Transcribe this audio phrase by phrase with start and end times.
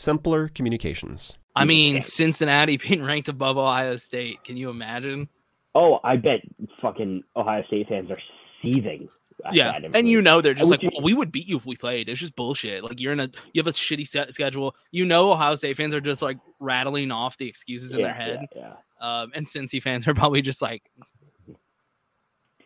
[0.00, 1.36] simpler communications.
[1.54, 4.42] I mean, Cincinnati being ranked above Ohio State.
[4.44, 5.28] Can you imagine?
[5.74, 6.40] Oh, I bet
[6.80, 8.18] fucking Ohio State fans are
[8.62, 9.08] seething.
[9.52, 11.56] Yeah, that and you know they're just Would like, you- well, we would beat you
[11.56, 12.08] if we played.
[12.10, 12.84] It's just bullshit.
[12.84, 14.74] Like you're in a, you have a shitty set schedule.
[14.90, 18.46] You know, Ohio State fans are just like rattling off the excuses in their head,
[18.54, 19.22] Yeah, yeah.
[19.22, 20.82] um, and Cincy fans are probably just like,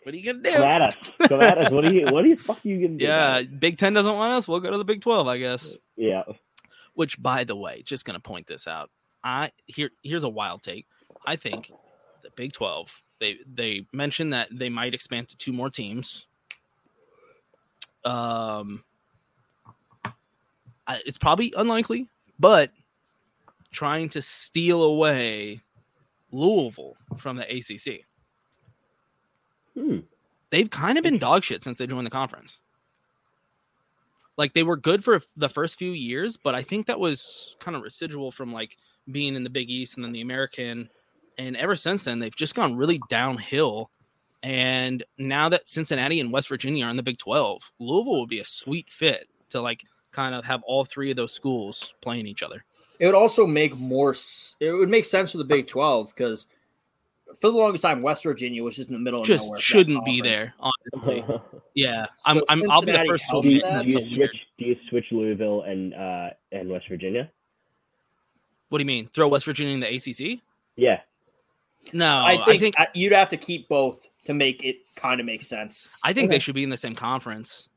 [0.03, 0.67] what are you gonna Come do?
[0.67, 0.97] at us.
[1.29, 1.71] Come at us.
[1.73, 2.07] What are you?
[2.07, 2.37] What are you?
[2.37, 3.05] Fuck you gonna do?
[3.05, 4.49] Yeah, Big Ten doesn't want us.
[4.49, 5.77] We'll go to the Big Twelve, I guess.
[5.97, 6.25] Yeah.
[6.95, 8.91] Which, by the way, just gonna point this out.
[9.23, 10.87] I here here's a wild take.
[11.27, 11.71] I think
[12.23, 13.03] the Big Twelve.
[13.21, 16.27] They they mentioned that they might expand to two more teams.
[18.05, 18.85] Um,
[20.87, 22.71] I, it's probably unlikely, but
[23.71, 25.63] trying to steal away
[26.31, 28.05] Louisville from the ACC.
[29.75, 30.01] Hmm.
[30.51, 32.61] They've kind of been dog shit since they joined the conference.
[34.37, 37.77] Like they were good for the first few years, but I think that was kind
[37.77, 38.77] of residual from like
[39.11, 40.89] being in the Big East and then the American.
[41.39, 43.91] And ever since then, they've just gone really downhill.
[44.43, 48.41] And now that Cincinnati and West Virginia are in the Big 12, Louisville would be
[48.41, 49.83] a sweet fit to like
[50.13, 52.65] kind of have all three of those schools playing each other.
[52.99, 54.15] It would also make more.
[54.61, 56.47] It would make sense for the Big Twelve because
[57.41, 59.61] for the longest time, West Virginia was just in the middle of Just nowhere.
[59.61, 61.25] shouldn't be there, honestly.
[61.77, 63.87] Yeah, I'm, I'm, I'll be the first to helps admit that?
[63.87, 64.31] do so you weird.
[64.31, 64.41] switch?
[64.59, 67.29] Do you switch Louisville and uh and West Virginia?
[68.69, 69.09] What do you mean?
[69.09, 70.41] Throw West Virginia in the ACC?
[70.77, 71.01] Yeah.
[71.93, 75.19] No, I I think, think I- you'd have to keep both to make it kind
[75.19, 75.89] of make sense.
[76.05, 77.69] I think they should be in the same conference.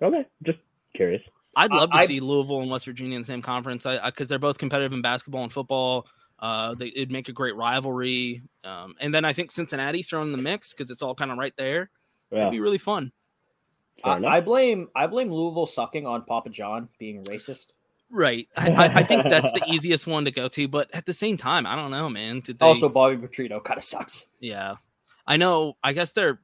[0.00, 0.24] Okay.
[0.44, 0.58] Just
[0.94, 1.22] curious.
[1.56, 4.28] I'd I- love to I- see Louisville and West Virginia in the same conference because
[4.28, 6.06] they're both competitive in basketball and football.
[6.42, 8.42] Uh, they, it'd make a great rivalry.
[8.64, 11.38] Um, and then I think Cincinnati thrown in the mix because it's all kind of
[11.38, 11.88] right there.
[12.32, 12.40] Yeah.
[12.40, 13.12] It'd be really fun.
[14.02, 14.16] I.
[14.24, 17.68] I blame I blame Louisville sucking on Papa John being racist.
[18.10, 18.48] Right.
[18.56, 20.66] I, I, I think that's the easiest one to go to.
[20.66, 22.40] But at the same time, I don't know, man.
[22.40, 24.26] Did they, Also, Bobby Petrino kind of sucks.
[24.40, 24.74] yeah.
[25.26, 25.74] I know.
[25.84, 26.40] I guess they're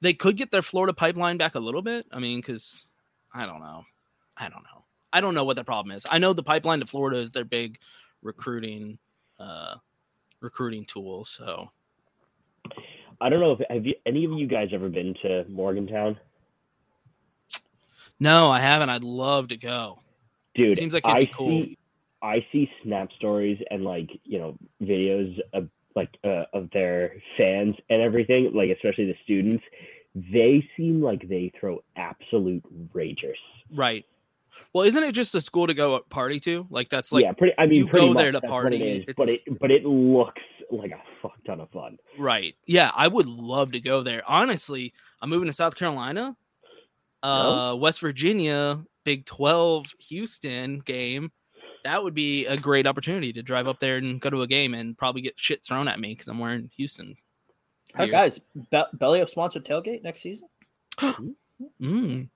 [0.00, 2.06] they could get their Florida pipeline back a little bit.
[2.10, 2.84] I mean, because
[3.32, 3.84] I don't know.
[4.36, 4.84] I don't know.
[5.12, 6.04] I don't know what the problem is.
[6.10, 7.78] I know the pipeline to Florida is their big
[8.22, 8.98] recruiting
[9.42, 9.76] uh
[10.40, 11.24] recruiting tool.
[11.24, 11.70] So
[13.20, 16.18] I don't know if have you, any of you guys ever been to Morgantown?
[18.20, 18.90] no, I haven't.
[18.90, 19.98] I'd love to go.
[20.54, 21.48] Dude, Seems like it'd I be cool.
[21.48, 21.78] see
[22.22, 27.74] I see snap stories and like, you know, videos of like uh, of their fans
[27.90, 29.64] and everything, like especially the students.
[30.14, 32.62] They seem like they throw absolute
[32.94, 33.40] ragers.
[33.74, 34.04] Right.
[34.72, 36.66] Well, isn't it just a school to go party to?
[36.70, 39.08] Like that's like yeah, pretty I mean you pretty go much there to party, it
[39.08, 40.40] is, but it but it looks
[40.70, 41.98] like a fuck ton of fun.
[42.18, 42.54] Right.
[42.66, 44.22] Yeah, I would love to go there.
[44.26, 46.36] Honestly, I'm moving to South Carolina.
[47.22, 51.30] Uh West Virginia, Big 12 Houston game.
[51.84, 54.74] That would be a great opportunity to drive up there and go to a game
[54.74, 57.16] and probably get shit thrown at me because I'm wearing Houston.
[57.96, 58.38] Hey guys,
[58.70, 60.48] Be- Belly Up sponsored tailgate next season.
[61.80, 62.28] Mm.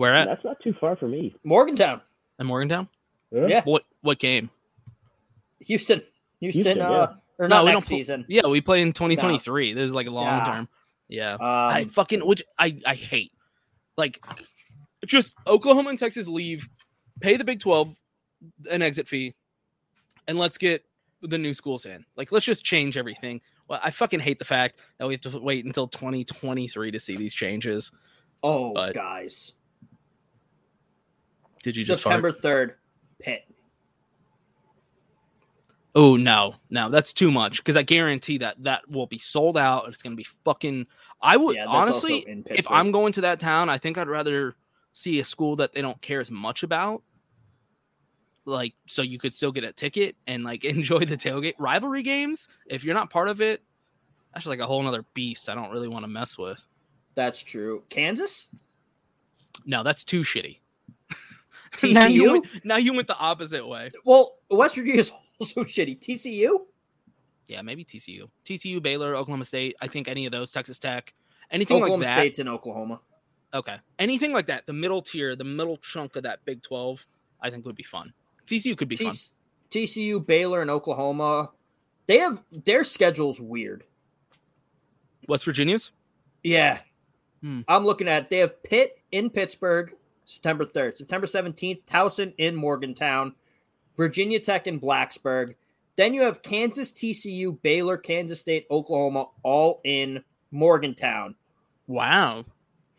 [0.00, 0.28] Where at?
[0.28, 1.34] That's not too far for me.
[1.44, 2.00] Morgantown,
[2.38, 2.88] In Morgantown?
[3.30, 3.60] Yeah.
[3.64, 4.48] What what game?
[5.60, 6.00] Houston,
[6.40, 8.24] Houston, Houston, uh, or No, not we next don't pl- season.
[8.26, 9.74] Yeah, we play in 2023.
[9.74, 10.44] This is like a long Yeah.
[10.46, 10.68] term.
[11.08, 11.34] Yeah.
[11.34, 13.32] Um, I fucking which I I hate.
[13.98, 14.24] Like
[15.04, 16.66] just Oklahoma and Texas leave,
[17.20, 17.94] pay the Big 12
[18.70, 19.34] an exit fee,
[20.26, 20.82] and let's get
[21.20, 22.06] the new schools in.
[22.16, 23.42] Like let's just change everything.
[23.68, 27.16] Well, I fucking hate the fact that we have to wait until 2023 to see
[27.16, 27.92] these changes.
[28.42, 29.52] oh, but- guys,
[31.62, 32.74] Did you just September third,
[33.18, 33.42] Pitt.
[35.94, 39.88] Oh no, no, that's too much because I guarantee that that will be sold out.
[39.88, 40.86] It's gonna be fucking.
[41.20, 44.54] I would Yeah, honestly, if I'm going to that town, I think I'd rather
[44.92, 47.02] see a school that they don't care as much about.
[48.46, 52.48] Like, so you could still get a ticket and like enjoy the tailgate rivalry games.
[52.66, 53.62] If you're not part of it,
[54.32, 55.48] that's like a whole nother beast.
[55.48, 56.64] I don't really want to mess with.
[57.16, 57.82] That's true.
[57.88, 58.48] Kansas,
[59.66, 60.60] No, that's too shitty.
[61.82, 63.90] Now you went, now you went the opposite way.
[64.04, 66.00] Well, West Virginia is also shitty.
[66.00, 66.60] TCU.
[67.46, 69.74] Yeah, maybe TCU, TCU, Baylor, Oklahoma State.
[69.80, 71.12] I think any of those, Texas Tech,
[71.50, 72.20] anything Oklahoma like that.
[72.20, 73.00] State's in Oklahoma.
[73.52, 73.76] Okay.
[73.98, 77.04] Anything like that, the middle tier, the middle chunk of that Big 12,
[77.40, 78.12] I think would be fun.
[78.46, 79.14] TCU could be T- fun.
[79.70, 81.50] TCU, Baylor, and Oklahoma.
[82.06, 83.84] They have their schedule's weird.
[85.28, 85.92] West Virginia's.
[86.42, 86.78] Yeah.
[87.42, 87.60] Hmm.
[87.68, 88.30] I'm looking at it.
[88.30, 89.94] They have Pitt in Pittsburgh,
[90.30, 90.96] September 3rd.
[90.98, 93.34] September 17th, Towson in Morgantown,
[93.96, 95.54] Virginia Tech in Blacksburg.
[95.96, 101.34] Then you have Kansas, TCU, Baylor, Kansas State, Oklahoma, all in Morgantown.
[101.86, 102.44] Wow.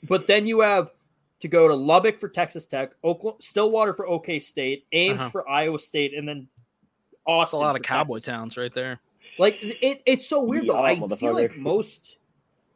[0.03, 0.91] But then you have
[1.39, 5.29] to go to Lubbock for Texas Tech, Oklahoma, Stillwater for OK State, Ames Uh-huh.
[5.29, 6.47] for Iowa State, and then
[7.11, 7.59] That's a Austin.
[7.59, 8.33] lot for of cowboy Texas.
[8.33, 8.99] towns right there.
[9.39, 10.83] Like it, it's so weird though.
[10.83, 12.17] I feel like most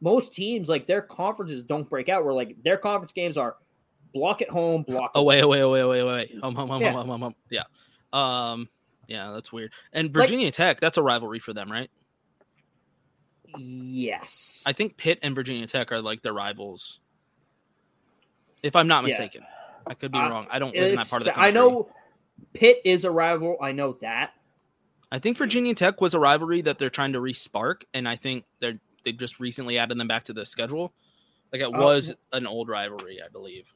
[0.01, 2.24] most teams like their conferences don't break out.
[2.25, 3.58] Where like their conference games are
[4.16, 5.12] block at home, block.
[5.14, 6.40] away, away, away, away, away, wait.
[6.42, 6.92] Home, home, home, Yeah.
[6.94, 7.36] home, home, home.
[7.52, 7.64] Yeah.
[8.14, 8.70] Um.
[9.08, 9.72] Yeah, that's weird.
[9.94, 11.92] And Virginia Tech, that's a rivalry for them, right?
[13.58, 17.00] Yes, I think Pitt and Virginia Tech are like their rivals.
[18.64, 19.10] If I'm not Yeah.
[19.10, 19.46] mistaken,
[19.86, 20.48] I could be Uh, wrong.
[20.50, 21.50] I don't live in that part of the country.
[21.50, 21.90] I know
[22.54, 23.58] Pitt is a rival.
[23.62, 24.34] I know that.
[25.12, 28.46] I think Virginia Tech was a rivalry that they're trying to respark, and I think
[28.60, 30.92] they're they've just recently added them back to the schedule.
[31.54, 33.72] Like it Uh, was an old rivalry, I believe.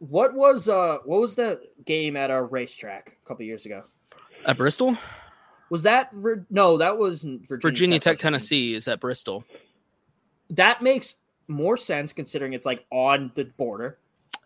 [0.00, 3.84] What was uh what was the game at our racetrack a couple years ago?
[4.46, 4.96] At Bristol,
[5.68, 6.10] Was that
[6.48, 6.78] no?
[6.78, 8.20] That was Virginia, Virginia Tech, wasn't?
[8.20, 9.44] Tennessee is at Bristol.
[10.48, 11.16] That makes
[11.48, 13.98] more sense considering it's like on the border.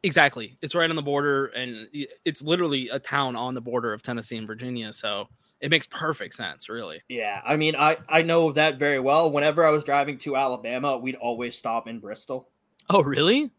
[0.03, 1.89] Exactly, it's right on the border, and
[2.25, 4.93] it's literally a town on the border of Tennessee and Virginia.
[4.93, 5.29] So
[5.61, 7.01] it makes perfect sense, really.
[7.09, 9.31] Yeah, I mean, I I know that very well.
[9.31, 12.49] Whenever I was driving to Alabama, we'd always stop in Bristol.
[12.91, 13.51] Oh, really?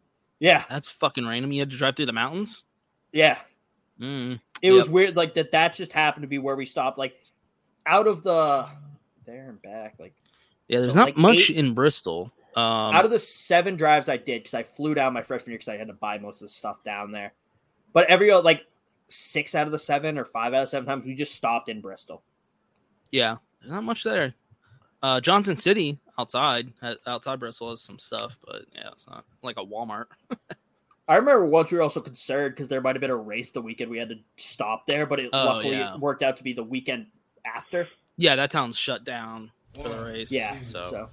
[0.46, 1.52] Yeah, That's fucking random.
[1.52, 2.64] You had to drive through the mountains.
[3.12, 3.40] yeah.
[4.00, 4.40] Mm.
[4.62, 4.74] It Yep.
[4.78, 5.52] was weird, like that.
[5.52, 6.98] That just happened to be where we stopped.
[6.98, 7.16] Like
[7.86, 8.68] out of the
[9.26, 10.14] there and back, like
[10.68, 12.32] Yeah, there's So, not like, much eight- in Bristol.
[12.58, 15.58] Um, out of the seven drives I did, because I flew down my freshman year
[15.60, 17.34] because I had to buy most of the stuff down there.
[17.94, 18.66] But every uh, like
[19.08, 21.80] six out of the seven or five out of seven times, we just stopped in
[21.82, 22.22] Bristol.
[23.12, 24.34] Yeah, not much there.
[25.02, 29.58] Uh, Johnson City outside uh, outside Bristol has some stuff, but yeah, it's not like
[29.58, 30.06] a Walmart.
[31.08, 33.62] I remember once we were also concerned because there might have been a race the
[33.62, 35.94] weekend we had to stop there, but it Oh, luckily yeah.
[35.94, 37.08] it worked out to be the weekend
[37.46, 37.88] after.
[38.18, 40.32] Yeah, that town's shut down for the race.
[40.32, 41.10] Yeah, so, so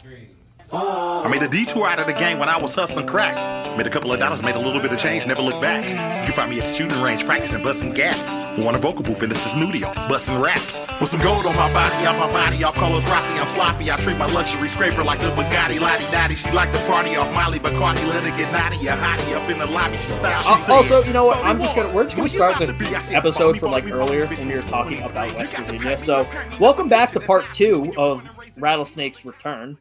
[0.72, 3.36] I made a detour out of the game when I was hustling crack.
[3.76, 5.84] Made a couple of dollars, made a little bit of change, never looked back.
[5.86, 5.94] You
[6.26, 8.41] can find me at the shooting range practicing busting gaps.
[8.58, 10.86] On vocal booth in the studio, busting raps.
[11.00, 13.90] With some gold on my body, off my body, off colors Rossi, I'm sloppy.
[13.90, 16.34] I treat my luxury scraper like a Bugatti, Lottie Dottie.
[16.34, 18.86] She like the party off Molly, Bacardi, let her get naughty.
[18.88, 20.42] A hottie up in the lobby, she style.
[20.42, 21.42] She Uh, also, you know what?
[21.42, 23.90] I'm just gonna we're just gonna start the to be?" I said, episode from like
[23.90, 25.34] earlier when we were talking about.
[25.34, 25.98] West You got the Virginia.
[25.98, 26.28] So,
[26.60, 28.22] welcome back to part two of
[28.58, 29.78] Rattlesnakes Return.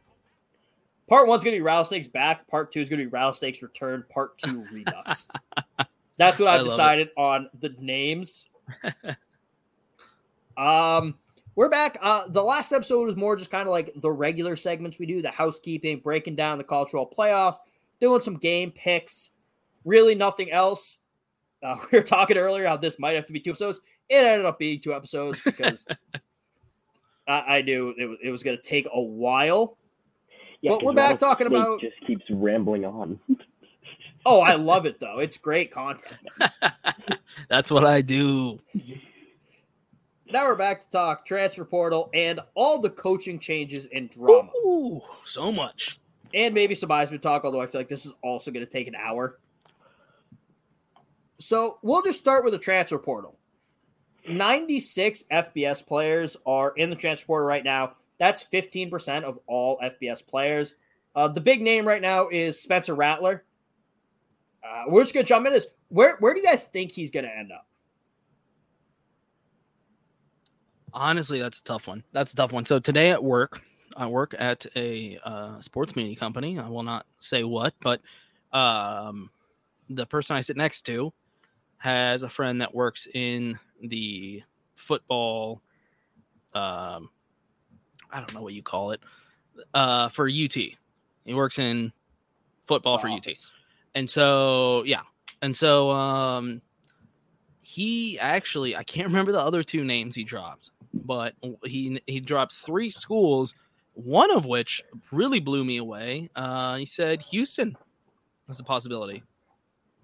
[1.09, 2.47] Part one's gonna be Rattlesnakes back.
[2.47, 4.05] Part two is gonna be Rattlesnakes Return.
[4.13, 5.27] Part two Redux.
[6.17, 6.69] That's what I I've it.
[6.69, 8.45] decided on the names.
[10.57, 11.15] um,
[11.55, 11.97] we're back.
[12.01, 15.21] Uh, the last episode was more just kind of like the regular segments we do,
[15.21, 17.57] the housekeeping, breaking down the cultural playoffs,
[17.99, 19.31] doing some game picks.
[19.85, 20.97] Really, nothing else.
[21.63, 23.79] Uh, we were talking earlier how this might have to be two episodes.
[24.09, 25.85] It ended up being two episodes because
[27.27, 29.77] I, I knew it was, it was going to take a while.
[30.61, 33.19] Yeah, But we're back talking about- Just keeps rambling on.
[34.25, 35.19] Oh, I love it though.
[35.19, 36.15] It's great content.
[37.49, 38.59] that's what I do.
[40.31, 44.49] Now we're back to talk transfer portal and all the coaching changes and drama.
[44.65, 45.99] Ooh, so much.
[46.33, 48.87] and maybe some Heisman talk, although I feel like this is also going to take
[48.87, 49.39] an hour.
[51.39, 53.37] So we'll just start with the transfer portal.
[54.29, 57.93] 96 FBS players are in the transfer portal right now.
[58.19, 60.75] That's 15% of all FBS players.
[61.15, 63.43] Uh, the big name right now is Spencer Rattler.
[64.63, 65.53] Uh, we're just going to jump in.
[65.53, 67.67] This where where do you guys think he's going to end up?
[70.93, 72.03] Honestly, that's a tough one.
[72.11, 72.65] That's a tough one.
[72.65, 73.61] So today at work,
[73.95, 76.59] I work at a uh, sports media company.
[76.59, 78.01] I will not say what, but
[78.51, 79.29] um,
[79.89, 81.13] the person I sit next to
[81.77, 84.43] has a friend that works in the
[84.75, 85.61] football.
[86.53, 87.09] Um,
[88.11, 88.99] I don't know what you call it
[89.73, 90.53] uh, for UT.
[90.53, 91.91] He works in
[92.65, 93.27] football for UT.
[93.95, 95.01] And so, yeah.
[95.41, 96.61] And so, um,
[97.61, 101.33] he actually, I can't remember the other two names he dropped, but
[101.63, 103.53] he, he dropped three schools,
[103.93, 106.29] one of which really blew me away.
[106.35, 107.77] Uh, he said Houston
[108.47, 109.23] was a possibility.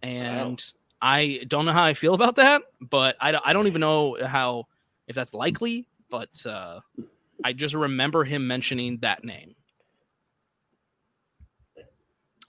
[0.03, 0.63] And
[1.01, 4.67] I don't know how I feel about that, but I I don't even know how,
[5.07, 6.81] if that's likely, but, uh,
[7.43, 9.55] I just remember him mentioning that name.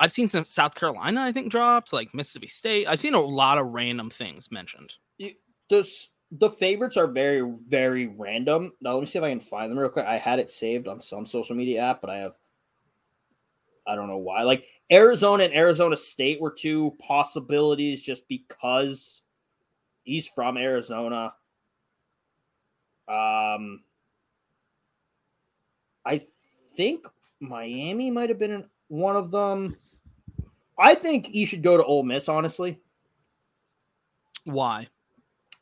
[0.00, 2.86] I've seen some South Carolina, I think, dropped, like Mississippi State.
[2.86, 4.94] I've seen a lot of random things mentioned.
[5.18, 5.34] You-
[6.30, 8.72] the favorites are very, very random.
[8.80, 10.04] Now let me see if I can find them real quick.
[10.06, 12.36] I had it saved on some social media app, but I have
[13.86, 14.42] I don't know why.
[14.42, 19.22] Like Arizona and Arizona State were two possibilities just because
[20.04, 21.34] he's from Arizona.
[23.08, 23.82] Um
[26.04, 26.20] I
[26.76, 27.06] think
[27.40, 29.76] Miami might have been one of them.
[30.78, 32.80] I think he should go to Ole Miss, honestly.
[34.44, 34.88] Why?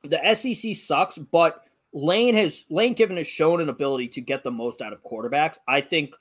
[0.04, 4.50] The SEC sucks, but Lane has Lane Kiffin has shown an ability to get the
[4.50, 5.58] most out of quarterbacks.
[5.66, 6.14] I think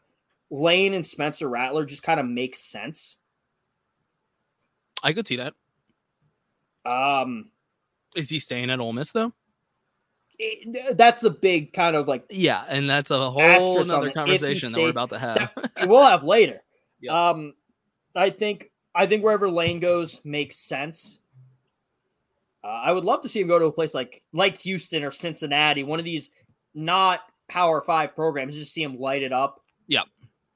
[0.49, 3.17] Lane and Spencer Rattler just kind of makes sense.
[5.03, 5.53] I could see that.
[6.85, 7.49] Um,
[8.15, 9.33] Is he staying at Ole Miss though?
[10.37, 14.79] it- that's the big kind of like Yeah, and that's a whole other conversation that
[14.79, 15.51] we're about to have.
[15.85, 16.61] we'll have later.
[17.01, 17.29] Yeah.
[17.29, 17.53] Um,
[18.15, 21.19] I think I think wherever Lane goes makes sense.
[22.63, 25.11] Uh, I would love to see him go to a place like like Houston or
[25.11, 26.29] Cincinnati, one of these
[26.73, 28.55] not Power Five programs.
[28.55, 29.61] Just see him light it up.
[29.87, 30.03] Yeah,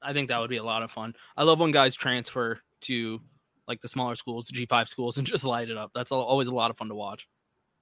[0.02, 1.14] I think that would be a lot of fun.
[1.36, 3.20] I love when guys transfer to
[3.68, 5.92] like the smaller schools, the G5 schools, and just light it up.
[5.94, 7.28] That's always a lot of fun to watch.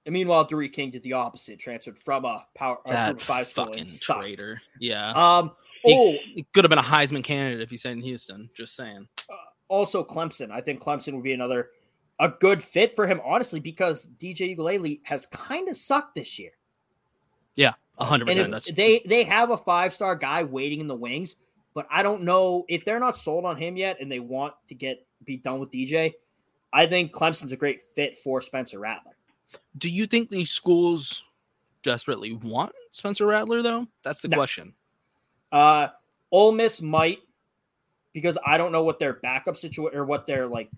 [0.05, 3.65] And meanwhile, D'Eriq King did the opposite, transferred from a Power That of Five school
[3.65, 4.61] fucking traitor.
[4.79, 5.11] Yeah.
[5.11, 5.51] Um.
[5.83, 8.49] He- Oh, He could have been a Heisman candidate if he stayed in Houston.
[8.53, 9.07] Just saying.
[9.69, 10.51] Also Clemson.
[10.51, 11.69] I think Clemson would be another
[12.19, 16.51] a good fit for him, honestly, because DJ Uiagalelei has kind of sucked this year.
[17.55, 18.75] Yeah, hundred percent.
[18.75, 21.35] they they have a five star guy waiting in the wings,
[21.73, 24.75] but I don't know if they're not sold on him yet, and they want to
[24.75, 26.13] get be done with DJ.
[26.73, 29.13] I think Clemson's a great fit for Spencer Rattler.
[29.77, 31.23] Do you think these schools
[31.83, 33.87] desperately want Spencer Rattler though?
[34.03, 34.37] That's the No.
[34.37, 34.73] question.
[35.51, 35.87] Uh,
[36.31, 37.19] Ole Miss might
[38.13, 40.69] because I don't know what their backup situation or what their like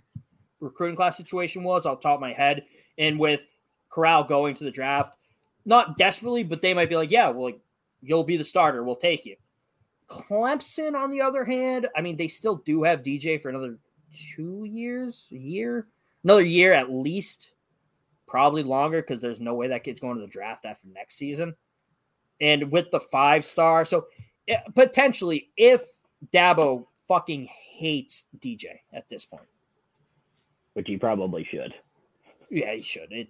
[0.59, 2.63] recruiting class situation was off top of my head.
[2.97, 3.43] And with
[3.89, 5.13] Corral going to the draft,
[5.65, 7.59] not desperately, but they might be like, yeah, well, like,
[8.01, 8.83] you'll be the starter.
[8.83, 9.35] We'll take you.
[10.09, 13.77] Clemson, on the other hand, I mean, they still do have DJ for another
[14.35, 15.87] two years, a year,
[16.23, 17.51] another year at least,
[18.27, 21.55] probably longer because there's no way that kid's going to the draft after next season.
[22.41, 24.07] And with the five star, so
[24.47, 25.81] eh, potentially if
[26.33, 29.47] Dabo fucking hates DJ at this point,
[30.73, 31.75] which he probably should.
[32.49, 33.11] yeah, he should.
[33.11, 33.27] It,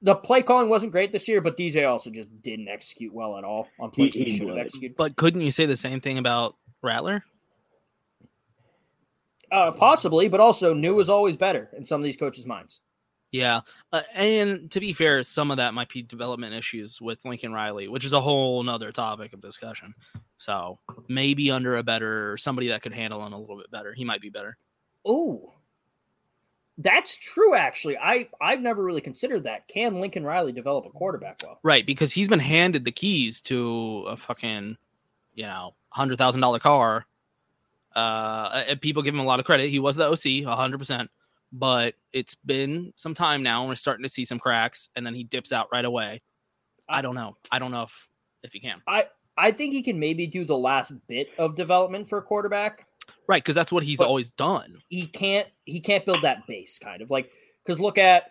[0.00, 3.42] the play calling wasn't great this year, but DJ also just didn't execute well at
[3.42, 4.96] all on plays He- he, he should have executed.
[4.96, 7.24] But couldn't you say the same thing about Rattler?
[9.50, 12.80] Uh, possibly, but also new is always better in some of these coaches' minds.
[13.30, 13.60] Yeah,
[13.92, 17.86] uh, and to be fair, some of that might be development issues with Lincoln Riley,
[17.86, 19.94] which is a whole nother topic of discussion.
[20.38, 24.04] So maybe under a better somebody that could handle him a little bit better, he
[24.04, 24.56] might be better.
[25.04, 25.52] Oh,
[26.78, 27.54] that's true.
[27.54, 29.68] Actually, I I've never really considered that.
[29.68, 31.58] Can Lincoln Riley develop a quarterback well?
[31.62, 34.76] Right, because he's been handed the keys to a fucking,
[35.34, 37.04] you know, hundred thousand dollar car.
[37.94, 39.70] Uh, and people give him a lot of credit.
[39.70, 41.10] He was the OC, hundred percent.
[41.52, 44.90] But it's been some time now, and we're starting to see some cracks.
[44.96, 46.20] And then he dips out right away.
[46.88, 47.36] I don't know.
[47.50, 48.08] I don't know if
[48.42, 48.82] if he can.
[48.86, 52.86] I I think he can maybe do the last bit of development for a quarterback.
[53.26, 54.78] Right, because that's what he's always done.
[54.88, 57.30] he can't he can't build that base kind of like
[57.64, 58.24] because look at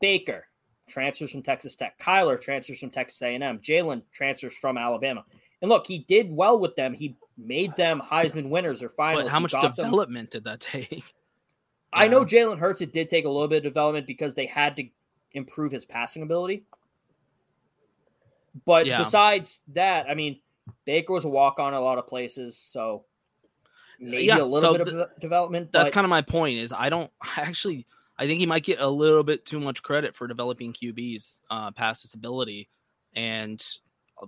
[0.00, 0.46] Baker
[0.88, 5.24] transfers from Texas Tech, Kyler transfers from Texas A&M, Jalen transfers from Alabama,
[5.62, 6.92] and look he did well with them.
[6.92, 9.24] He made them Heisman winners or finals.
[9.24, 11.04] But how much got them- development did that take?
[11.96, 14.76] I know Jalen Hurts it did take a little bit of development because they had
[14.76, 14.88] to
[15.32, 16.64] improve his passing ability.
[18.64, 18.98] But Yeah.
[18.98, 20.40] besides that, I mean,
[20.84, 23.04] Baker was a walk on a lot of places, so
[23.98, 25.72] maybe Yeah, a little so bit of th- development.
[25.72, 26.58] That's but kind of my point.
[26.58, 27.86] Is I don't I actually
[28.18, 31.70] I think he might get a little bit too much credit for developing QBs uh,
[31.72, 32.68] past his ability,
[33.14, 33.64] and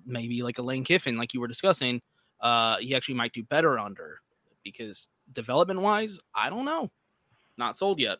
[0.04, 2.02] maybe like a Lane Kiffin, like you were discussing,
[2.40, 4.20] uh, he actually might do better under
[4.62, 6.90] because development wise, I don't know,
[7.58, 8.18] not sold yet.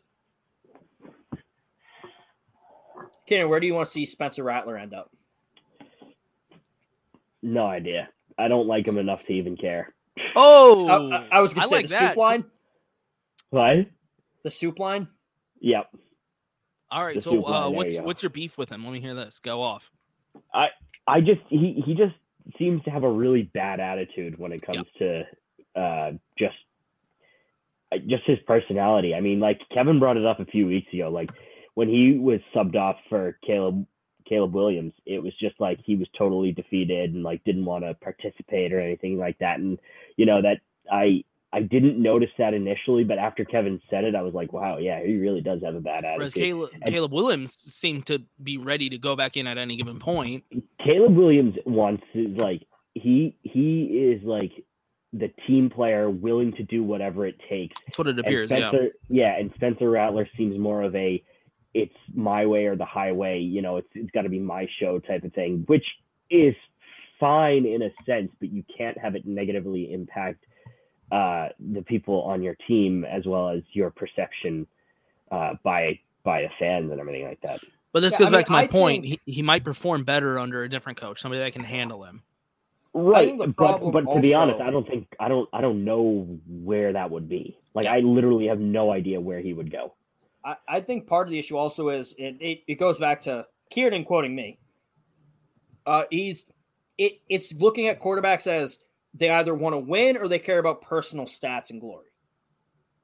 [3.27, 5.11] Kenny, where do you want to see Spencer Rattler end up?
[7.41, 8.09] No idea.
[8.37, 9.93] I don't like him enough to even care.
[10.35, 12.09] Oh, I, I- I was going to say like the that.
[12.11, 12.43] soup line.
[13.51, 13.75] What?
[14.43, 15.07] The soup line.
[15.61, 15.87] Yep.
[16.91, 18.83] All right, the so uh, what's you what's your beef with him?
[18.83, 19.39] Let me hear this.
[19.39, 19.91] Go off.
[20.53, 20.67] I
[21.07, 22.15] I just he he just
[22.57, 25.23] seems to have a really bad attitude when it comes to
[25.75, 26.55] uh just
[27.97, 29.13] just his personality.
[29.15, 31.09] I mean, like Kevin brought it up a few weeks ago.
[31.09, 31.31] Like
[31.75, 33.85] when he was subbed off for Caleb
[34.27, 37.95] Caleb Williams, it was just like he was totally defeated and like didn't want to
[37.95, 39.59] participate or anything like that.
[39.59, 39.79] And
[40.17, 40.59] you know that
[40.91, 44.77] I I didn't notice that initially, but after Kevin said it, I was like, wow,
[44.77, 46.43] yeah, he really does have a bad Whereas attitude.
[46.43, 50.43] Caleb, Caleb Williams seemed to be ready to go back in at any given point.
[50.83, 54.51] Caleb Williams wants to like he he is like
[55.13, 57.79] the team player willing to do whatever it takes.
[57.85, 58.51] That's what it And appears.
[58.51, 58.69] Yeah.
[58.69, 61.23] Spencer, yeah, and Spencer Rattler seems more of a
[61.73, 64.99] it's my way or the highway, you know, it's it's got to be my show
[64.99, 65.85] type of thing, which
[66.29, 66.55] is
[67.19, 70.43] fine in a sense, but you can't have it negatively impact
[71.11, 74.65] uh, the people on your team as well as your perception
[75.31, 77.59] uh, by by the fans and everything like that.
[77.93, 79.03] But this Yeah, goes I back mean, to my I point.
[79.05, 82.21] think- He, he might perform better under a different coach, somebody that can handle him.
[82.93, 86.93] Right, but but to be honest, I don't think I don't I don't know where
[86.93, 87.57] that would be.
[87.75, 89.93] Like I literally have no idea where he would go.
[90.43, 93.45] I, I think part of the issue also is it, it, it goes back to
[93.69, 94.57] Kieran quoting me.
[95.85, 96.45] Uh, he's
[96.97, 98.79] it it's looking at quarterbacks as
[99.13, 102.07] they either want to win or they care about personal stats and glory.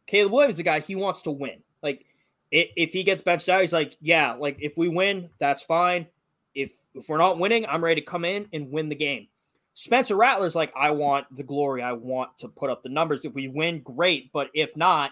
[0.07, 1.61] Caleb Williams is a guy he wants to win.
[1.83, 2.05] Like
[2.51, 6.07] i if he gets benched out, he's like, yeah, like if we win, that's fine.
[6.55, 9.27] If if we're not winning, I'm ready to come in and win the game.
[9.75, 11.83] Spencer Rattler's like, I want the glory.
[11.83, 13.25] I want to put up the numbers.
[13.25, 14.31] If we win, great.
[14.31, 15.11] But if not,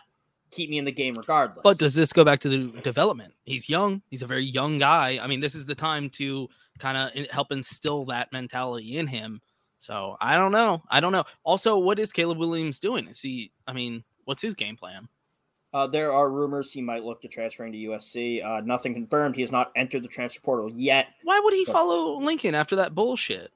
[0.51, 1.59] keep me in the game regardless.
[1.63, 3.33] But does this go back to the development?
[3.43, 4.01] He's young.
[4.09, 5.19] He's a very young guy.
[5.21, 6.47] I mean, this is the time to
[6.79, 9.41] kind of help instill that mentality in him.
[9.79, 10.81] So I don't know.
[10.89, 11.25] I don't know.
[11.43, 13.07] Also, what is Caleb Williams doing?
[13.09, 13.51] Is he?
[13.67, 15.09] I mean, what's his game plan?
[15.73, 18.45] Uh, there are rumors he might look to transferring to USC.
[18.45, 19.35] Uh, nothing confirmed.
[19.35, 21.07] He has not entered the transfer portal yet.
[21.23, 23.51] Why would he But- follow Lincoln after that bullshit?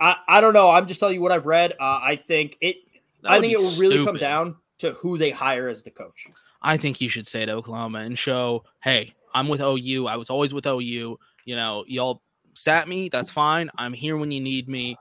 [0.00, 0.70] I, I don't know.
[0.70, 1.72] I'm just telling you what I've read.
[1.72, 2.76] Uh, I think it.
[3.22, 6.26] That I think it will really come down to who they hire as the coach.
[6.62, 10.06] I think he should stay at Oklahoma and show, hey, I'm with OU.
[10.06, 11.18] I was always with OU.
[11.44, 12.22] You know, y'all
[12.54, 13.08] sat me.
[13.10, 13.70] That's fine.
[13.76, 14.96] I'm here when you need me.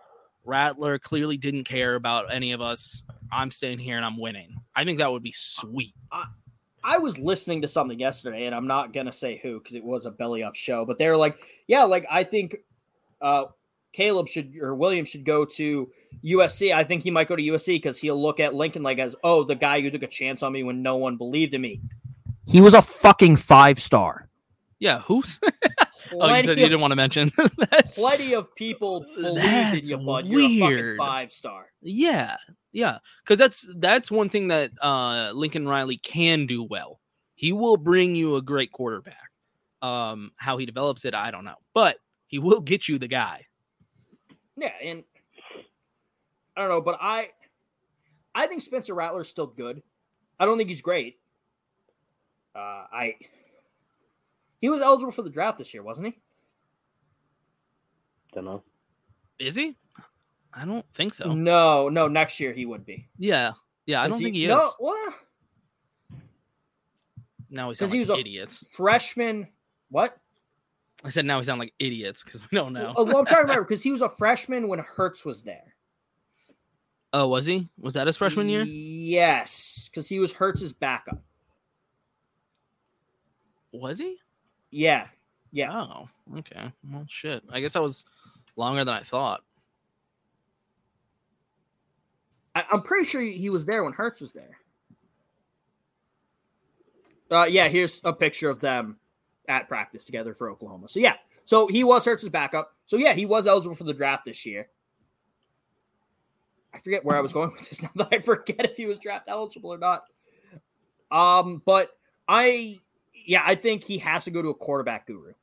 [0.46, 3.04] Rattler clearly didn't care about any of us.
[3.32, 4.60] I'm staying here and I'm winning.
[4.76, 5.94] I think that would be sweet.
[6.12, 6.26] I
[6.84, 10.06] I was listening to something yesterday, and I'm not gonna say who because it was
[10.06, 11.38] a belly up show, but they were like,
[11.68, 12.56] "Yeah, like I think
[13.22, 13.46] uh,
[13.94, 15.90] Caleb should or William should go to
[16.24, 16.74] USC.
[16.74, 19.44] I think he might go to USC because he'll look at Lincoln like as, oh,
[19.44, 21.82] the guy who took a chance on me when no one believed in me.
[22.46, 24.30] He was a fucking five star.
[24.80, 25.40] Yeah, who's?
[25.44, 25.50] oh,
[26.12, 27.32] you Plenty, said you didn't want to mention.
[27.94, 30.26] Plenty of people believed in That's you, bud.
[30.26, 31.68] You're a fucking five star.
[31.82, 32.38] yeah,
[32.72, 37.00] yeah, because that's that's one thing that uh, Lincoln Riley can do well.
[37.36, 39.30] He will bring you a great quarterback.
[39.82, 41.98] Um, how he develops it, I don't know, but
[42.28, 43.46] he will get you the guy.
[44.60, 45.04] Yeah, and
[46.56, 47.30] I don't know, but I
[48.36, 49.82] I think Spencer Rattler's still good.
[50.40, 51.20] I don't think he's great.
[52.56, 52.60] Uh
[52.92, 53.16] I
[54.60, 56.20] he was eligible for the draft this year, wasn't he?
[58.34, 58.64] Don't know.
[59.40, 59.76] Is he?
[60.54, 61.32] I don't think so.
[61.32, 63.08] No, no, next year he would be.
[63.18, 63.54] Yeah,
[63.86, 64.50] yeah, I don't think he is.
[64.50, 65.14] No, what?
[67.50, 68.66] now he's sound he like was a- idiots.
[68.70, 69.48] Freshman
[69.90, 70.18] what?
[71.04, 72.94] I said now we sound like idiots because we don't know.
[72.96, 75.76] Oh, well, I'm trying to remember because he was a freshman when Hurts was there.
[77.12, 77.70] Oh, was he?
[77.80, 78.64] Was that his freshman year?
[78.64, 81.24] Yes, because he was Hurts's backup.
[83.72, 84.18] Was he?
[84.72, 85.08] Yeah,
[85.52, 85.74] yeah.
[85.74, 86.10] Oh,
[86.40, 86.72] okay.
[86.88, 87.44] Well, shit.
[87.50, 88.06] I guess that was
[88.56, 89.42] longer than I thought.
[92.54, 94.58] I, I'm pretty sure he was there when Hurts was there.
[97.32, 98.98] Uh, yeah, here's a picture of them
[99.50, 100.88] at practice together for Oklahoma.
[100.88, 102.74] So yeah, so he was Hurts's backup.
[102.86, 104.70] So yeah, he was eligible for the draft this year.
[106.74, 109.00] I forget where I was going with this now that I forget if he was
[109.00, 110.04] draft eligible or not.
[111.12, 111.90] Um, but
[112.28, 112.80] I,
[113.26, 115.34] yeah, I think he has to go to a quarterback guru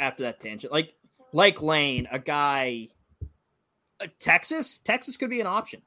[0.00, 0.94] after that tangent, like
[1.32, 2.88] like Lane, a guy.
[4.00, 5.82] Uh, Texas, Texas could be an option.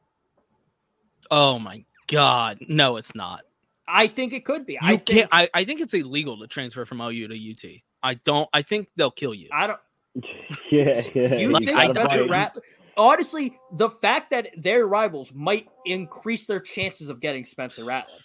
[1.31, 2.59] Oh my god.
[2.67, 3.41] No, it's not.
[3.87, 4.73] I think it could be.
[4.73, 7.81] You I can't think, I, I think it's illegal to transfer from OU to UT.
[8.01, 9.49] I don't I think they'll kill you.
[9.51, 9.79] I don't.
[10.71, 11.35] yeah, yeah.
[11.35, 12.51] You Like, think I Spencer don't-
[12.97, 18.19] Honestly, the fact that their rivals might increase their chances of getting Spencer Rattler.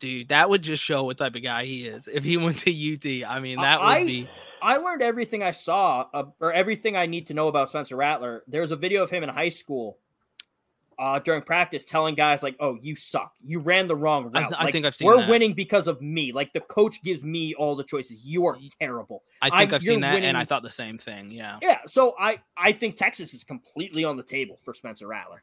[0.00, 2.08] Dude, that would just show what type of guy he is.
[2.12, 4.28] If he went to UT, I mean that would be
[4.60, 8.44] I learned everything I saw, uh, or everything I need to know about Spencer Rattler.
[8.46, 9.98] There's a video of him in high school
[11.02, 13.32] uh, during practice telling guys like, "Oh, you suck.
[13.44, 14.52] You ran the wrong I- route.
[14.56, 15.28] I Like, think I've seen We're that.
[15.28, 16.30] winning because of me.
[16.32, 18.24] Like the coach gives me all the choices.
[18.24, 21.30] You are terrible." I think i have seen that and I thought the same thing.
[21.32, 21.58] Yeah.
[21.60, 25.42] Yeah, so I I think Texas is completely on the table for Spencer Rattler.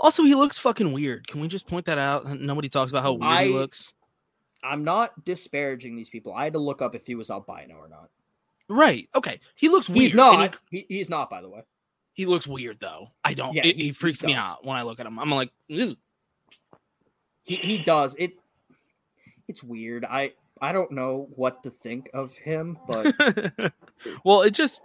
[0.00, 1.26] Also, he looks fucking weird.
[1.26, 2.26] Can we just point that out?
[2.40, 3.94] Nobody talks about how weird I- he looks.
[4.62, 6.32] I'm not disparaging these people.
[6.32, 8.08] I had to look up if he was albino or not.
[8.68, 9.08] Right.
[9.14, 9.38] Okay.
[9.54, 10.00] He looks weird.
[10.00, 10.56] He's not.
[10.70, 11.62] He, He, he's not, by the way.
[12.18, 13.12] He looks weird though.
[13.24, 13.54] I don't.
[13.54, 15.20] Yeah, it, he- he, freaks he me out when I look at him.
[15.20, 15.94] I'm like, "Ew."
[17.44, 18.32] He he does it.
[19.46, 20.04] It's weird.
[20.04, 23.14] I I don't know what to think of him, but
[24.24, 24.82] well, it just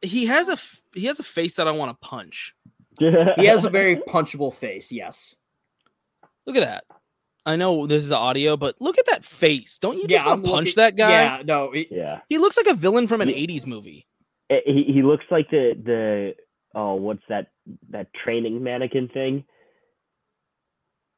[0.00, 0.56] he has a
[0.98, 2.54] he has a face that I want to punch.
[2.98, 4.90] he has a very punchable face.
[4.90, 5.36] Yes.
[6.46, 6.84] Look at that.
[7.44, 9.76] I know this is audio, but look at that face.
[9.76, 11.10] Don't you just yeah, want to punch looking- that guy?
[11.10, 12.20] Yeah, no, it, yeah.
[12.30, 13.36] He looks like a villain from an Yeah.
[13.36, 14.06] '80s movie.
[14.48, 16.34] Eh, He he looks like the the
[16.74, 17.48] oh what's that
[17.90, 19.44] that training mannequin thing?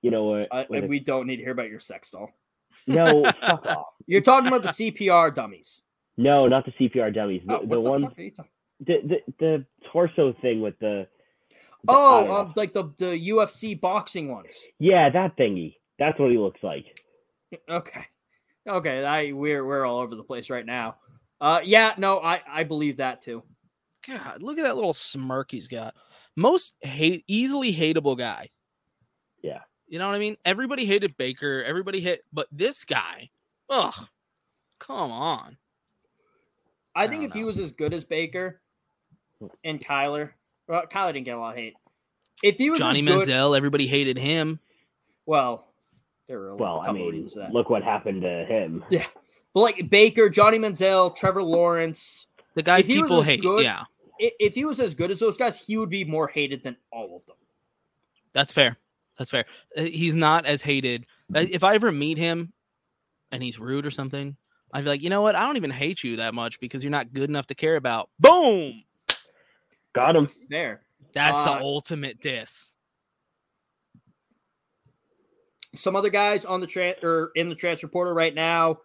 [0.02, 0.48] You know what?
[0.52, 2.28] I, we don't need to hear about your sex doll.
[2.86, 3.86] no, fuck off.
[4.06, 5.80] You're talking about the CPR dummies.
[6.16, 7.42] No, not the CPR dummies.
[7.46, 8.50] The, Oh, the one are you talking-
[8.84, 11.06] the, the the torso thing with the.
[11.84, 14.56] the- Oh, um, like the the UFC boxing ones.
[14.80, 15.76] yeah, that thingy.
[15.98, 16.86] That's what he looks like.
[17.68, 18.06] Okay,
[18.66, 19.04] okay.
[19.04, 20.96] I we're we're all over the place right now.
[21.38, 23.42] Uh, yeah, no, I I believe that too.
[24.06, 25.94] God, look at that little smirk he's got.
[26.36, 28.50] Most hate, easily hateable guy.
[29.42, 29.60] Yeah.
[29.88, 30.36] You know what I mean?
[30.44, 31.62] Everybody hated Baker.
[31.64, 33.30] Everybody hit, but this guy,
[33.68, 33.94] ugh,
[34.78, 35.56] come on.
[36.94, 38.60] I I think don't if he was as good as Baker
[39.40, 39.46] hmm.
[39.64, 40.30] and Kyler,
[40.68, 41.74] well, Kyler didn't get a lot of hate.
[42.42, 44.58] If he was Johnny as good, Manziel, everybody hated him.
[45.26, 45.68] well,
[46.28, 47.52] there were a Well, I mean, reasons that.
[47.52, 48.84] look what happened to him.
[48.90, 49.06] Yeah,
[49.54, 52.26] but like Baker, Johnny Manziel, Trevor Lawrence.
[52.54, 53.40] The guys If he was people hate.
[53.42, 53.86] good- Yeah, i-
[54.38, 57.16] If he was as good as those guys, he would be more hated than all
[57.16, 57.36] of them.
[58.32, 58.76] that's fair.
[59.18, 59.44] That's fair.
[59.76, 61.06] Uh, He's not as hated.
[61.34, 62.52] Uh, If I ever meet him
[63.30, 64.36] and he's rude or something,
[64.72, 65.34] I'd be like, you know what?
[65.34, 68.08] I don't even hate you that much because you're not good enough to care about.
[68.20, 68.82] Boom.
[69.94, 70.28] Got him.
[70.48, 70.80] There.
[71.12, 72.72] That's Uh, the ultimate diss.
[75.74, 78.78] Some other guys on the tra- or in the transfer portal right now: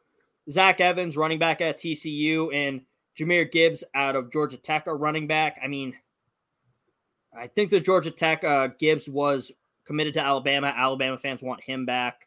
[0.49, 2.81] Zach Evans, running back at TCU, and
[3.17, 5.59] Jahmyr Gibbs out of Georgia Tech are running back.
[5.63, 5.95] I mean,
[7.37, 9.51] I think the Georgia Tech uh, Gibbs was
[9.85, 10.73] committed to Alabama.
[10.75, 12.26] Alabama fans want him back.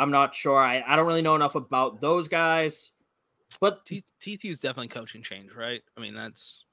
[0.00, 0.58] I'm not sure.
[0.58, 2.92] I, I don't really know enough about those guys,
[3.60, 5.82] but T- TCU's definitely coaching change, right?
[5.96, 6.64] I mean, that's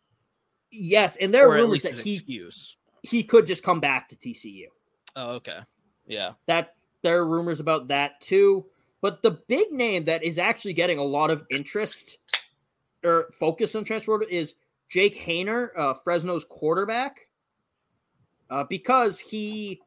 [0.72, 2.78] yes, and there are rumors that he excuse.
[3.04, 4.68] he could just come back to TCU.
[5.18, 5.60] Oh, okay.
[6.06, 6.34] Yeah.
[6.46, 8.66] that there are rumors about that too.
[9.02, 12.18] But the big name that is actually getting a lot of interest
[13.04, 14.56] or focus on transfer is
[14.90, 17.28] Jake Haener, uh, Fresno's quarterback,
[18.50, 19.82] uh, because he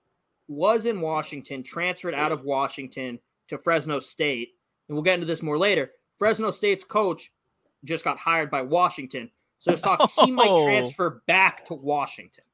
[0.47, 3.19] was in Washington, transferred out of Washington
[3.51, 4.55] to Fresno State,
[4.89, 5.93] and we'll get into this more later.
[6.19, 7.31] Fresno State's coach
[7.85, 10.65] just got hired by Washington, so there's talks he might Oh.
[10.65, 12.45] transfer back to Washington.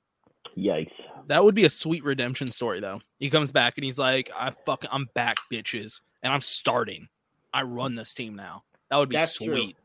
[0.56, 0.92] Yikes.
[1.26, 2.98] That would be a sweet redemption story, though.
[3.18, 7.08] He comes back and he's like, "I fucking, I'm back, bitches, and I'm starting.
[7.52, 9.46] I run this team now." That would be That's true.
[9.48, 9.76] sweet.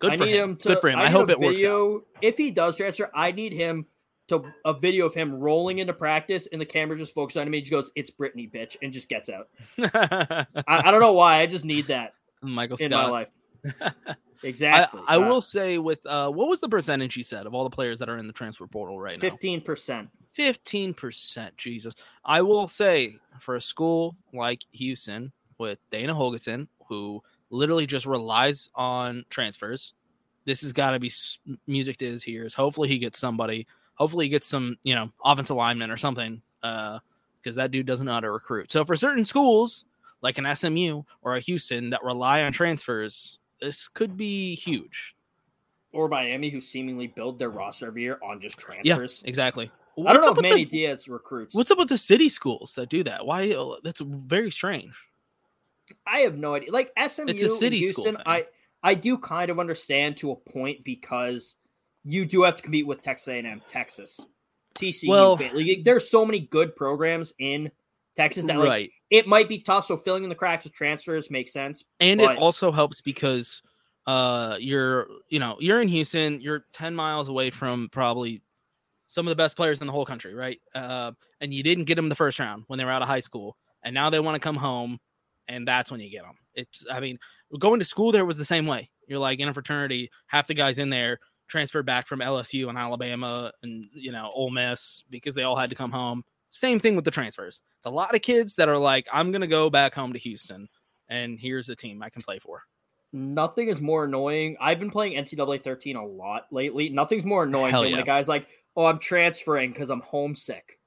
[0.00, 0.50] Good I for need him.
[0.50, 0.68] him to.
[0.68, 0.98] Good for him.
[0.98, 2.02] I, need hope a it works out.
[2.22, 3.86] If he does transfer, I need him
[4.28, 7.48] to a video of him rolling into practice, and the camera just focuses on him.
[7.48, 9.48] and He just goes, "It's Brittany, bitch," and just gets out.
[9.78, 11.40] I, I don't know why.
[11.40, 13.12] I just need that Michael in my Scott.
[13.12, 13.28] life.
[14.44, 15.00] Exactly.
[15.06, 17.70] I Uh, will say with uh, what was the percentage he said of all the
[17.70, 19.20] players that are in the transfer portal right now?
[19.20, 20.10] fifteen percent.
[20.32, 21.56] Fifteen percent.
[21.56, 21.94] Jesus.
[22.24, 28.68] I will say for a school like Houston with Dana Holgorsen, who literally just relies
[28.74, 29.92] on transfers,
[30.44, 31.12] this has got to be
[31.68, 32.52] music to his ears.
[32.52, 33.68] Hopefully, he gets somebody.
[33.94, 38.12] Hopefully, he gets some, you know, offensive lineman or something, because that dude doesn't know
[38.14, 38.70] how to recruit.
[38.70, 39.84] So for certain schools
[40.22, 45.14] like an SMU or a Houston that rely on transfers, this could be huge.
[45.92, 49.20] Or Miami, who seemingly build their roster every year on just transfers.
[49.22, 49.66] Yeah, exactly.
[49.66, 51.54] I What's don't know up if with Manny the- Diaz recruits.
[51.54, 53.26] What's up with the city schools that do that?
[53.26, 53.50] Why?
[53.52, 54.94] uh, That's very strange.
[56.06, 56.72] I have no idea.
[56.72, 58.32] Like SMU, It's a city and school Houston, thing.
[58.32, 58.46] I
[58.82, 61.56] I do kind of understand to a point because
[62.04, 64.26] you do have to compete with Texas A&M, Texas,
[64.74, 65.08] TCU.
[65.08, 67.70] Well- like, there's so many good programs in
[68.16, 68.90] Texas that like right.
[69.10, 69.86] it might be tough.
[69.86, 71.84] So filling in the cracks with transfers makes sense.
[72.00, 73.62] and but- it also helps because
[74.06, 78.42] uh you're you know you're in houston you're 10 miles away from probably
[79.06, 81.94] some of the best players in the whole country right uh and you didn't get
[81.94, 84.34] them the first round when they were out of high school and now they want
[84.34, 84.98] to come home
[85.46, 87.16] and that's when you get them it's i mean
[87.60, 90.54] going to school there was the same way you're like in a fraternity half the
[90.54, 91.20] guys in there
[91.52, 95.68] transferred back from lsu and alabama and you know Ole miss because they all had
[95.68, 98.78] to come home same thing with the transfers it's a lot of kids that are
[98.78, 100.66] like i'm gonna go back home to houston
[101.10, 102.62] and here's a team i can play for
[103.12, 104.56] Nothing is more annoying.
[104.58, 106.88] I've been playing NCAA 13 a lot lately.
[106.88, 110.78] Nothing's more annoying Hell than when a guy's like, "Oh, I'm transferring because I'm homesick."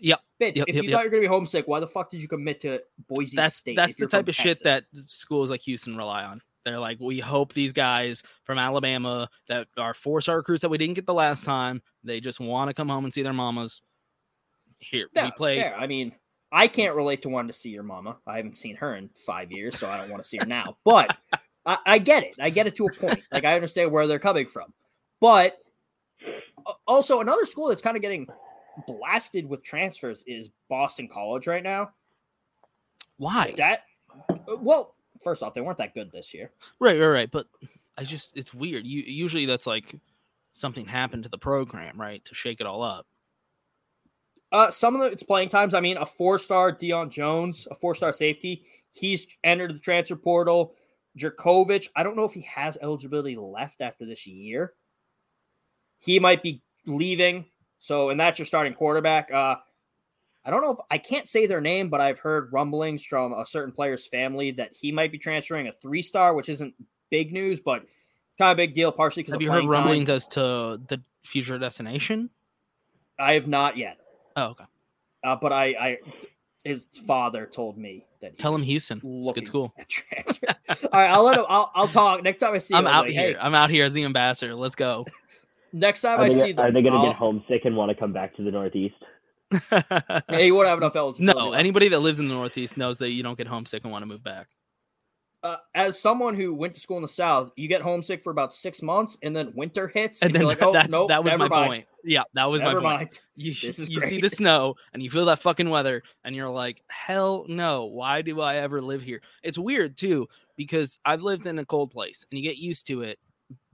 [0.00, 0.20] Yep.
[0.40, 0.96] Bitch, Yep, if yep, you yep.
[0.96, 3.76] thought you're gonna be homesick, why the fuck did you commit to Boise that's State?
[3.76, 6.40] that's the type of shit that schools like Houston rely on.
[6.68, 10.78] They're like, we hope these guys from Alabama that are four star recruits that we
[10.78, 13.82] didn't get the last time, they just want to come home and see their mamas.
[14.78, 15.60] Here Yeah, we play.
[15.60, 15.76] fair.
[15.76, 16.12] I mean,
[16.52, 18.16] I can't relate to wanting to see your mama.
[18.26, 20.78] I haven't seen her in five years, so I don't want to see her now.
[20.84, 21.16] But
[21.66, 22.34] I, I get it.
[22.40, 23.20] I get it to a point.
[23.32, 24.72] Like I understand where they're coming from.
[25.20, 25.58] But
[26.86, 28.26] also another school that's kind of getting
[28.86, 31.90] blasted with transfers is Boston College right now.
[33.16, 33.54] Why?
[33.56, 33.82] That
[34.30, 36.50] uh, well, first off, they weren't that good this year.
[36.80, 37.30] Right, right, right.
[37.30, 37.46] But
[37.96, 38.86] I just it's weird.
[38.86, 39.94] You usually that's like
[40.52, 43.06] something happened to the program, right, to shake it all up.
[44.50, 45.74] Uh, some of the, its playing times.
[45.74, 48.64] I mean, a four-star Dion Jones, a four-star safety.
[48.92, 50.74] He's entered the transfer portal.
[51.18, 54.72] Jurkovec, I don't know if he has eligibility left after this year.
[55.98, 57.46] He might be leaving.
[57.80, 59.30] So, and that's your starting quarterback.
[59.30, 59.56] Uh,
[60.48, 63.44] I don't know if I can't say their name, but I've heard rumblings from a
[63.44, 66.72] certain player's family that he might be transferring a three-star, which isn't
[67.10, 67.82] big news, but
[68.38, 69.82] kind of a big deal, partially because Have of you heard playing time.
[69.84, 72.30] rumblings as to the future destination?
[73.18, 73.98] I have not yet.
[74.36, 74.64] Oh, okay.
[75.22, 75.98] Uh, but I, I,
[76.64, 78.30] his father told me that.
[78.30, 79.02] He Tell him Houston.
[79.04, 79.74] It's good school.
[79.86, 80.46] transfer.
[80.92, 81.44] All right, I'll let him.
[81.46, 82.74] I'll, I'll talk next time I see.
[82.74, 82.86] I'm him.
[82.86, 83.32] out like, here.
[83.32, 84.54] Hey, I'm out here as the ambassador.
[84.54, 85.04] Let's go.
[85.74, 87.76] next time Are I they, see go- are them, they going to get homesick and
[87.76, 88.94] want to come back to the Northeast?
[90.30, 91.38] You won't have enough eligibility.
[91.38, 94.02] No, anybody that lives in the Northeast knows that you don't get homesick and want
[94.02, 94.48] to move back.
[95.44, 98.52] Uh, as someone who went to school in the South, you get homesick for about
[98.54, 101.32] six months, and then winter hits, And and, then you're like, "Oh, nope, that was
[101.38, 101.68] my mind.
[101.68, 101.86] point.
[102.02, 103.00] Yeah, that was Never my point.
[103.00, 103.20] mind.
[103.36, 106.50] You, This is you see the snow and you feel that fucking weather, and you're
[106.50, 107.84] like, hell no.
[107.84, 109.20] Why do I ever live here?
[109.44, 113.02] It's weird too, because I've lived in a cold place and you get used to
[113.02, 113.18] it,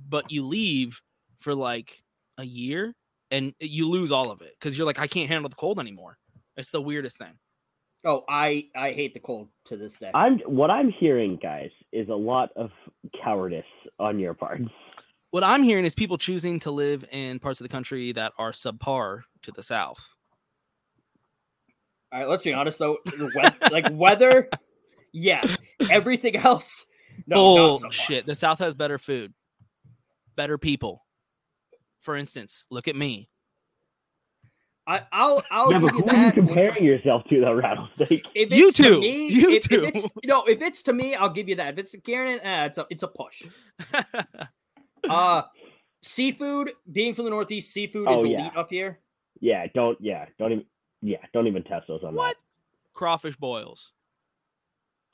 [0.06, 1.00] but you leave
[1.38, 2.02] for like
[2.36, 2.94] a year
[3.34, 6.18] and you lose all of it because you're like, I can't handle the cold anymore.
[6.56, 7.32] It's the weirdest thing.
[8.06, 10.10] Oh, I I hate the cold to this day.
[10.14, 12.70] I'm what I'm hearing, guys, is a lot of
[13.22, 13.64] cowardice
[13.98, 14.60] on your part.
[15.30, 18.52] What I'm hearing is people choosing to live in parts of the country that are
[18.52, 20.06] subpar to the south.
[22.12, 22.98] All right, let's be honest though.
[23.04, 24.48] The wea- like weather,
[25.12, 25.58] yes.
[25.90, 26.86] Everything else,
[27.26, 27.36] no.
[27.36, 27.80] not so far.
[27.80, 28.26] Bullshit.
[28.26, 29.32] The South has better food,
[30.36, 31.03] better people.
[32.04, 33.28] For instance, look at me.
[34.86, 36.36] I, I'll I'll yeah, give but you who are you that.
[36.36, 38.26] when- comparing yourself to, though, Rattlesnake?
[38.34, 39.00] If You it's to two.
[39.00, 39.82] me, You if, two.
[39.84, 41.72] If it's, you know, if it's to me, I'll give you that.
[41.72, 43.42] If it's to Kieran, eh, it's a it's a push.
[45.08, 45.42] Uh
[46.02, 46.72] seafood.
[46.90, 48.50] Being from the Northeast, seafood is Oh, elite yeah.
[48.56, 49.00] up here.
[49.40, 49.98] Yeah, don't.
[50.00, 50.64] Yeah, don't even.
[51.02, 52.36] Yeah, don't even test those on what?
[52.94, 53.92] Crawfish boils.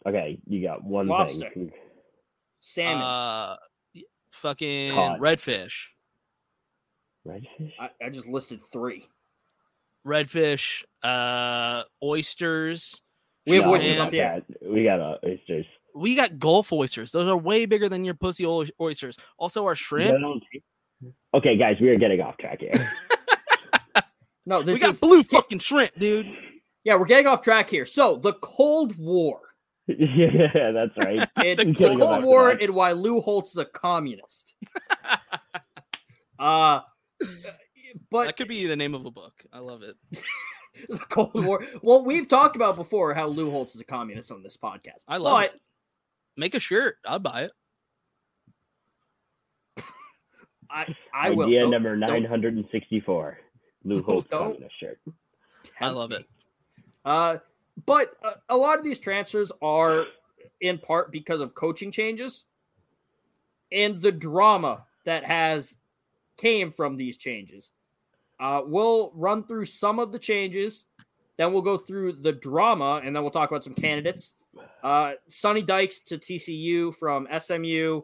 [0.07, 1.51] Okay, you got one Lobster.
[1.55, 1.73] thing.
[2.61, 3.03] Salmon.
[3.03, 3.57] Uh,
[4.33, 5.21] fucking Cod.
[5.21, 5.87] redfish.
[7.27, 7.73] Redfish.
[7.79, 9.09] I, I just listed three.
[10.07, 10.85] Redfish.
[11.03, 13.01] Uh, oysters.
[13.47, 14.43] We have No, oysters up here.
[14.63, 15.67] Yeah, we got uh, oysters.
[15.95, 17.13] We got Gulf oysters.
[17.13, 19.17] Those are way bigger than your pussy oysters.
[19.39, 20.19] Also, our shrimp.
[20.21, 20.43] don't
[21.35, 22.91] Okay, guys, we are getting off track here.
[24.47, 26.27] No, this We got is blue fucking shrimp, dude.
[26.83, 26.97] yeah.
[26.97, 27.87] We're getting off track here.
[27.87, 29.41] So the Cold War.
[29.87, 31.29] yeah, that's right.
[31.45, 34.55] It, I'm the Cold War and why Lou Holtz is a communist.
[36.39, 36.81] uh
[38.11, 39.35] but That could be the name of a book.
[39.53, 39.97] I love it.
[40.89, 41.65] the Cold War.
[41.83, 45.05] Well, we've talked about before how Lou Holtz is a communist on this podcast.
[45.09, 45.61] I love but it.
[46.37, 46.97] Make a shirt.
[47.07, 47.53] I'll buy it.
[50.71, 51.47] I I will.
[51.47, 53.39] Idea Don't- number nine hundred and sixty-four.
[53.85, 55.01] Lou Holtz Don't- communist shirt.
[55.81, 56.25] I love it.
[57.05, 57.39] Uh,
[57.87, 60.05] but uh, a lot of these transfers are
[60.61, 62.45] in part because of coaching changes
[63.73, 65.77] and the drama that has
[66.41, 67.73] came from these changes.
[68.41, 70.87] Uh, we'll run through some of the changes,
[71.37, 74.35] then we'll go through the drama, and then we'll talk about some candidates.
[74.83, 78.03] Uh, Sonny Dykes to TCU from SMU.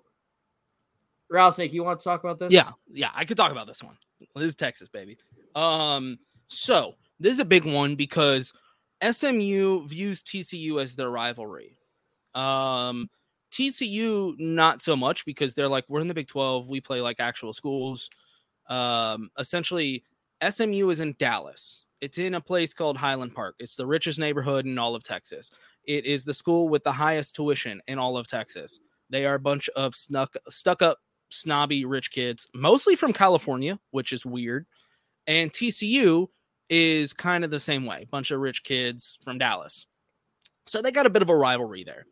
[1.31, 2.53] Rattlesnake, you want to talk about this?
[2.53, 3.97] Yeah, yeah, I could talk about this one.
[4.35, 5.19] This is Texas, baby.
[5.55, 6.19] Um,
[6.49, 8.53] so this is a big one because
[9.03, 11.79] SMU views TCU as their rivalry.
[12.35, 13.09] Um,
[13.51, 17.21] TCU not so much because they're like we're in the Big Twelve, we play like
[17.21, 18.11] actual schools.
[18.69, 20.05] Um, essentially,
[20.47, 21.85] SMU is in Dallas.
[22.01, 23.57] It's in a place called Highland Park.
[23.59, 25.51] It's the richest neighborhood in all of Texas.
[25.85, 28.81] It is the school with the highest tuition in all of Texas.
[29.09, 30.99] They are a bunch of snuck, stuck up,
[31.31, 34.67] snobby rich kids, mostly from California, which is weird.
[35.27, 36.29] And TCU
[36.69, 39.87] is kind of the same way, bunch of rich kids from Dallas.
[40.67, 42.07] So they got a bit of a rivalry there.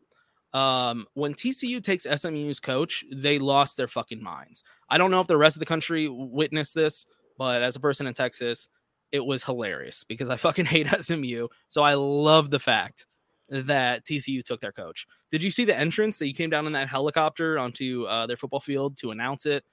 [0.54, 4.62] Um, when TCU takes SMU's coach, they lost their fucking minds.
[4.88, 8.06] I don't know if the rest of the country witnessed this, but as a person
[8.06, 8.68] in Texas,
[9.10, 11.48] it was hilarious because I fucking hate SMU.
[11.68, 13.06] So I love the fact
[13.48, 15.06] that TCU took their coach.
[15.30, 18.36] Did you see the entrance that he came down in that helicopter onto uh, their
[18.36, 19.64] football field to announce it?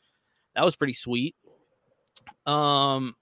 [0.55, 1.35] That was pretty sweet.
[2.45, 3.15] Um,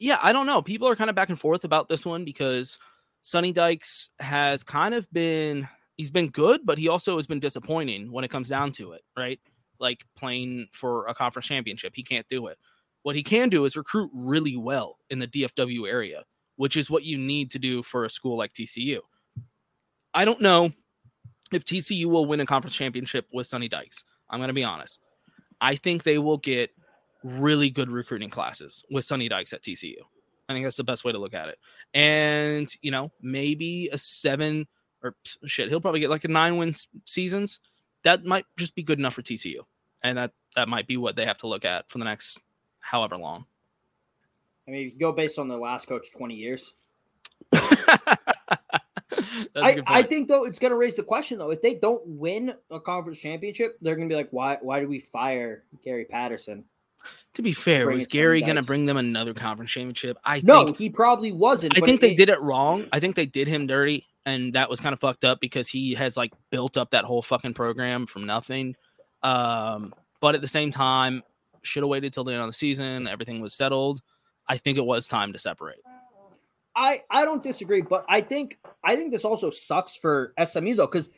[0.00, 0.62] yeah, I don't know.
[0.62, 2.78] People are kind of back and forth about this one because
[3.22, 8.10] Sonny Dykes has kind of been he's been good, but he also has been disappointing
[8.10, 9.40] when it comes down to it, right?
[9.78, 12.58] Like playing for a conference championship, he can't do it.
[13.02, 16.24] What he can do is recruit really well in the DFW area,
[16.56, 19.00] which is what you need to do for a school like TCU.
[20.14, 20.72] I don't know
[21.52, 24.04] if TCU will win a conference championship with Sonny Dykes.
[24.30, 25.00] I'm going to be honest.
[25.60, 26.70] I think they will get
[27.22, 29.96] really good recruiting classes with Sonny Dykes at TCU.
[30.48, 31.58] I think that's the best way to look at it.
[31.94, 34.66] And, you know, maybe a seven
[35.04, 35.14] or
[35.46, 37.60] shit, he'll probably get like a nine win seasons.
[38.02, 39.58] That might just be good enough for TCU.
[40.02, 42.38] And that that might be what they have to look at for the next
[42.80, 43.46] however long.
[44.66, 46.74] I mean, if you go based on the last coach 20 years.
[49.56, 52.54] I, I think though it's going to raise the question though if they don't win
[52.70, 56.64] a conference championship they're going to be like why why did we fire Gary Patterson?
[57.34, 60.16] To be fair, was Gary going to bring them another conference championship?
[60.24, 61.76] I No, think he probably wasn't.
[61.76, 62.86] I think they it- did it wrong.
[62.92, 65.94] I think they did him dirty, and that was kind of fucked up because he
[65.94, 68.74] has like built up that whole fucking program from nothing.
[69.22, 71.22] Um, but at the same time,
[71.62, 73.06] should have waited till the end of the season.
[73.06, 74.02] Everything was settled.
[74.46, 75.80] I think it was time to separate.
[76.76, 80.86] I I don't disagree, but I think I think this also sucks for SMU though
[80.86, 81.10] because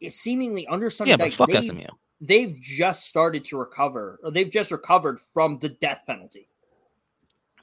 [0.00, 1.86] it's seemingly under some yeah, but fuck they've- SMU.
[2.18, 4.18] They've just started to recover.
[4.22, 6.48] Or they've just recovered from the death penalty.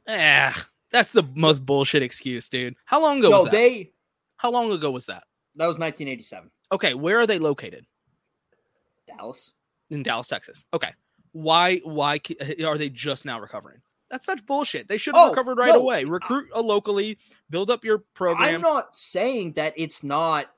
[0.06, 0.54] Eh,
[0.92, 2.76] that's the most bullshit excuse, dude.
[2.86, 3.52] How long ago no, was that?
[3.52, 3.92] they
[4.44, 5.24] How long ago was that?
[5.56, 7.86] that was 1987, Okay, where are they located?
[9.08, 9.54] Dallas.
[9.90, 10.66] in Dallas, Texas.
[10.74, 10.90] Okay.
[11.32, 12.20] Why why
[12.66, 13.82] are they just now recovering?
[14.12, 14.88] That's such bullshit.
[14.88, 15.80] They should have Oh, recovered right no.
[15.82, 16.06] away.
[16.06, 17.18] Recruit uh, locally,
[17.50, 18.56] build up your program.
[18.56, 20.52] I'm not saying that it's not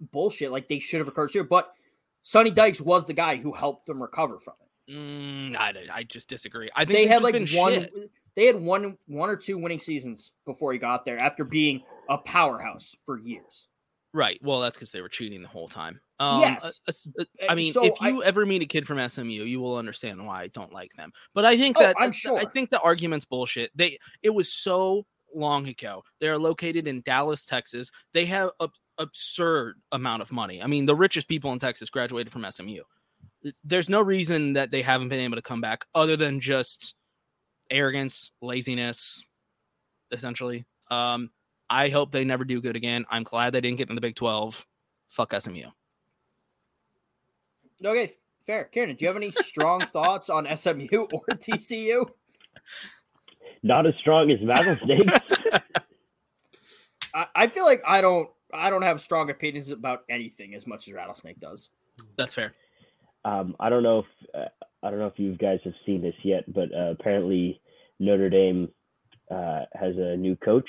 [0.00, 0.50] bullshit.
[0.50, 1.72] Like they should have recovered here, but
[2.22, 4.54] Sonny Dykes was the guy who helped them recover from
[4.88, 4.92] it.
[4.92, 6.68] Mm, I, I just disagree.
[6.74, 7.72] I think They had like been one.
[7.74, 8.10] shit.
[8.36, 11.22] They had one, one or two winning seasons before he got there.
[11.22, 13.68] After being a powerhouse for years.
[14.12, 14.40] Right.
[14.42, 16.00] Well, that's because they were cheating the whole time.
[16.18, 16.80] Um, Yes.
[16.88, 16.92] uh,
[17.22, 19.76] uh, I mean, so if you I- ever meet a kid from SMU, you will
[19.76, 21.12] understand why I don't like them.
[21.32, 23.70] But I think Oh, that I'm I think the argument's bullshit.
[23.76, 26.02] They it was so long ago.
[26.18, 27.90] They are located in Dallas, Texas.
[28.12, 28.68] They have a
[28.98, 30.60] absurd amount of money.
[30.60, 32.82] I mean, the richest people in Texas graduated from SMU.
[33.64, 36.96] There's no reason that they haven't been able to come back other than just
[37.70, 39.24] arrogance, laziness,
[40.10, 40.66] essentially.
[40.90, 41.30] Um,
[41.70, 43.06] I hope they never do good again.
[43.10, 44.66] I'm glad they didn't get in the Big 12.
[45.08, 45.68] Fuck SMU.
[47.84, 48.12] Okay,
[48.44, 48.64] fair.
[48.64, 52.08] Kieran, do you have any strong thoughts on SMU or TCU?
[53.62, 55.08] Not as strong as Rattlesnake.
[57.14, 58.28] I, I feel like I don't.
[58.52, 61.70] I don't have strong opinions about anything as much as Rattlesnake does.
[62.16, 62.52] That's fair.
[63.24, 64.48] um, I don't know if uh,
[64.82, 67.60] I don't know if you guys have seen this yet, but uh, apparently
[68.00, 68.68] Notre Dame
[69.30, 70.68] uh, has a new coach.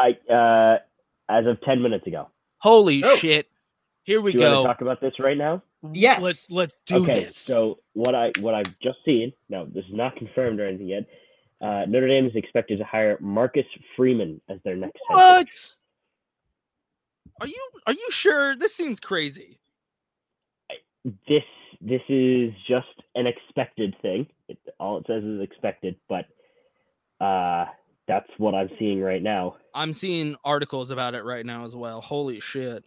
[0.00, 0.78] I uh,
[1.28, 2.28] as of ten minutes ago.
[2.58, 3.16] Holy Oh.
[3.16, 3.48] shit!
[4.04, 4.62] Here we Do you want go.
[4.62, 5.62] to talk about this right now?
[5.92, 6.22] Yes.
[6.22, 7.36] Let's let's do okay, this.
[7.36, 9.32] so what I what I've just seen.
[9.48, 11.06] No, this is not confirmed or anything yet.
[11.60, 15.76] Uh, Notre Dame is expected to hire Marcus Freeman as their next head coach.
[17.36, 17.42] What?
[17.42, 18.56] Are you are you sure?
[18.56, 19.58] This seems crazy.
[21.28, 21.44] This
[21.80, 24.26] this is just an expected thing.
[24.48, 26.26] It, all it says is expected, but
[27.24, 27.66] uh,
[28.10, 29.54] that's what I'm seeing right now.
[29.72, 32.00] I'm seeing articles about it right now as well.
[32.00, 32.84] Holy shit!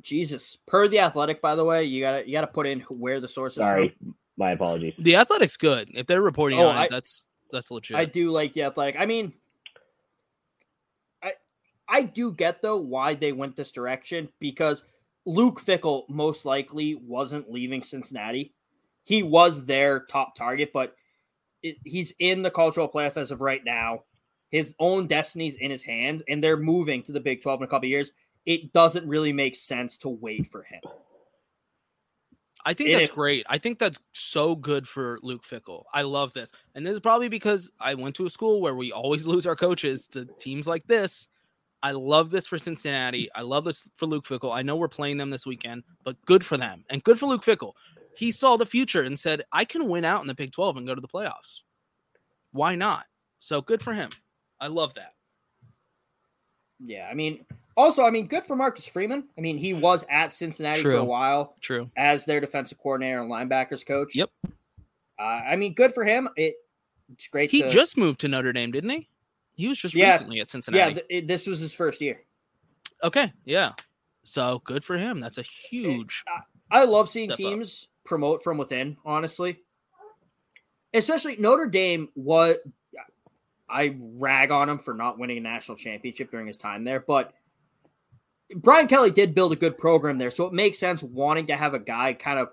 [0.00, 0.56] Jesus.
[0.66, 3.52] Per the athletic, by the way, you gotta you gotta put in where the source
[3.52, 4.14] is Sorry, from.
[4.36, 4.94] my apologies.
[4.98, 5.90] The Athletic's good.
[5.94, 7.96] If they're reporting Oh, on I- it, that's that's legit.
[7.96, 8.96] I do like the athletic.
[8.98, 9.32] I mean,
[11.22, 11.34] I
[11.88, 14.84] I do get though why they went this direction because
[15.26, 18.52] Luke Fickell most likely wasn't leaving Cincinnati.
[19.04, 20.94] He was their top target, but
[21.62, 24.04] it, he's in the cultural playoff as of right now.
[24.50, 27.68] His own destiny's in his hands, and they're moving to the Big 12 in a
[27.68, 28.12] couple years.
[28.44, 30.80] It doesn't really make sense to wait for him.
[32.64, 33.44] I think that's great.
[33.48, 35.84] I think that's so good for Luke Fickell.
[35.92, 36.52] I love this.
[36.74, 39.56] And this is probably because I went to a school where we always lose our
[39.56, 41.28] coaches to teams like this.
[41.82, 43.28] I love this for Cincinnati.
[43.34, 44.54] I love this for Luke Fickell.
[44.54, 47.42] I know we're playing them this weekend, but good for them and good for Luke
[47.42, 47.72] Fickell.
[48.16, 50.86] He saw the future and said, I can win out in the Big 12 and
[50.86, 51.62] go to the playoffs.
[52.52, 53.04] Why not?
[53.40, 54.10] So good for him.
[54.60, 55.14] I love that.
[56.84, 57.44] Yeah, I mean,
[57.76, 59.24] also, I mean, good for Marcus Freeman.
[59.38, 61.90] I mean, he was at Cincinnati for a while True.
[61.96, 64.14] as their defensive coordinator and linebackers coach.
[64.14, 64.30] Yep.
[65.18, 66.28] Uh, I mean, good for him.
[66.36, 66.54] It
[67.12, 67.50] it's great.
[67.50, 69.08] He to, just moved to Notre Dame, didn't he?
[69.54, 70.12] He was just Yeah.
[70.12, 70.78] recently at Cincinnati.
[70.78, 70.94] yeah.
[70.94, 72.22] Th- it- this was his first year.
[73.02, 73.32] okay.
[73.44, 73.72] Yeah.
[74.24, 75.20] So good for him.
[75.20, 76.24] That's a huge.
[76.70, 78.96] I love seeing teams promote from within.
[79.04, 79.60] Honestly,
[80.94, 82.08] especially Notre Dame.
[82.14, 82.62] What
[83.68, 87.32] I rag on him for not winning a national championship during his time there, but
[88.54, 91.74] Brian Kelly did build a good program there, so it makes sense wanting to have
[91.74, 92.48] a guy kind of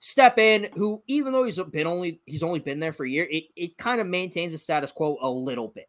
[0.00, 3.26] step in who, even though he's been only he's only been there for a year,
[3.30, 5.88] it, it kind of maintains the status quo a little bit.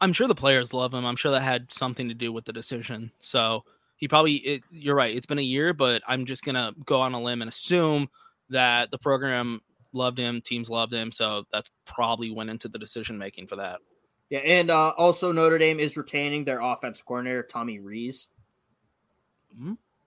[0.00, 1.06] I'm sure the players love him.
[1.06, 3.10] I'm sure that had something to do with the decision.
[3.18, 3.64] So
[3.96, 5.14] he probably, it, you're right.
[5.16, 8.08] It's been a year, but I'm just going to go on a limb and assume
[8.50, 9.60] that the program
[9.92, 11.10] loved him, teams loved him.
[11.10, 13.80] So that's probably went into the decision making for that.
[14.28, 18.28] Yeah, and uh, also Notre Dame is retaining their offensive coordinator Tommy Rees.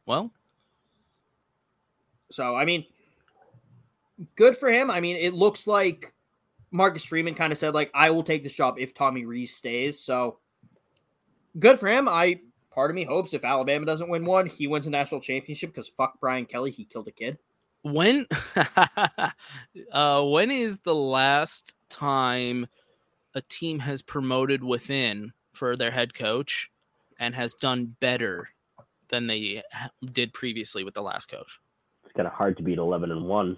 [0.06, 0.32] Well,
[2.32, 2.86] So I mean,
[4.36, 4.92] good for him.
[4.92, 6.14] I mean, it looks like
[6.72, 10.00] Marcus Freeman kind of said like, "I will take this job if Tommy Rees stays."
[10.00, 10.40] So
[11.58, 12.08] good for him.
[12.08, 15.74] I part of me hopes if Alabama doesn't win one, he wins a national championship
[15.74, 17.38] because fuck Brian Kelly, he killed a kid.
[17.82, 18.26] when,
[19.92, 22.68] uh, when is the last time
[23.36, 26.70] a team has promoted within for their head coach
[27.20, 28.50] and has done better
[29.10, 29.64] than they
[30.12, 31.60] did previously with the last coach?
[32.04, 33.58] It's kind of hard to beat eleven and one.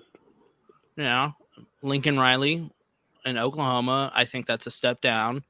[0.95, 1.33] you know,
[1.81, 2.69] Lincoln Riley
[3.25, 4.11] in Oklahoma.
[4.13, 5.43] I think that's a step down.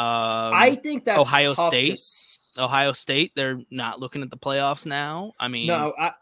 [0.00, 2.60] Um, I think that Ohio tough to State.
[2.62, 3.32] Ohio State.
[3.36, 5.32] They're not looking at the playoffs now.
[5.38, 6.12] I mean, No, I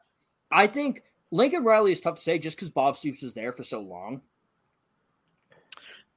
[0.51, 3.63] I think Lincoln Riley is tough to say just because Bob Stoops was there for
[3.63, 4.23] so long.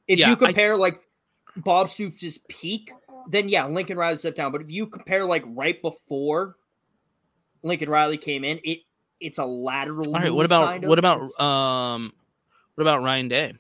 [0.07, 1.01] If Yeah, you I- compare like
[1.55, 2.91] Bob Stoops' peak,
[3.30, 4.51] then yeah, Lincoln Riley stepped down.
[4.51, 6.55] But if you compare like right before
[7.62, 8.80] Lincoln Riley came in, it
[9.20, 10.16] it's a lateral.
[10.16, 10.34] all right.
[10.34, 10.89] What about kind of.
[10.89, 12.12] what about um,
[12.76, 13.53] what about Ryan Day?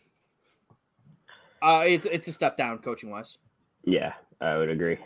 [1.61, 3.37] Uh, it's it's a step down coaching wise.
[3.83, 4.97] Yeah, I would agree.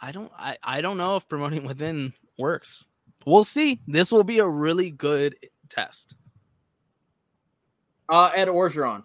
[0.00, 0.30] I don't.
[0.38, 2.84] I I don't know if promoting within works.
[3.26, 3.80] We'll see.
[3.86, 5.36] This will be a really good
[5.68, 6.14] test.
[8.08, 9.02] Uh, Ed Orgeron.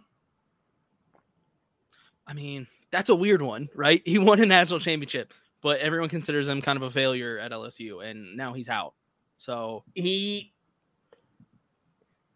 [2.26, 4.02] I mean, that's a weird one, right?
[4.06, 8.08] He won a national championship, but everyone considers him kind of a failure at LSU,
[8.10, 8.94] and now he's out.
[9.38, 10.54] So he.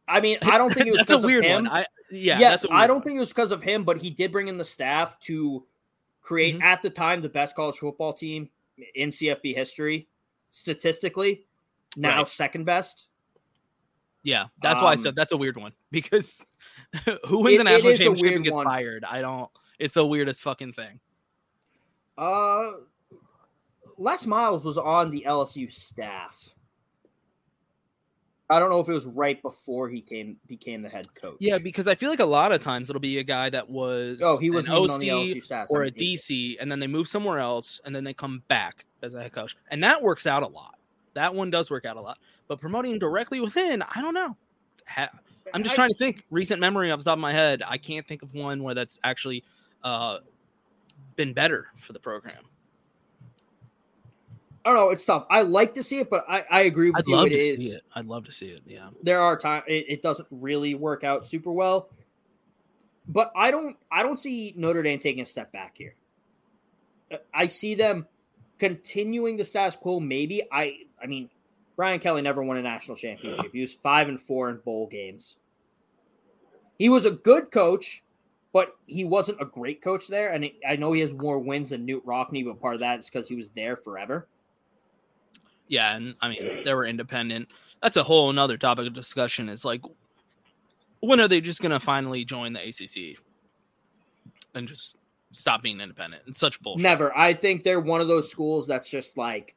[0.09, 1.63] I mean, I don't think it was That's a because of weird him.
[1.65, 1.67] one.
[1.67, 3.97] I- yeah, yes, that's a I weird don't think it was because of him, but
[3.97, 5.65] he did bring in the staff to
[6.27, 6.63] create Mm-hmm.
[6.63, 8.49] at the time the best college football team
[8.95, 10.07] in CFB history,
[10.51, 11.45] statistically.
[11.95, 12.27] Now Right.
[12.27, 13.07] second best.
[14.23, 16.45] Yeah, that's why I Um, said that's a weird one because
[17.25, 18.65] who wins It- a national it is a championship and gets one.
[18.65, 19.05] fired?
[19.05, 19.49] I don't.
[19.79, 20.99] It's the weirdest fucking thing.
[22.17, 22.71] Uh,
[23.97, 26.49] Les Miles was on the LSU staff.
[28.49, 31.35] I don't know if it was right before he came became the head coach.
[31.39, 34.19] Yeah, because I feel like a lot of times it'll be a guy that was
[34.21, 37.39] Oh, he wasn't OC on the staff, or a DC, and then they move somewhere
[37.39, 40.47] else, and then they come back as a head coach, and that works out a
[40.47, 40.75] lot.
[41.13, 42.19] That one does work out a lot.
[42.47, 44.37] But promoting directly within, I don't know.
[45.53, 46.23] I'm just trying to think.
[46.29, 48.99] Recent memory off the top of my head, I can't think of one where that's
[49.03, 49.43] actually
[49.83, 50.19] uh,
[51.15, 52.45] been better for the program.
[54.67, 54.89] I don't know.
[54.89, 55.25] It's tough.
[55.29, 57.15] I like to see it, but I, I agree with I'd you.
[57.15, 57.57] love It to is.
[57.63, 57.83] see it.
[57.95, 58.63] I'd love to see it.
[58.65, 58.89] Yeah.
[59.01, 61.87] There are times it, it doesn't really work out super well,
[63.07, 63.77] but I don't.
[63.89, 65.95] I don't see Notre Dame taking a step back here.
[67.33, 68.07] I see them
[68.59, 70.01] continuing the status quo.
[70.01, 70.79] Maybe I.
[71.01, 71.29] I mean,
[71.77, 73.53] Brian Kelly never won a national championship.
[73.53, 75.37] He was five and four in bowl games.
[76.77, 78.03] He was a good coach,
[78.51, 80.33] but he wasn't a great coach there.
[80.33, 83.09] And I know he has more wins than Knute Rockne, but part of that is
[83.09, 84.27] because he was there forever.
[85.67, 87.49] Yeah, and I mean they were independent.
[87.81, 89.49] That's a whole another topic of discussion.
[89.49, 89.81] Is like,
[90.99, 93.19] when are they just gonna finally join the ACC
[94.55, 94.97] and just
[95.31, 96.23] stop being independent?
[96.27, 96.83] It's such bullshit.
[96.83, 97.15] Never.
[97.15, 99.55] I think they're one of those schools that's just like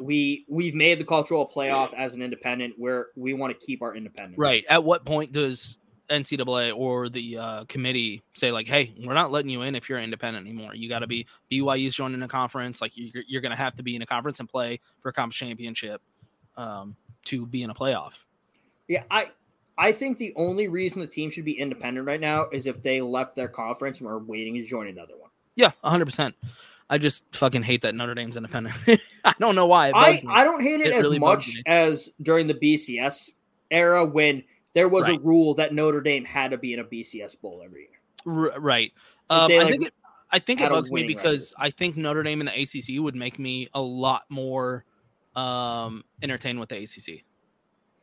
[0.00, 3.94] we we've made the cultural playoff as an independent where we want to keep our
[3.94, 4.38] independence.
[4.38, 4.64] Right.
[4.68, 5.78] At what point does
[6.10, 9.98] NCAA or the uh, committee say like, "Hey, we're not letting you in if you're
[9.98, 10.74] independent anymore.
[10.74, 12.80] You got to be BYU's joining a conference.
[12.80, 15.12] Like you're, you're going to have to be in a conference and play for a
[15.12, 16.02] conference championship
[16.56, 16.96] um,
[17.26, 18.24] to be in a playoff."
[18.86, 19.30] Yeah, I
[19.78, 23.00] I think the only reason the team should be independent right now is if they
[23.00, 25.30] left their conference and were waiting to join another one.
[25.56, 26.34] Yeah, hundred percent.
[26.90, 28.76] I just fucking hate that Notre Dame's independent.
[29.24, 29.90] I don't know why.
[29.94, 30.20] I.
[30.28, 33.30] I don't hate it, as really much as during the BCS
[33.70, 34.44] era when
[34.74, 35.18] there was Right.
[35.18, 38.52] a rule that Notre Dame had to be in a BCS bowl every year.
[38.52, 38.92] R- right.
[39.30, 39.94] Um, they, I like, think it.
[40.30, 43.14] I think it bugs me winning because I think Notre Dame and the ACC would
[43.14, 44.84] make me a lot more
[45.36, 47.08] um, entertained with the ACC.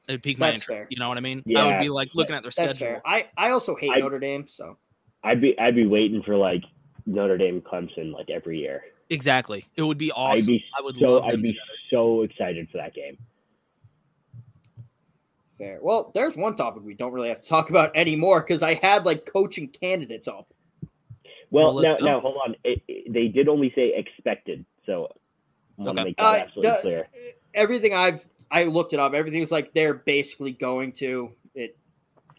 [0.07, 0.79] It would pique my That's interest.
[0.81, 0.87] fair.
[0.89, 1.43] You know what I mean?
[1.55, 2.95] I would be like looking at their That's schedule.
[2.95, 3.01] fair.
[3.05, 4.77] I, I also hate I- Notre Dame, so
[5.23, 6.63] I'd be I'd be waiting for like
[7.05, 8.83] Notre Dame Clemson like every year.
[9.09, 9.65] Exactly.
[9.75, 10.39] It would be awesome.
[10.39, 11.59] I'd be I would so love I'd be together.
[11.89, 13.17] so excited for that game.
[15.61, 15.79] Fair.
[15.81, 19.05] Well, there's one topic we don't really have to talk about anymore because I had
[19.05, 20.47] like coaching candidates up.
[21.51, 22.55] Well, Well, now now hold on.
[22.63, 25.11] It, it- they did only say expected, so
[25.79, 27.07] I want to make that Uh, absolutely the- clear.
[27.53, 29.13] Everything I've I looked it up.
[29.13, 31.77] Everything's like they're basically going to it.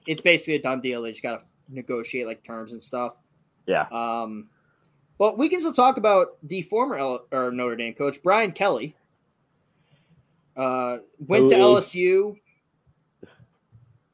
[0.07, 1.03] It's basically a done deal.
[1.03, 3.17] They just gotta negotiate like terms and stuff.
[3.67, 3.87] Yeah.
[3.93, 4.49] Um,
[5.19, 8.97] but we can still talk about the former L- or Notre Dame coach Brian Kelly.
[10.57, 12.37] Uh, went Who to is- LSU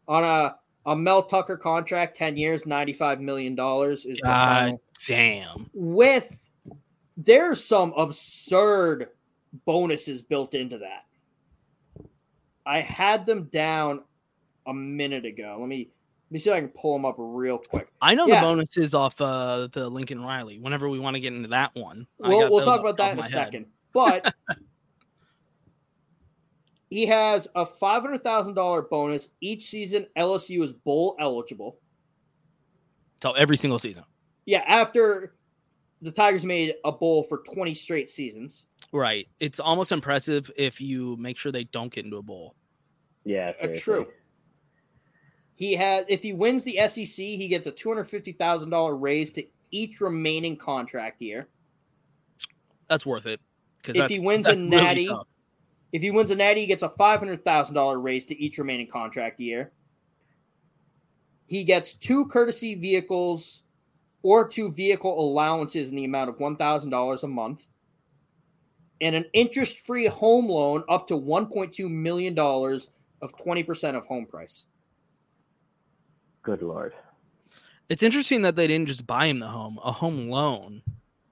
[0.08, 0.56] on a
[0.86, 5.68] a Mel Tucker contract, ten years, ninety five million dollars is God damn.
[5.74, 6.48] With
[7.16, 9.08] there's some absurd
[9.66, 11.04] bonuses built into that.
[12.64, 14.02] I had them down
[14.66, 15.56] a minute ago.
[15.58, 15.88] Let me
[16.30, 17.88] let me see if I can pull them up real quick.
[18.00, 18.40] I know Yeah.
[18.40, 20.58] the bonuses off uh, the Lincoln Riley.
[20.58, 23.18] Whenever we want to get into that one, We'll, got we'll talk about that in
[23.18, 23.30] a head.
[23.30, 23.66] second.
[23.94, 24.34] But
[26.90, 30.06] he has a five hundred thousand dollar bonus each season.
[30.16, 31.78] LSU is bowl eligible.
[33.22, 34.04] So every single season.
[34.46, 35.34] Yeah, after
[36.00, 38.66] the Tigers made a bowl for twenty straight seasons.
[38.92, 39.28] Right.
[39.40, 42.54] It's almost impressive if you make sure they don't get into a bowl.
[43.24, 44.06] Yeah, Uh, true.
[45.56, 48.96] He has if he wins the SEC, he gets a two hundred fifty thousand dollar
[48.96, 51.48] raise to each remaining contract year.
[52.88, 53.40] That's worth it.
[53.78, 55.10] Because If he wins a natty,
[55.92, 58.58] if he wins a natty, he gets a five hundred thousand dollar raise to each
[58.58, 59.72] remaining contract year.
[61.46, 63.62] He gets two courtesy vehicles
[64.22, 67.68] or two vehicle allowances in the amount of one thousand dollars a month,
[69.00, 72.88] and an interest-free home loan up to one point two million dollars
[73.22, 74.64] of twenty percent of home price.
[76.42, 76.94] Good lord.
[77.88, 80.82] it's interesting that they didn't just buy him the home, a home loan.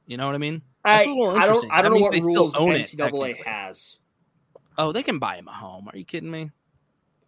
[0.07, 0.63] You know what I mean?
[0.85, 1.73] I, That's a little I don't.
[1.73, 3.97] I don't That know what they still rules own it, NCAA has.
[4.79, 5.89] Oh, they can buy him a home.
[5.93, 6.51] Are you kidding me?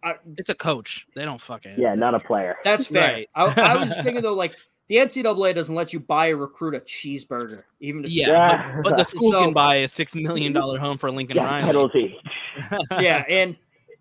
[0.03, 1.07] I, It's a coach.
[1.15, 1.75] They don't fucking.
[1.77, 2.55] Yeah, not a player.
[2.63, 3.13] That's fair.
[3.13, 3.29] Right.
[3.35, 4.55] I, I was just thinking though, like
[4.87, 8.75] the NCAA doesn't let you buy a recruit a cheeseburger, even if Yeah, Yeah.
[8.83, 11.45] But, but the school So- can buy a six million dollar home for Lincoln Yeah,
[11.45, 11.65] Riley.
[11.65, 12.17] penalty.
[12.99, 13.55] yeah, and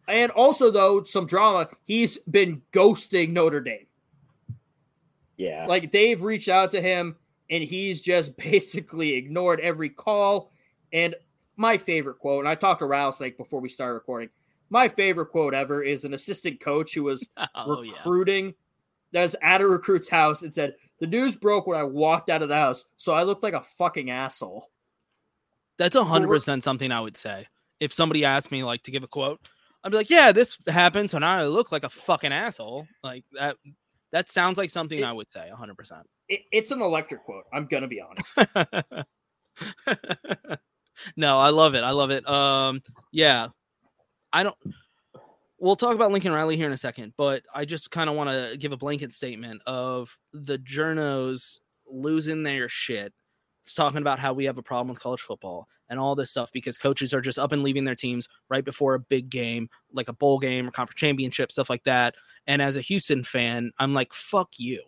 [0.07, 1.69] and also though some drama.
[1.85, 3.87] He's been ghosting Notre Dame.
[5.37, 5.67] Yeah.
[5.67, 7.17] Like they've reached out to him,
[7.51, 10.51] and he's just basically ignored every call.
[10.93, 11.15] And
[11.59, 14.31] my favorite quote, and I talked to Rouse like before we started recording.
[14.71, 17.93] My favorite quote ever is an assistant coach who was Oh yeah.
[17.97, 18.55] recruiting
[19.13, 22.49] that's at a recruit's house and said, The news broke when I walked out of
[22.49, 24.71] the house, so I looked like a fucking asshole.
[25.79, 27.47] That's a hundred percent something I would say
[27.81, 29.51] if somebody asked me like to give a quote.
[29.85, 32.87] I'd be like, yeah, this happened, so now I look like a fucking asshole.
[33.03, 33.57] Like that.
[34.11, 35.77] That sounds like something I would say 100.
[35.77, 37.45] percent It, it's an electric quote.
[37.53, 38.35] I'm gonna be honest.
[41.17, 41.83] no, I love it.
[41.85, 42.29] I love it.
[42.29, 42.83] Um,
[43.13, 43.49] yeah,
[44.33, 44.57] I don't.
[45.61, 48.31] We'll talk about Lincoln Riley here in a second, but I just kind of want
[48.31, 53.13] to give a blanket statement of the journos losing their shit.
[53.65, 56.51] It's talking about how we have a problem with college football and all this stuff
[56.53, 60.09] because coaches are just up and leaving their teams right before a big game, like
[60.09, 62.15] a bowl game or conference championship, stuff like that.
[62.47, 64.83] And as a Houston fan, I'm like, fuck you.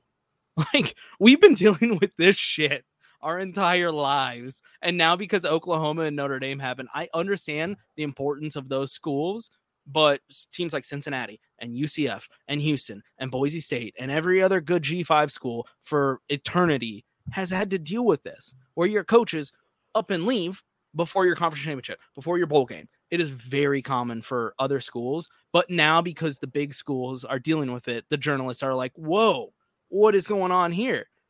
[0.74, 2.84] Like, we've been dealing with this shit
[3.22, 4.62] our entire lives.
[4.82, 9.50] And now because Oklahoma and Notre Dame happen, I understand the importance of those schools,
[9.86, 10.20] but
[10.52, 15.30] teams like Cincinnati and UCF and Houston and Boise State and every other good G5
[15.30, 19.52] school for eternity has had to deal with this, where your coaches
[19.94, 20.62] up and leave
[20.94, 22.88] before your conference championship, before your bowl game.
[23.10, 27.72] It is very common for other schools, but now because the big schools are dealing
[27.72, 29.52] with it, the journalists are like, "Whoa,
[29.88, 31.08] what is going on here?"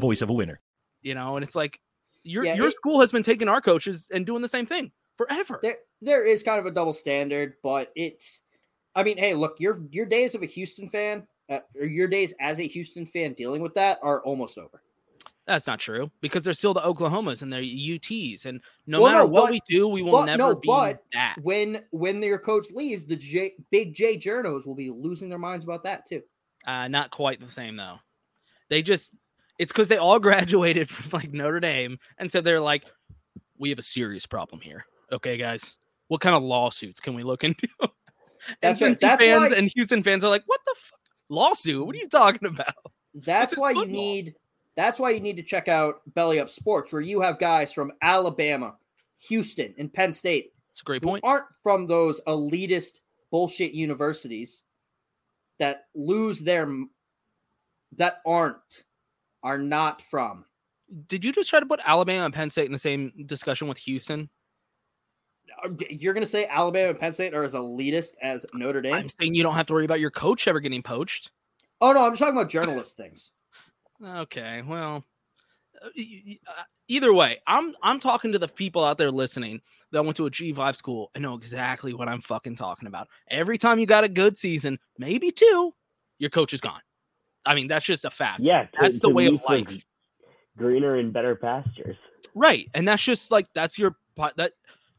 [0.00, 0.60] voice of a winner.
[1.02, 1.80] You know, and it's like
[2.24, 4.90] your Yeah, your it- school has been taking our coaches and doing the same thing
[5.16, 5.60] forever.
[5.62, 8.40] There, there is kind of a double standard, but it's.
[8.96, 12.34] I mean, hey, look, your your days of a Houston fan, uh, or your days
[12.40, 14.82] as a Houston fan dealing with that are almost over.
[15.46, 19.24] That's not true because they're still the Oklahomas and they're UTs, and no Well, matter
[19.24, 21.36] no, what but- we do, we will but- never no, be but that.
[21.42, 25.64] When when your coach leaves, the J, big J journos will be losing their minds
[25.64, 26.22] about that too.
[26.66, 27.98] Uh, not quite the same though.
[28.68, 29.14] They just
[29.60, 32.84] it's because they all graduated from like Notre Dame, and so they're like,
[33.58, 34.86] we have a serious problem here.
[35.12, 35.76] Okay, guys,
[36.08, 37.68] what kind of lawsuits can we look into?
[37.82, 37.90] and
[38.62, 38.98] That's right.
[38.98, 40.98] That's fans why- and Houston fans are like, what the fuck?
[41.28, 41.86] lawsuit?
[41.86, 42.74] What are you talking about?
[43.14, 44.34] That's why you need.
[44.76, 47.92] That's why you need to check out Belly Up Sports, where you have guys from
[48.00, 48.76] Alabama,
[49.28, 50.52] Houston, and Penn State.
[50.70, 51.22] It's a great point.
[51.22, 53.00] Aren't from those elitist
[53.30, 54.62] bullshit universities
[55.58, 56.66] that lose their
[57.96, 58.84] that aren't
[59.42, 60.44] are not from.
[61.06, 63.78] Did you just try to put Alabama and Penn State in the same discussion with
[63.78, 64.28] Houston?
[65.64, 68.94] Uh, You're going to say Alabama and Penn State are as elitist as Notre Dame?
[68.94, 71.30] I'm saying you don't have to worry about your coach ever getting poached.
[71.80, 73.30] Oh no, I'm talking about journalist things.
[74.04, 75.04] Okay, well,
[75.82, 79.60] uh, uh, either way, I'm I'm talking to the people out there listening
[79.92, 83.08] that went to a G5 school and know exactly what I'm fucking talking about.
[83.28, 85.74] Every time you got a good season, maybe two,
[86.18, 86.80] your coach is gone.
[87.50, 88.40] I mean, that's just a fact.
[88.40, 89.84] Yeah, to- that's the way of life.
[90.56, 91.96] Greener and better pastures.
[92.34, 92.68] Right.
[92.74, 94.52] And that's just like that's your po- that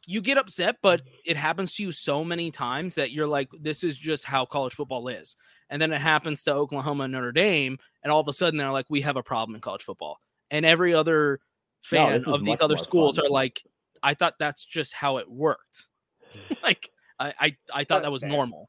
[0.05, 3.83] you get upset, but it happens to you so many times that you're like, this
[3.83, 5.35] is just how college football is.
[5.69, 8.71] And then it happens to Oklahoma and Notre Dame, and all of a sudden they're
[8.71, 10.19] like, we have a problem in college football.
[10.49, 11.39] And every other
[11.81, 13.27] fan this is of these other schools fun.
[13.27, 13.63] are like,
[14.03, 15.87] I thought that's just how it worked.
[16.63, 16.89] like
[17.19, 18.31] I, I I thought That's that was fair.
[18.31, 18.67] normal.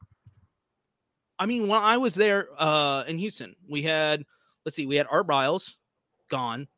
[1.43, 4.25] I mean, when I was there uh in Houston, we had
[4.65, 5.73] let's see, we had Art Briles
[6.31, 6.69] gone,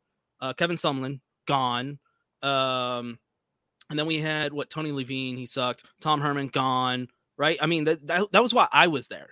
[0.41, 1.99] uh Kevin Sumlin gone,
[2.41, 3.19] um,
[3.91, 7.59] and then we had what Tony Levine, he sucked, Tom Herman gone, right?
[7.61, 9.29] I mean, that that, that was why I was there.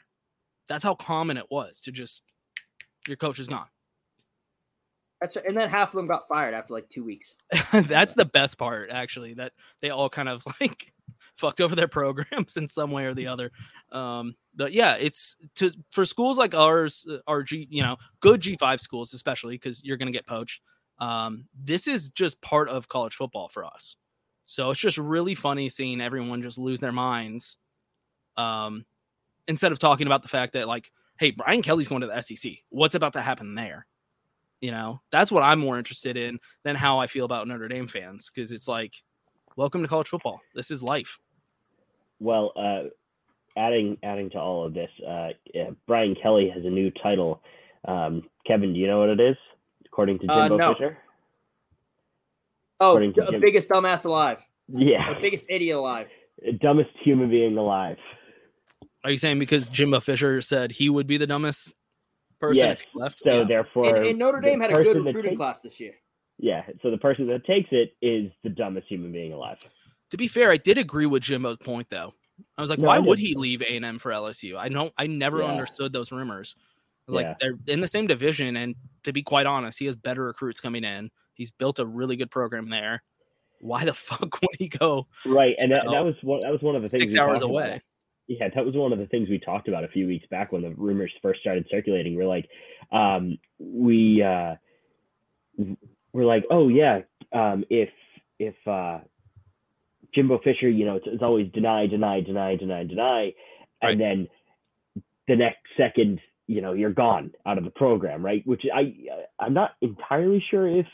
[0.67, 2.21] That's how common it was to just
[3.07, 3.65] your coach is gone.
[5.19, 7.38] That's and then half of them got fired after like two weeks.
[7.73, 10.93] That's the best part, actually, that they all kind of like
[11.38, 13.51] fucked over their programs in some way or the other.
[13.91, 18.41] Um, but yeah, it's to for schools like ours, uh, our G, you know, good
[18.41, 20.62] G5 schools, especially because you're going to get poached.
[20.99, 23.95] Um, this is just part of college football for us.
[24.45, 27.58] So it's just really funny seeing everyone just lose their minds.
[28.38, 28.86] Um,
[29.47, 32.51] instead of talking about the fact that like, hey, Brian Kelly's going to the SEC.
[32.70, 33.86] What's about to happen there?
[34.62, 37.88] You know, that's what I'm more interested in than how I feel about Notre Dame
[37.88, 38.93] fans because it's like,
[39.56, 40.39] welcome to college football.
[40.56, 41.20] This is life.
[42.20, 42.89] Well, uh,
[43.58, 47.41] adding adding to all of this, uh, yeah, Brian Kelly has a new title.
[47.88, 49.36] Um, Kevin, do you know what it is?
[49.86, 50.74] According to Uh, Jimbo no.
[50.74, 50.97] Fisher.
[52.80, 54.39] Oh, the Jim- biggest dumbass alive.
[54.68, 56.08] Yeah, The biggest idiot alive.
[56.60, 57.97] dumbest human being alive.
[59.04, 61.76] Are you saying because Jimbo Fisher said he would be the dumbest
[62.39, 62.80] person Yes.
[62.82, 63.20] if he left?
[63.24, 63.43] So Yeah.
[63.43, 65.93] therefore, And, and Notre Dame had a good recruiting takes- class this year.
[66.39, 69.60] Yeah, so the person that takes it is the dumbest human being alive.
[70.10, 72.14] To be fair, I did agree with Jimbo's point though.
[72.57, 74.57] I was like, No, why would he leave A and M for LSU?
[74.57, 74.93] I don't.
[74.97, 75.49] I never Yeah.
[75.49, 76.55] understood those rumors.
[76.57, 77.29] I was Yeah.
[77.29, 80.59] like, they're in the same division, and to be quite honest, he has better recruits
[80.61, 81.11] coming in.
[81.34, 83.03] He's built a really good program there.
[83.59, 85.07] Why the fuck would he go?
[85.25, 86.39] Right, and that, know, that was one.
[86.41, 87.13] That was one of the things.
[87.13, 87.63] six hours away.
[87.69, 87.81] about.
[88.27, 90.61] Yeah, that was one of the things we talked about a few weeks back when
[90.61, 92.15] the rumors first started circulating.
[92.15, 92.47] We're like,
[92.91, 94.55] um, we uh,
[96.13, 97.01] we're like, oh yeah,
[97.34, 97.89] um, if
[98.39, 98.99] if uh,
[100.14, 103.34] Jimbo Fisher, you know, it's, it's always deny, deny, deny, deny, deny,
[103.82, 104.28] and then
[105.28, 108.45] the next second, you know, you're gone out of the program, right?
[108.45, 108.93] Which I
[109.39, 110.86] I'm not entirely sure if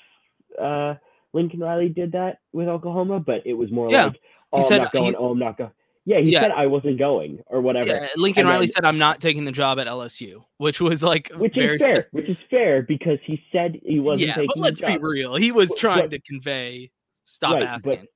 [0.61, 0.95] uh,
[1.33, 4.05] Lincoln Riley did that with Oklahoma, but it was more Yeah.
[4.07, 4.19] like,
[4.53, 5.71] oh, said I'm not going, he- oh, I'm not going.
[6.05, 6.41] Yeah, he Yeah.
[6.41, 7.87] said I wasn't going or whatever.
[7.87, 11.03] Yeah, Lincoln And Riley then- said, "I'm not taking the job at LSU," which was
[11.03, 12.13] like which very is fair, specific.
[12.13, 15.35] which is fair because he said he wasn't yeah, but let's be real.
[15.35, 16.89] He was But- trying but- to convey,
[17.25, 18.07] "Stop right, asking." But,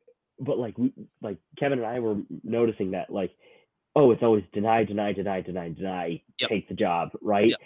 [0.43, 3.31] but like we, like Kevin and I were noticing that like,
[3.95, 6.49] oh, it's always deny, deny, deny, deny, deny, Yep.
[6.49, 7.49] take the job, right?
[7.49, 7.59] Yep.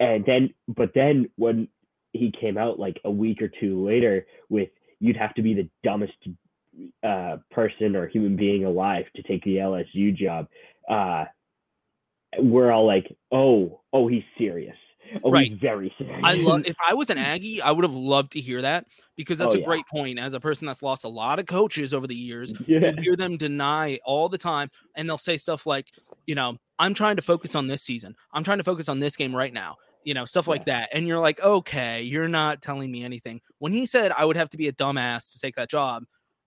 [0.00, 1.68] And then, but then when
[2.12, 4.68] he came out like a week or two later with,
[5.00, 6.14] you'd have to be the dumbest
[7.02, 10.46] uh, person or human being alive to take the LSU job.
[10.88, 11.24] Uh,
[12.38, 14.76] we're all like, oh, oh, he's serious.
[15.24, 15.52] Oh, Right.
[15.54, 15.94] very.
[16.22, 16.62] I love.
[16.66, 18.86] If I was an Aggie, I would have loved to hear that
[19.16, 19.64] because that's Oh, a yeah.
[19.66, 20.18] great point.
[20.18, 22.90] As a person that's lost a lot of coaches over the years, Yeah.
[22.96, 25.88] you hear them deny all the time, and they'll say stuff like,
[26.26, 28.16] you know, I'm trying to focus on this season.
[28.32, 29.76] I'm trying to focus on this game right now.
[30.04, 30.88] You know, stuff like that.
[30.92, 33.40] And you're like, okay, you're not telling me anything.
[33.58, 36.04] When he said I would have to be a dumbass to take that job,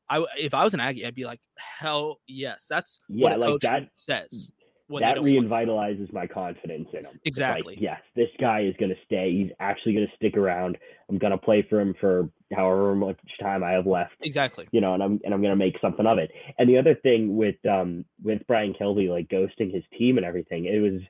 [0.09, 3.37] I if I was an Aggie, I'd be like, hell yes, that's Yeah, what a
[3.37, 4.51] like coach that- says.
[4.89, 7.19] That revitalizes my confidence in him.
[7.23, 7.77] It's like, Exactly.
[7.79, 9.31] yes, this guy is going to stay.
[9.31, 10.77] He's actually going to stick around.
[11.09, 14.13] I'm going to play for him for however much time I have left.
[14.21, 14.67] Exactly.
[14.71, 16.29] You know, and I'm and I'm going to make something of it.
[16.59, 20.65] And the other thing with um with Brian Kelly like ghosting his team and everything,
[20.65, 21.01] it was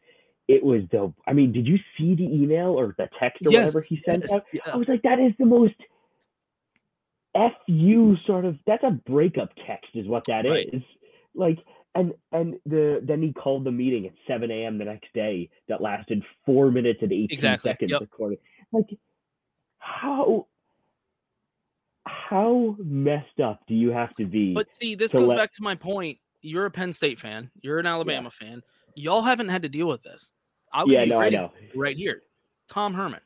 [0.48, 1.12] it was the.
[1.28, 4.24] I mean, did you see the email or the text or Yes, whatever he sent
[4.24, 4.46] yes, out?
[4.54, 4.62] yeah.
[4.68, 5.74] I was like, that is the most
[7.68, 8.58] fu sort of.
[8.66, 10.52] That's a breakup text, is what that is.
[10.52, 10.84] Right.
[11.34, 11.60] Like,
[11.96, 14.78] and and the then he called the meeting at 7 a.m.
[14.78, 18.02] the next day that lasted four minutes and 18 Exactly, seconds yep.
[18.02, 18.38] according.
[18.72, 18.86] Like,
[19.80, 20.48] how
[22.06, 24.54] how messed up do you have to be?
[24.54, 26.20] But see, this goes let- back to my point.
[26.42, 27.50] You're a Penn State fan.
[27.62, 28.62] You're an Alabama fan.
[28.94, 30.30] Y'all haven't had to deal with this.
[30.72, 31.52] I'll Yeah, no, I know.
[31.76, 32.22] right here.
[32.70, 33.22] Tom Herman.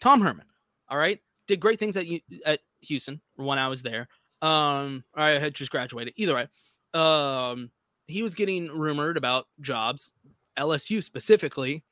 [0.00, 0.46] Tom Herman.
[0.88, 2.06] All right, did great things at
[2.44, 4.08] at Houston when I was there.
[4.42, 6.14] Um, or I had just graduated.
[6.16, 6.48] Either way,
[6.94, 7.70] um,
[8.10, 10.12] he was getting rumored about jobs,
[10.58, 11.84] LSU specifically,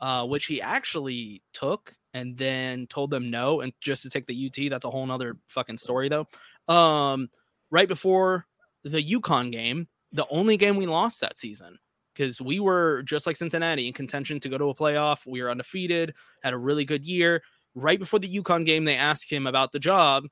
[0.00, 4.46] uh, which he actually took and then told them no, and just to take the
[4.46, 4.70] UT.
[4.70, 6.26] That's a whole nother fucking story though.
[6.72, 7.28] Um,
[7.70, 8.46] right before
[8.84, 11.78] the UConn game, the only game we lost that season
[12.14, 15.26] because we were just like Cincinnati in contention to go to a playoff.
[15.26, 17.42] We were undefeated, had a really good year.
[17.74, 20.24] Right before the UConn game, they asked him about the job,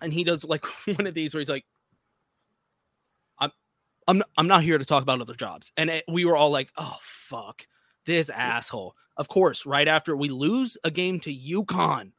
[0.00, 0.64] and he does like
[0.96, 1.79] one of these where he's like, "I'm,
[4.10, 6.50] I'm, not, I'm not here to talk about other jobs," and it, we were all
[6.50, 7.66] like, "Oh fuck,
[8.06, 12.12] this asshole." Of course, right after we lose a game to UConn,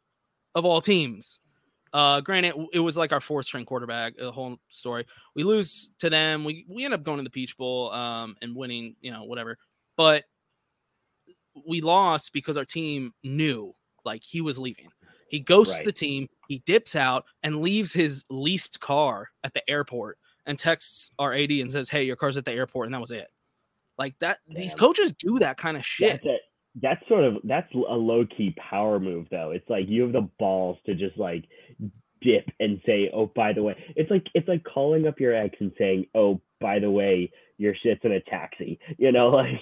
[0.56, 1.40] of all teams.
[1.94, 5.06] Uh, granted, it was like our fourth string quarterback, the whole story.
[5.36, 6.46] We lose to them.
[6.46, 9.58] We we end up going to the Peach Bowl, um, and winning, you know, whatever.
[9.98, 10.24] But
[11.68, 13.76] we lost because our team knew
[14.06, 14.90] like he was leaving.
[15.28, 15.86] He ghosts Right.
[15.86, 16.28] the team.
[16.48, 21.52] He dips out and leaves his leased car at the airport and texts our AD
[21.52, 23.28] and says, "Hey, your car's at the airport," and that was it.
[23.98, 24.40] Like that.
[24.48, 26.22] These coaches do that kind of shit.
[26.24, 26.38] That's a,
[26.82, 29.52] that's sort of that's a low key power move though.
[29.52, 31.46] It's like you have the balls to just like
[32.22, 35.56] dip and say, "Oh, by the way," it's like it's like calling up your ex
[35.60, 39.62] and saying, "Oh, by the way, your shit's in a taxi." You know, like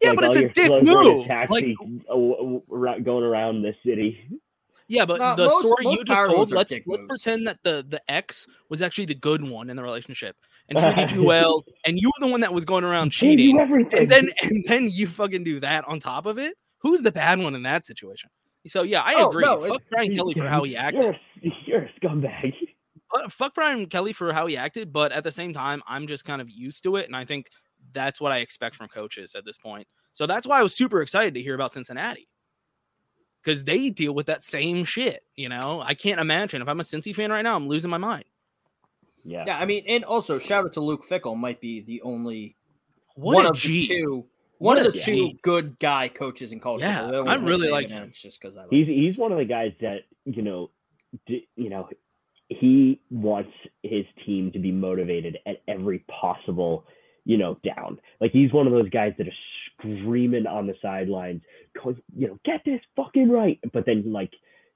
[0.00, 1.24] Yeah, like but it's a dick clothes are in move.
[1.24, 4.20] A taxi uh, w- w- going around the city.
[4.88, 7.02] Yeah, but No, the most- story most you just told, let's let's moves.
[7.08, 10.36] pretend that the the ex was actually the good one in the relationship
[10.68, 14.10] and treated you well, and you were the one that was going around cheating, and
[14.10, 16.54] then and then you fucking do that on top of it.
[16.78, 18.28] Who's the bad one in that situation?
[18.66, 19.44] So yeah, I Oh, agree.
[19.44, 21.16] no, fuck Brian Kelly for how he acted.
[21.40, 22.52] You're a, you're a scumbag.
[23.30, 26.40] Fuck Brian Kelly for how he acted, but at the same time, I'm just kind
[26.40, 27.50] of used to it, and I think
[27.92, 29.86] that's what I expect from coaches at this point.
[30.12, 32.26] So that's why I was super excited to hear about Cincinnati
[33.42, 35.24] because they deal with that same shit.
[35.36, 37.98] You know, I can't imagine if I'm a Cincy fan right now, I'm losing my
[37.98, 38.24] mind.
[39.24, 39.44] Yeah.
[39.46, 42.56] Yeah, I mean, and also shout out to Luke Fickell, might be the only
[43.14, 43.86] What one of G.
[43.86, 44.26] the two,
[44.58, 45.04] What one of a the G.
[45.04, 46.82] two good guy coaches in college.
[46.82, 47.24] Yeah, football.
[47.24, 48.08] The other I really like Saban, him.
[48.10, 50.70] It's just because I like He's he's one of the guys that you know,
[51.26, 51.88] d- you know,
[52.48, 56.84] he wants his team to be motivated at every possible
[57.24, 58.00] you know down.
[58.20, 59.32] Like he's one of those guys that are
[59.82, 61.42] screaming on the sidelines,
[61.82, 63.58] going, you know, get this fucking right.
[63.72, 64.32] But then like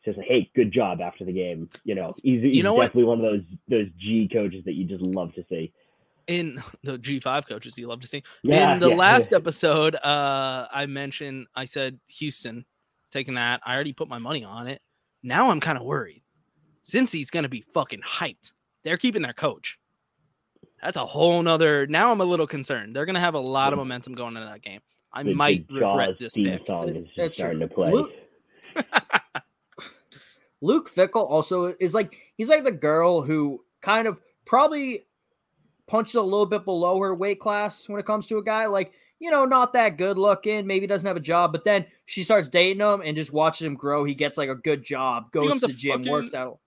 [0.06, 1.68] says, like, hey, good job after the game.
[1.84, 2.86] You know, he's, he's know what?
[2.86, 5.72] definitely one of those those G coaches that you just love to see.
[6.26, 8.22] in the G5 coaches you love to see.
[8.42, 8.96] Yeah, in the yeah.
[8.96, 12.64] last episode, uh, I mentioned I said Houston
[13.10, 13.60] taking that.
[13.66, 14.80] I already put my money on it.
[15.22, 16.22] Now I'm kind of worried.
[16.84, 18.52] Cincy's gonna be fucking hyped.
[18.84, 19.78] They're keeping their coach.
[20.82, 21.86] That's a whole nother.
[21.86, 22.94] Now I'm a little concerned.
[22.94, 24.80] They're gonna have a lot of momentum going into that game.
[25.16, 26.66] I The- the might regret Jaws this theme pick.
[26.66, 27.68] song is just That's starting true.
[27.68, 27.90] to play.
[27.92, 28.12] Luke-
[30.62, 35.04] Luke Fickell also is like he's like the girl who kind of probably
[35.86, 38.92] punches a little bit below her weight class when it comes to a guy like
[39.20, 42.48] you know not that good looking maybe doesn't have a job but then she starts
[42.48, 45.66] dating him and just watches him grow he gets like a good job goes to
[45.68, 46.58] the gym fucking- works out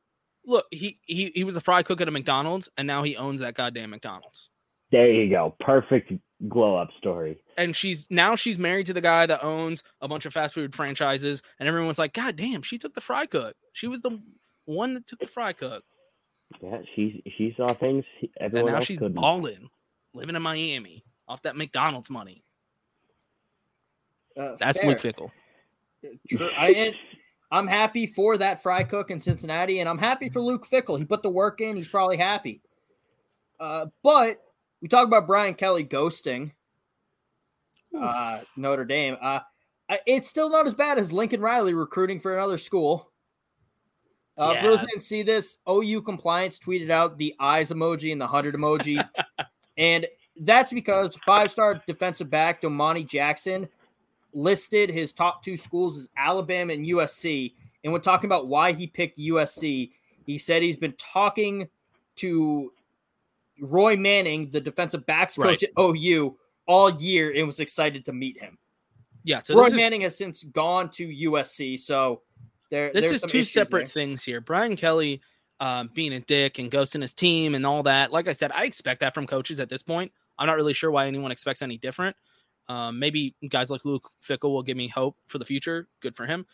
[0.45, 3.41] Look, he, he he was a fry cook at a McDonald's, and now he owns
[3.41, 4.49] that goddamn McDonald's.
[4.89, 5.53] There you go.
[5.59, 6.11] Perfect
[6.47, 7.37] glow up story.
[7.57, 10.73] and she's now she's married to the guy that owns a bunch of fast food
[10.73, 14.17] franchises and everyone's like god damn she took the fry cook she was the
[14.65, 15.83] one that took the fry cook
[16.61, 19.15] Yeah, she she saw things and everyone now else she's couldn't.
[19.19, 19.69] balling
[20.13, 22.41] living in miami off that mcdonald's money
[24.37, 24.89] Uh, that's fair.
[24.89, 25.31] luke fickell
[26.57, 26.93] I,
[27.51, 30.97] I'm happy for that fry cook in Cincinnati, and I'm happy for Luke Fickell.
[30.97, 31.75] He put the work in.
[31.75, 32.61] He's probably happy.
[33.59, 34.37] Uh, but
[34.81, 36.51] we talk about Brian Kelly ghosting
[37.99, 39.17] uh, Notre Dame.
[39.21, 39.39] Uh,
[40.05, 43.11] it's still not as bad as Lincoln Riley recruiting for another school.
[44.37, 44.77] Uh, For those Yeah.
[44.81, 49.05] who didn't see this, OU compliance tweeted out the eyes emoji and the hundred emoji,
[49.77, 50.07] and
[50.41, 53.67] that's because five-star defensive back Domani Jackson
[54.33, 57.53] listed his top two schools as Alabama and USC.
[57.83, 59.91] And when talking about why he picked USC,
[60.25, 61.67] he said he's been talking
[62.17, 62.71] to
[63.61, 65.63] Roy Manning, the defensive backs coach Right.
[65.63, 66.37] at OU,
[66.67, 68.57] all year and was excited to meet him.
[69.23, 72.21] yeah so Roy is, Manning has since gone to USC, so
[72.69, 72.91] there.
[72.93, 73.87] this is two separate there.
[73.87, 75.21] things here brian kelly
[75.59, 78.63] um, being a dick and ghosting his team and all that like i said i
[78.65, 81.77] expect that from coaches at this point i'm not really sure why anyone expects any
[81.79, 82.15] different
[82.69, 86.27] um, maybe guys like luke fickell will give me hope for the future good for
[86.27, 86.45] him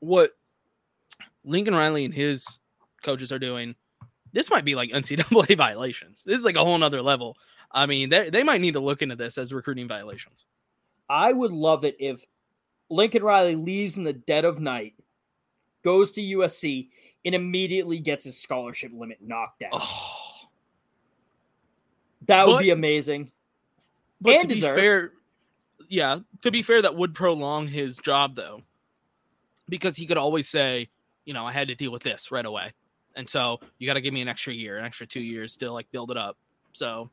[0.00, 0.30] what
[1.44, 2.58] lincoln riley and his
[3.02, 3.74] coaches are doing
[4.34, 6.22] this might be like ncaa violations.
[6.24, 7.38] This is like a whole nother level.
[7.70, 10.44] I mean they they might need to look into this as recruiting violations.
[11.08, 12.22] I would love it if
[12.90, 14.94] Lincoln Riley leaves in the dead of night,
[15.82, 16.88] goes to USC,
[17.24, 19.80] and immediately gets his scholarship limit knocked down.
[22.26, 23.30] that would But- be amazing.
[24.20, 25.12] But And to be fair,
[25.88, 28.62] yeah, to be fair, that would prolong his job though,
[29.68, 30.88] because he could always say,
[31.26, 32.72] you know, I had to deal with this right away,
[33.16, 35.70] and so you got to give me an extra year, an extra two years to
[35.72, 36.36] like build it up.
[36.72, 37.10] So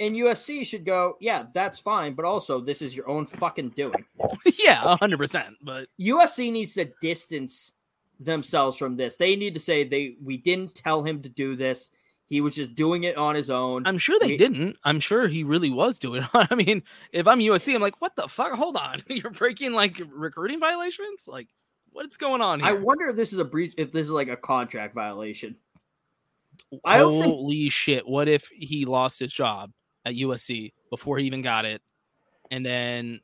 [0.00, 4.04] And USC should go, yeah, that's fine, but also this is your own fucking doing.
[4.58, 5.56] yeah, hundred percent.
[5.62, 7.72] But USC needs to distance
[8.18, 9.16] themselves from this.
[9.16, 11.90] They need to say they we didn't tell him to do this.
[12.26, 13.84] He was just doing it on his own.
[13.86, 14.76] I'm sure they We- didn't.
[14.84, 16.22] I'm sure he really was doing.
[16.22, 16.28] it.
[16.34, 16.82] I mean,
[17.12, 18.52] if I'm USC, I'm like, what the fuck?
[18.52, 21.26] Hold on, you're breaking like recruiting violations.
[21.26, 21.48] Like,
[21.92, 22.68] what's going on here?
[22.68, 25.56] I wonder if this is a breach if this is like a contract violation.
[26.84, 28.06] I don't think- Holy shit!
[28.06, 29.72] What if he lost his job
[30.04, 31.82] at USC before he even got it,
[32.50, 33.20] and then,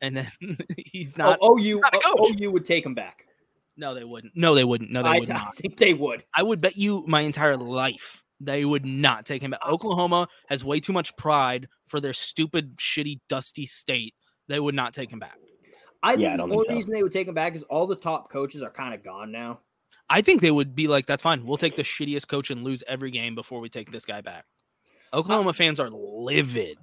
[0.00, 1.38] and then oh, oh, he's not?
[1.40, 2.14] oh, OU, not a coach.
[2.18, 3.26] Oh, OU would take him back.
[3.76, 4.34] No, they wouldn't.
[4.36, 4.90] No, they wouldn't.
[4.90, 5.56] No, they I, would I not.
[5.56, 6.24] think they would.
[6.34, 9.60] I would bet you my entire life they would not take him back.
[9.66, 14.14] Oklahoma has way too much pride for their stupid, shitty, dusty state.
[14.48, 15.38] They would not take him back.
[16.02, 16.74] I think Yeah, the don't only think so.
[16.76, 19.32] reason they would take him back is all the top coaches are kind of gone
[19.32, 19.60] now.
[20.08, 21.44] I think they would be like, that's fine.
[21.44, 24.44] We'll take the shittiest coach and lose every game before we take this guy back.
[25.12, 26.78] Oklahoma fans are livid.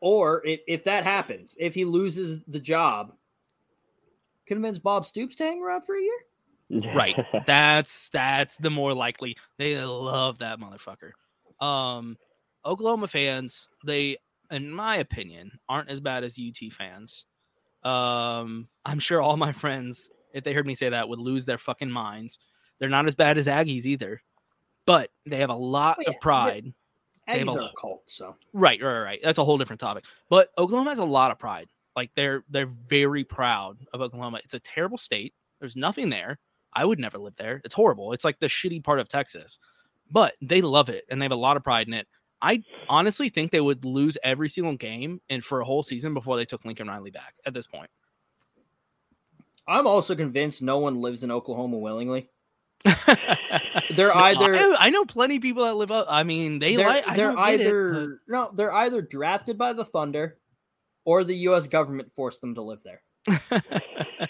[0.00, 3.14] Or if, if that happens, if he loses the job,
[4.46, 6.12] convince Bob Stoops to hang around for a year.
[6.94, 7.16] Right.
[7.46, 9.36] that's that's the more likely.
[9.56, 11.12] They love that motherfucker.
[11.64, 12.18] Um
[12.62, 14.18] Oklahoma fans, they
[14.50, 17.24] in my opinion, aren't as bad as UT fans.
[17.84, 21.58] Um I'm sure all my friends, if they heard me say that, would lose their
[21.58, 22.38] fucking minds.
[22.78, 24.22] They're not as bad as Aggies either.
[24.86, 26.14] But they have a lot Oh, yeah.
[26.14, 26.72] of pride.
[27.26, 29.20] They have Aggies a are a cult, so Right, right, right.
[29.22, 30.04] That's a whole different topic.
[30.30, 31.68] But Oklahoma has a lot of pride.
[31.96, 34.40] Like they're they're very proud of Oklahoma.
[34.44, 35.34] It's a terrible state.
[35.60, 36.38] There's nothing there.
[36.72, 37.60] I would never live there.
[37.64, 38.12] It's horrible.
[38.12, 39.58] It's like the shitty part of Texas.
[40.10, 42.06] But they love it and they have a lot of pride in it.
[42.40, 46.36] I honestly think they would lose every single game and for a whole season before
[46.36, 47.90] they took Lincoln Riley back at this point.
[49.66, 52.30] I'm also convinced no one lives in Oklahoma willingly.
[53.94, 56.06] they're No, either I, I know plenty of people that live up.
[56.08, 59.72] I mean, they they're, like I they're don't it, either no, they're either drafted by
[59.72, 60.38] the Thunder
[61.04, 61.66] or the U.S.
[61.66, 63.02] government forced them to live there.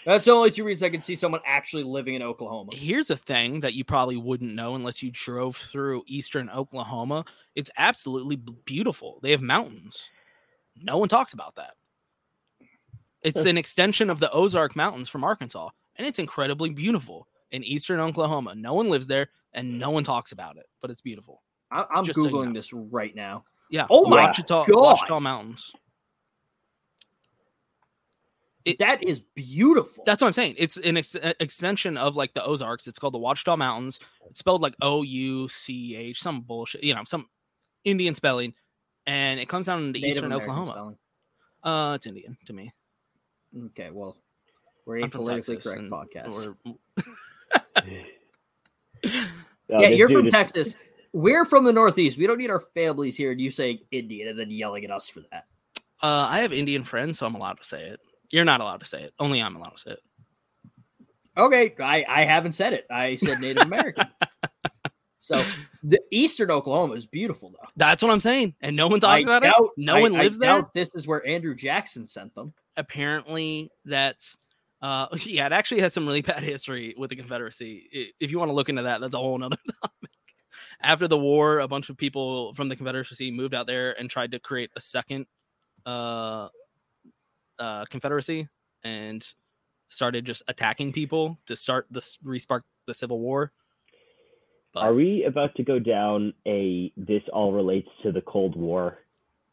[0.05, 2.73] That's the only two reasons I can see someone actually living in Oklahoma.
[2.75, 7.25] Here's a thing that you probably wouldn't know unless you drove through eastern Oklahoma.
[7.55, 9.21] It's absolutely beautiful.
[9.23, 10.09] They have mountains.
[10.77, 11.75] No one talks about that.
[13.23, 18.01] It's an extension of the Ozark Mountains from Arkansas, and it's incredibly beautiful in eastern
[18.01, 18.55] Oklahoma.
[18.55, 21.43] No one lives there, and no one talks about it, but it's beautiful.
[21.71, 22.53] I, I'm Just so you googling know.
[22.55, 23.45] this right now.
[23.71, 23.87] Yeah.
[23.91, 24.93] Oh my Wichita, God.
[24.93, 25.73] Wichita Mountains.
[28.79, 30.05] That is beautiful.
[30.05, 30.55] That's what I'm saying.
[30.59, 32.87] It's an ex- extension of like the Ozarks.
[32.87, 34.01] It's called the Ouachita Mountains.
[34.29, 37.27] It's spelled like O U C H, some bullshit, you know, some
[37.85, 38.55] Indian spelling,
[39.07, 40.73] and it comes down into Native eastern American Oklahoma.
[40.73, 40.99] spelling.
[41.63, 42.73] Uh, it's Indian to me.
[43.67, 44.17] Okay, well,
[44.87, 46.55] we're a I'm politically Texas, correct podcast.
[49.05, 50.77] No, yeah, you're from is- Texas.
[51.15, 52.19] We're from the Northeast.
[52.19, 55.09] We don't need our families here, and you saying Indian and then yelling at us
[55.09, 55.47] for that.
[56.03, 58.01] Uh, I have Indian friends, so I'm allowed to say it.
[58.31, 59.13] You're not allowed to say it.
[59.19, 60.01] Only I'm allowed to say it.
[61.37, 62.87] Okay, I, I haven't said it.
[62.91, 64.07] I said Native American.
[65.19, 65.45] so
[65.83, 67.67] the Eastern Oklahoma is beautiful, though.
[67.77, 69.71] That's what I'm saying, and no one talks I about doubt, it.
[69.77, 70.65] No I- one I lives there.
[70.75, 72.53] This is where Andrew Jackson sent them.
[72.77, 74.37] apparently that's
[74.83, 78.49] uh yeah it actually has some really bad history with the confederacy if you want
[78.49, 80.11] to look into that that's a whole nother topic
[80.81, 84.31] after the war a bunch of people from the confederacy moved out there and tried
[84.31, 85.27] to create a second
[85.87, 86.47] uh
[87.59, 88.49] uh confederacy
[88.85, 89.27] and
[89.89, 93.53] started just attacking people to start this respark the civil war
[94.77, 98.99] Are we about to go down a this all relates to the Cold War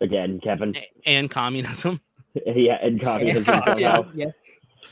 [0.01, 0.75] again, Kevin?
[1.05, 1.99] and communism
[2.45, 3.43] yeah, and communism
[3.77, 4.11] yeah, somehow.
[4.13, 4.33] yes.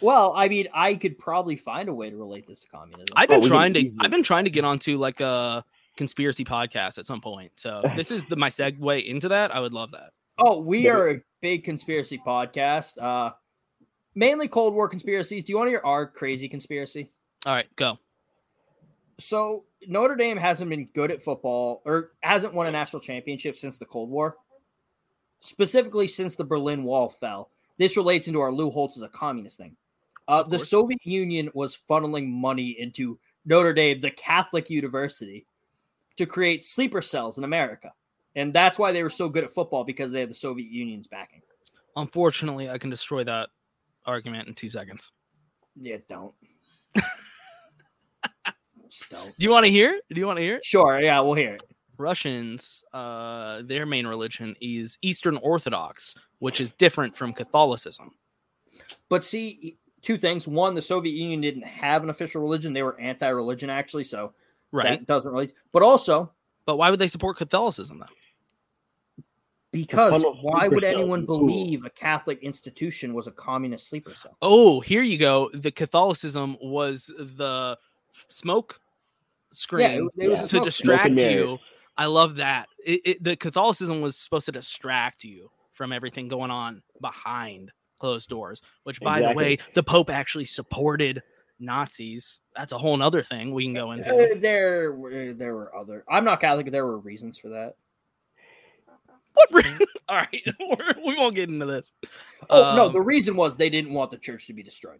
[0.01, 3.13] Well, I mean, I could probably find a way to relate this to communism.
[3.15, 5.63] I've been we can trying to easily- I've been trying to get onto like a
[5.97, 7.51] conspiracy podcast at some point.
[7.57, 10.11] So if this is the my segue into that, I would love that.
[10.37, 13.01] Oh, we Yeah, are a big conspiracy podcast.
[13.01, 13.33] Uh
[14.15, 15.43] mainly Cold War conspiracies.
[15.43, 17.09] Do you want to hear our crazy conspiracy?
[17.45, 17.99] All right, go.
[19.19, 23.77] So Notre Dame hasn't been good at football or hasn't won a national championship since
[23.77, 24.37] the Cold War.
[25.39, 27.49] Specifically since the Berlin Wall fell.
[27.77, 29.75] This relates into our Lou Holtz as a communist thing.
[30.27, 30.59] Uh, the.
[30.59, 35.45] Soviet Union was funneling money into Notre Dame, the Catholic university,
[36.15, 37.91] to create sleeper cells in America.
[38.35, 41.07] And that's why they were so good at football because they had the Soviet Union's
[41.07, 41.41] backing.
[41.95, 43.49] Unfortunately, I can destroy that
[44.05, 45.11] argument in two seconds.
[45.79, 46.33] Yeah, don't.
[49.09, 49.35] Don't.
[49.37, 49.99] Do you want to hear?
[50.11, 50.59] Do you want to hear?
[50.63, 51.63] Sure, yeah, we'll hear it.
[51.97, 58.11] Russians, uh, their main religion is Eastern Orthodox, which is different from Catholicism.
[59.09, 60.47] But see, two things.
[60.47, 64.03] One, the Soviet Union didn't have an official religion; they were anti-religion, actually.
[64.03, 64.33] So
[64.71, 64.99] Right.
[64.99, 65.51] that doesn't really.
[65.71, 66.31] But also,
[66.65, 68.09] But why would they support Catholicism then?
[69.73, 71.39] Because why would anyone is cool.
[71.39, 74.37] believe a Catholic institution was a communist sleeper cell?
[74.41, 75.49] Oh, here you go.
[75.53, 77.77] The Catholicism was the
[78.29, 78.79] smoke
[79.51, 81.37] screen it was a to smoke distract screen.
[81.37, 81.57] you.
[81.97, 82.69] I love that.
[82.85, 88.29] It, it, the Catholicism was supposed to distract you from everything going on behind closed
[88.29, 88.61] doors.
[88.83, 91.23] Which, by the way, the Pope actually supported
[91.59, 92.41] Nazis.
[92.55, 94.37] That's a whole other thing we can go into.
[94.39, 96.03] there, were, there were other.
[96.07, 96.71] I'm not Catholic.
[96.71, 97.75] There were reasons for that.
[99.33, 99.49] What?
[99.51, 101.93] re- All right, We're- we won't get into this.
[102.49, 104.99] Oh no, Um, the reason was they didn't want the church to be destroyed.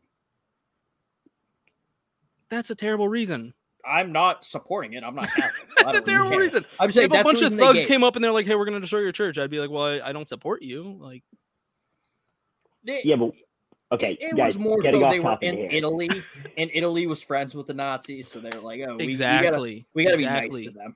[2.49, 3.53] that's a terrible reason.
[3.85, 5.03] I'm not supporting it.
[5.03, 5.53] I'm not Catholic.
[5.77, 6.39] so I That's a don't really terrible care.
[6.39, 6.65] reason.
[6.79, 8.55] I'm saying if a that's the bunch of thugs came up and they're like, "Hey,
[8.55, 10.97] we're going to destroy your church," I'd be like, "Well, I, I don't support you."
[11.01, 11.23] Like,
[12.85, 13.31] It- Yeah, but
[13.91, 15.69] okay, it guys, was more so they were in here.
[15.71, 16.09] Italy,
[16.57, 19.85] and Italy was friends with the Nazis, so they were like, "Oh, we, Exactly.
[19.93, 20.59] we gotta, we gotta Exactly.
[20.61, 20.95] be nice to them."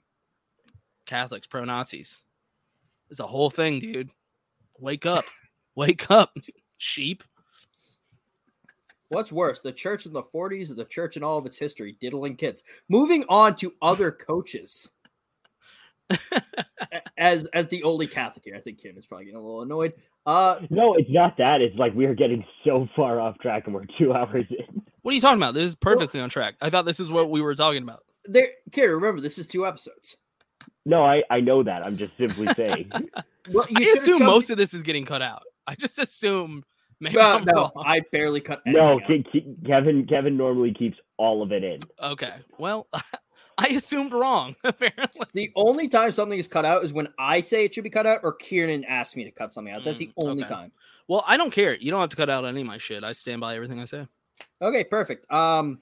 [1.05, 2.23] Catholics, pro Nazis.
[3.09, 4.11] It's a whole thing, dude.
[4.79, 5.25] Wake up.
[5.75, 6.35] Wake up,
[6.77, 7.23] sheep.
[9.09, 11.95] What's worse, the church in the 40s or the church in all of its history,
[12.01, 12.63] diddling kids?
[12.89, 14.91] Moving on to other coaches.
[17.17, 19.93] as as the only Catholic here, I think Kim is probably getting a little annoyed.
[20.25, 21.61] Uh, No, it's not that.
[21.61, 24.81] It's like we are getting so far off track and we're two hours in.
[25.01, 25.53] What are you talking about?
[25.53, 26.55] This is perfectly on track.
[26.61, 28.03] I thought this is what we were talking about.
[28.25, 30.17] there, Kira, remember this is two episodes.
[30.87, 31.83] No, I I know that.
[31.83, 32.91] I'm just simply saying.
[33.53, 35.43] Well, you I assume chosen- most of this is getting cut out.
[35.65, 36.65] I just assume
[36.99, 37.71] maybe Uh, I'm no, wrong.
[37.77, 38.61] I barely cut.
[38.65, 39.03] no, out.
[39.03, 41.79] Ke- Ke- Kevin Kevin normally keeps all of it in.
[42.03, 42.33] Okay.
[42.57, 42.87] Well,
[43.57, 44.55] I assumed wrong.
[44.65, 45.21] Apparently.
[45.33, 48.05] The only time something is cut out is when I say it should be cut
[48.05, 49.85] out, or Kieran asks me to cut something out.
[49.85, 50.53] That's the only Mm, okay.
[50.53, 50.71] time.
[51.07, 51.73] Well, I don't care.
[51.77, 53.05] You don't have to cut out any of my shit.
[53.05, 54.05] I stand by everything I say.
[54.61, 55.31] Okay, perfect.
[55.31, 55.79] Um,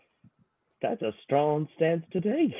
[0.83, 2.55] That's a strong stance today.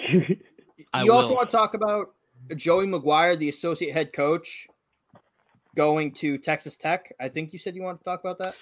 [0.94, 1.36] I you also will.
[1.36, 2.08] want to talk about
[2.56, 4.68] Joey McGuire, the associate head coach,
[5.76, 7.14] going to Texas Tech.
[7.20, 8.56] I think you said you wanted to talk about that.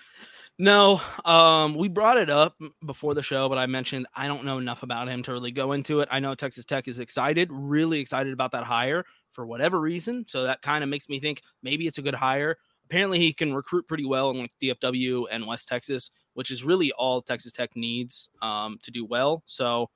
[0.60, 2.56] No, um, we brought it up
[2.86, 5.72] before the show, but I mentioned I don't know enough about him to really go
[5.72, 6.10] into it.
[6.12, 10.26] I know Texas Tech is excited, really excited about that hire for whatever reason.
[10.28, 12.58] So that kind of makes me think maybe it's a good hire.
[12.86, 16.92] Apparently, he can recruit pretty well in like DFW and West Texas, which is really
[16.92, 19.42] all Texas Tech needs um, to do well.
[19.48, 19.90] So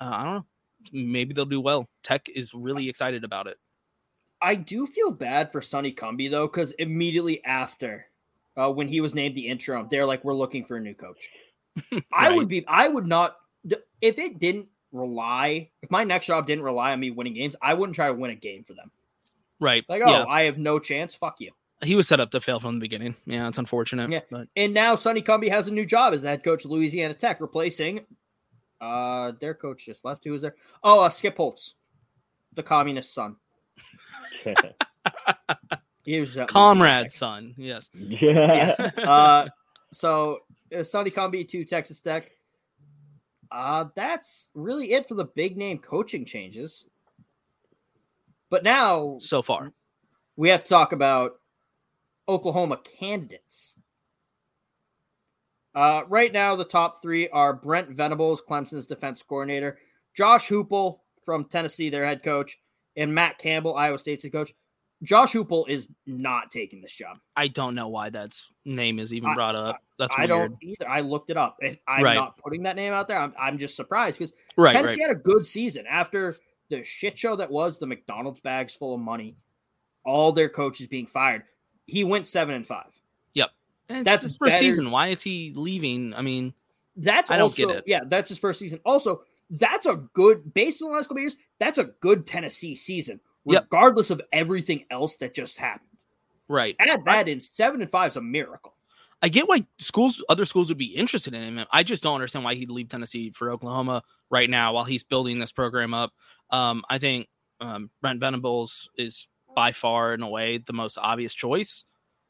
[0.00, 0.46] uh, I don't know.
[0.92, 1.88] Maybe they'll do well.
[2.02, 3.58] Tech is really excited about it.
[4.40, 8.06] I do feel bad for Sonny Cumby though, because immediately after,
[8.56, 11.28] uh, when he was named the interim, they're like, "We're looking for a new coach."
[12.12, 12.66] I would be.
[12.66, 13.36] I would not.
[14.00, 17.74] If it didn't rely, if my next job didn't rely on me winning games, I
[17.74, 18.90] wouldn't try to win a game for them.
[19.60, 19.84] Right.
[19.88, 20.24] Like, oh, yeah.
[20.26, 21.14] I have no chance.
[21.14, 21.52] Fuck you.
[21.82, 23.16] He was set up to fail from the beginning.
[23.26, 24.10] Yeah, it's unfortunate.
[24.10, 24.20] Yeah.
[24.30, 27.14] But And now Sonny Cumby has a new job as the head coach of Louisiana
[27.14, 28.00] Tech, replacing
[28.80, 30.24] uh their coach just left.
[30.24, 30.56] Who was there?
[30.82, 31.74] Oh, uh, Skip Holtz,
[32.54, 33.36] the communist son.
[36.06, 37.54] He was at Louisiana son.
[37.56, 37.90] Yes.
[37.92, 38.74] yeah.
[38.98, 39.48] uh,
[39.92, 40.38] so
[40.76, 42.30] uh, Sonny Cumby to Texas Tech.
[43.50, 46.86] Uh, that's really it for the big name coaching changes.
[48.50, 49.72] But now So far.
[50.36, 51.40] we have to talk about
[52.28, 53.75] Oklahoma candidates.
[55.76, 59.78] Uh, right now, the top three are Brent Venables, Clemson's defense coordinator,
[60.16, 62.58] Josh Heupel from Tennessee, their head coach,
[62.96, 64.54] and Matt Campbell, Iowa State's head coach.
[65.02, 67.18] Josh Heupel is not taking this job.
[67.36, 69.76] I don't know why that name is even I- brought up.
[69.98, 70.28] That's I weird.
[70.30, 70.88] don't either.
[70.88, 71.58] I looked it up.
[71.62, 72.14] and I'm Right.
[72.14, 73.18] not putting that name out there.
[73.18, 75.08] I'm, I'm just surprised because Right, Tennessee right.
[75.08, 76.36] had a good season after
[76.70, 79.36] the shit show that was the McDonald's bags full of money,
[80.04, 81.42] all their coaches being fired.
[81.84, 82.90] He went seven and five.
[83.88, 83.96] Yep.
[83.98, 84.90] And That's his first better- season.
[84.90, 86.14] Why is he leaving?
[86.14, 86.54] I mean,
[86.96, 87.84] That's I don't also get it.
[87.86, 88.00] yeah.
[88.06, 88.80] That's his first season.
[88.84, 91.36] Also, that's a good based on the last couple of years.
[91.60, 93.64] That's a good Tennessee season, Yep.
[93.64, 95.90] regardless of everything else that just happened.
[96.48, 96.76] right.
[96.80, 98.74] Add that in seven and five is a miracle.
[99.22, 101.66] I get why schools, other schools would be interested in him.
[101.72, 105.38] I just don't understand why he'd leave Tennessee for Oklahoma right now while he's building
[105.38, 106.12] this program up.
[106.50, 107.28] Um, I think
[107.60, 111.84] um, Brent Venables is by far, in a way, the most obvious choice.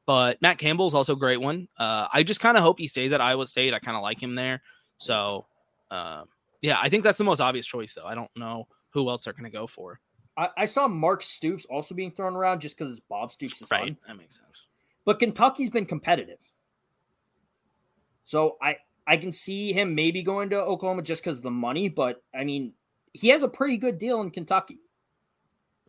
[0.06, 1.68] But Matt Campbell's also a great one.
[1.76, 3.74] Uh, I just kind of hope he stays at Iowa State.
[3.74, 4.62] I kind of like him there.
[4.98, 5.46] So,
[5.90, 6.22] uh,
[6.62, 8.06] yeah, I think that's the most obvious choice, though.
[8.06, 10.00] I don't know who else they're going to go for.
[10.36, 13.80] I, I saw Mark Stoops also being thrown around just because it's Bob Stoops' son.
[13.80, 13.96] Right.
[14.06, 14.66] That makes sense.
[15.04, 16.38] But Kentucky's been competitive.
[18.24, 18.76] So I
[19.06, 22.44] I can see him maybe going to Oklahoma just because of the money, but I
[22.44, 22.72] mean,
[23.12, 24.78] he has a pretty good deal in Kentucky.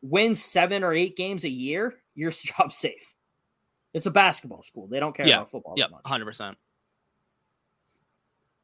[0.02, 3.14] Wins seven or eight games a year, your job's safe.
[3.98, 4.88] It's a basketball school.
[4.88, 5.38] They don't care Yeah.
[5.38, 5.74] about football.
[5.76, 6.56] Yeah, that 100%.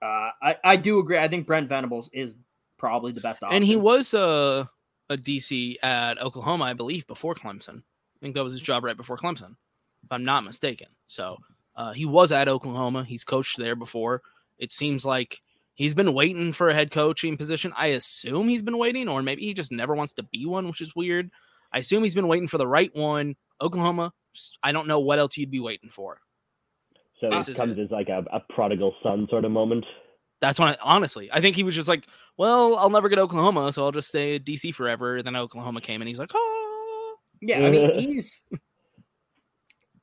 [0.02, 1.18] Uh, I, I do agree.
[1.18, 2.36] I think Brent Venables is
[2.78, 3.56] probably the best option.
[3.56, 4.66] And he was uh,
[5.10, 7.78] a DC at Oklahoma, I believe, before Clemson.
[7.80, 9.56] I think that was his job right before Clemson,
[10.04, 10.88] if I'm not mistaken.
[11.08, 11.38] So
[11.76, 13.06] uh, he was at Oklahoma.
[13.06, 14.22] He's coached there before.
[14.58, 15.42] It seems like
[15.74, 17.74] he's been waiting for a head coaching position.
[17.76, 20.82] I assume he's been waiting, or maybe he just never wants to be one, which
[20.82, 21.32] is weird.
[21.72, 23.36] I assume he's been waiting for the right one.
[23.62, 24.14] Oklahoma,
[24.62, 26.20] I don't know what else you'd be waiting for.
[27.20, 29.86] So This it is comes as like a, a prodigal son sort of moment.
[30.42, 32.06] That's when, I, honestly, I think he was just like,
[32.36, 35.22] well, I'll never get to Oklahoma, so I'll just stay at DC forever.
[35.22, 38.42] Then Oklahoma came, and he's like, oh, Yeah, I mean he's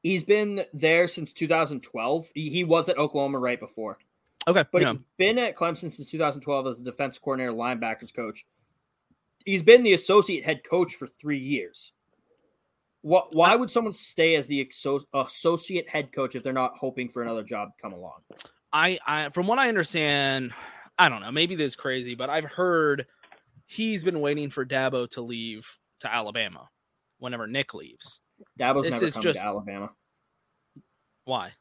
[0.03, 2.29] he's been there since 2012.
[2.35, 3.99] He, he was at Oklahoma right before,
[4.49, 4.93] okay, but yeah.
[4.93, 8.47] he's been at Clemson since 2012 as a defense coordinator, linebackers coach.
[9.45, 11.93] He's been the associate head coach for three years.
[13.03, 13.35] What?
[13.35, 14.71] Why would someone stay as the
[15.15, 18.21] associate head coach if they're not hoping for another job to come along?
[18.73, 20.53] I, I from what I understand,
[20.99, 23.07] I don't know, maybe this is crazy, but I've heard
[23.67, 25.67] he's been waiting for Dabo to leave
[26.01, 26.69] to Alabama
[27.19, 28.21] whenever Nick leaves.
[28.59, 29.91] Dabo's This never is coming just- to Alabama.
[31.25, 31.53] Why?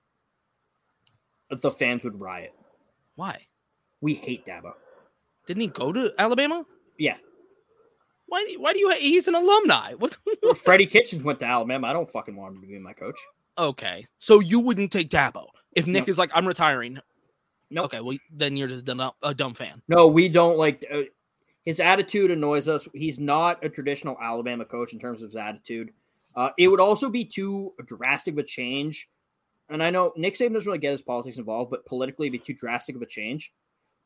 [1.49, 2.53] The fans would riot.
[3.16, 3.48] Why?
[4.02, 4.74] We hate Dabo.
[5.48, 6.66] Didn't he go to Alabama?
[6.98, 7.18] Yeah.
[8.30, 8.43] Why?
[8.45, 8.91] do you- Why do you?
[8.91, 9.93] He's an alumni.
[9.99, 10.18] What?
[10.57, 11.88] Freddie Kitchens went to Alabama.
[11.88, 13.19] I don't fucking want him to be my coach.
[13.57, 16.11] okay, so you wouldn't take Dabo if Nick No.
[16.11, 16.99] is like, I'm retiring.
[17.69, 17.85] Nope.
[17.85, 19.81] Okay, well then you're just done, a dumb fan.
[19.88, 20.84] No, we don't like.
[20.91, 21.01] Uh,
[21.65, 22.88] his attitude annoys us.
[22.93, 25.91] He's not a traditional Alabama coach in terms of his attitude.
[26.35, 29.10] Uh, it would also be too drastic of a change.
[29.69, 32.53] And I know Nick Saban doesn't really get his politics involved, but politically, it'd be
[32.53, 33.51] too drastic of a change.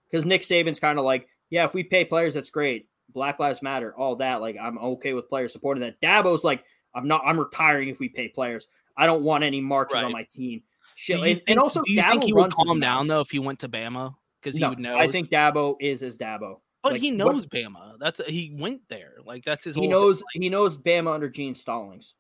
[0.10, 2.88] Because Nick Saban's kind of like, yeah, if we pay players, that's great.
[3.14, 4.42] Black Lives Matter, all that.
[4.42, 6.02] Like, I'm okay with players supporting that.
[6.02, 6.64] Dabo's like,
[6.96, 7.22] I'm not.
[7.26, 8.68] I'm retiring if we pay players.
[8.98, 10.04] I don't want any marches Right.
[10.06, 10.62] on my team.
[10.96, 11.16] Shit.
[11.16, 13.40] And, think- and also, do you think Dabo he would calm down though if he
[13.40, 14.98] went to Bama because he No, would know.
[14.98, 16.60] I think Dabo is as Dabo.
[16.84, 17.98] but Like, he what- knows Bama.
[18.00, 19.16] That's he went there.
[19.26, 19.74] Like that's his.
[19.74, 20.44] he knows Thing.
[20.44, 22.14] he knows Bama under Gene Stallings.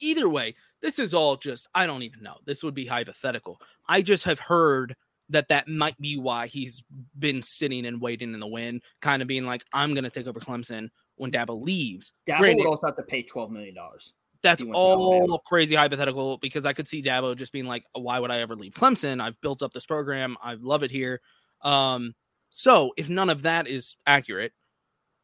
[0.00, 1.68] Either way, this is all just.
[1.74, 2.36] I don't even know.
[2.44, 3.60] This would be hypothetical.
[3.88, 4.94] I just have heard
[5.30, 6.82] that that might be why he's
[7.18, 10.26] been sitting and waiting in the wind, kind of being like, "I'm going to take
[10.26, 14.12] over Clemson when Dabo leaves." Dabo Granted, would also have to pay twelve million dollars.
[14.42, 17.84] that's he went to all crazy hypothetical because I could see Dabo just being like,
[17.92, 19.20] "Why would I ever leave Clemson?
[19.20, 20.36] I've built up this program.
[20.42, 21.20] I love it here."
[21.62, 22.14] Um,
[22.50, 24.52] so if none of that is accurate,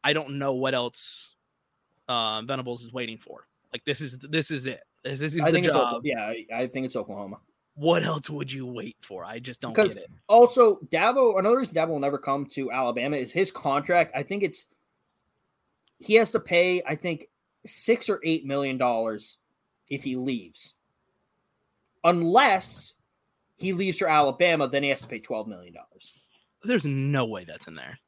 [0.03, 1.35] I don't know what else
[2.07, 3.47] uh, Venables is waiting for.
[3.73, 4.81] Like this is this is it.
[5.03, 6.01] This, this is I the job.
[6.05, 7.39] Yeah, I think it's Oklahoma.
[7.79, 9.23] What else would you wait for?
[9.23, 10.09] I just don't Because get it.
[10.27, 14.11] also Dabo, another reason Dabo will never come to Alabama is his contract.
[14.15, 14.65] I think it's
[15.99, 16.81] he has to pay.
[16.87, 17.27] I think
[17.67, 19.37] six or eight million dollars
[19.89, 20.73] if he leaves,
[22.03, 22.93] unless
[23.57, 24.67] he leaves for Alabama.
[24.67, 26.11] Then he has to pay twelve million dollars.
[26.63, 27.99] There's no way that's in there.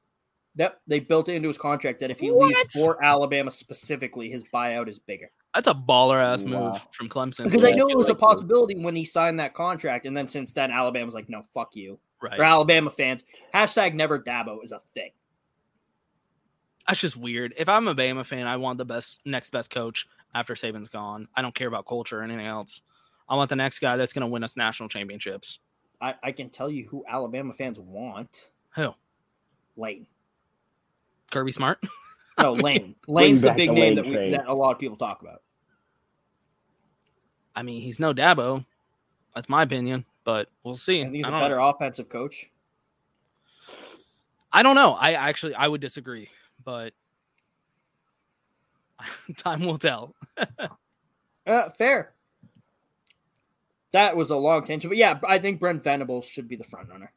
[0.55, 2.47] Yep, they built it into his contract that if he What?
[2.47, 5.29] leaves for Alabama specifically, his buyout is bigger.
[5.53, 6.71] That's a baller ass Wow.
[6.71, 7.45] move from Clemson.
[7.45, 10.51] Because I knew it was a possibility when he signed that contract, and then since
[10.51, 11.99] then Alabama's like, no, fuck you.
[12.21, 12.35] Right.
[12.35, 13.23] For Alabama fans,
[13.53, 15.11] hashtag never Dabo is a thing.
[16.87, 17.53] That's just weird.
[17.57, 21.27] If I'm a Bama fan, I want the best next best coach after Saban's gone.
[21.35, 22.81] I don't care about culture or anything else.
[23.27, 25.59] I want the next guy that's going to win us national championships.
[26.01, 28.49] I, I can tell you who Alabama fans want.
[28.75, 28.93] Who?
[29.77, 30.07] Lane.
[31.31, 31.79] Kirby Smart.
[32.39, 32.95] No, Lane.
[33.07, 35.41] Lane's the big the name Lane that, we, that a lot of people talk about.
[37.55, 38.65] I mean, he's no Dabo.
[39.35, 41.01] That's my opinion, but we'll see.
[41.01, 42.49] I think he's I a don't, better offensive coach.
[44.51, 44.93] I don't know.
[44.93, 46.29] I actually I would disagree,
[46.63, 46.93] but
[49.37, 50.15] time will tell.
[51.45, 52.13] Uh, fair.
[53.91, 56.89] That was a long tangent, but yeah, I think Brent Venables should be the front
[56.89, 57.11] runner.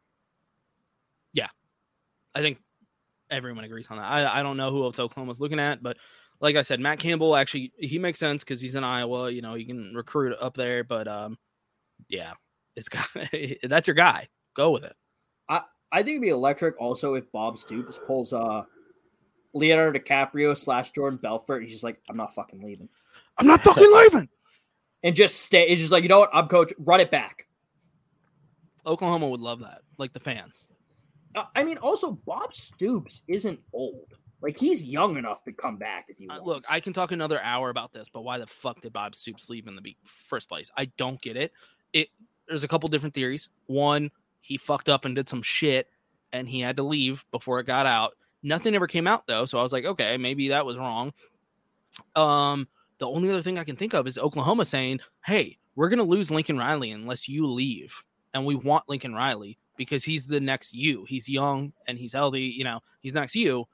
[1.34, 1.48] Yeah,
[2.34, 2.58] I think
[3.32, 4.04] everyone agrees on that.
[4.04, 5.96] I, I don't know who else Oklahoma's looking at, but
[6.40, 9.30] like I said, Matt Campbell actually he makes sense because he's in Iowa.
[9.30, 11.38] You know, you can recruit up there, but um,
[12.08, 12.32] yeah,
[12.76, 13.06] it's got
[13.62, 14.28] that's your guy.
[14.54, 14.94] Go with it.
[15.48, 18.64] I, I think it'd be electric also if Bob Stoops pulls uh
[19.54, 21.62] Leonardo DiCaprio slash Jordan Belfort.
[21.62, 22.88] He's just like, I'm not fucking leaving.
[23.38, 24.28] I'm not fucking leaving.
[25.02, 25.66] And just stay.
[25.66, 26.30] It's just like, you know what?
[26.32, 26.72] I'm coach.
[26.78, 27.46] Run it back.
[28.86, 30.68] Oklahoma would love that, like the fans.
[31.34, 34.14] Uh, I mean, also Bob Stoops isn't old.
[34.42, 36.46] Like he's young enough to come back if he Uh, wants.
[36.46, 39.48] look, I can talk another hour about this, but why the fuck did Bob Stoops
[39.48, 40.70] leave in the be- first place?
[40.76, 41.52] I don't get it.
[41.92, 42.08] It
[42.48, 43.50] there's a couple different theories.
[43.66, 44.10] One,
[44.40, 45.88] he fucked up and did some shit,
[46.32, 48.14] and he had to leave before it got out.
[48.42, 51.12] Nothing ever came out though, so I was like, okay, maybe that was wrong.
[52.16, 52.66] Um,
[52.98, 56.30] the only other thing I can think of is Oklahoma saying, "Hey, we're gonna lose
[56.30, 58.02] Lincoln Riley unless you leave,
[58.34, 61.04] and we want Lincoln Riley because he's the next you.
[61.08, 62.42] He's young and he's healthy.
[62.42, 63.66] You know, he's next you."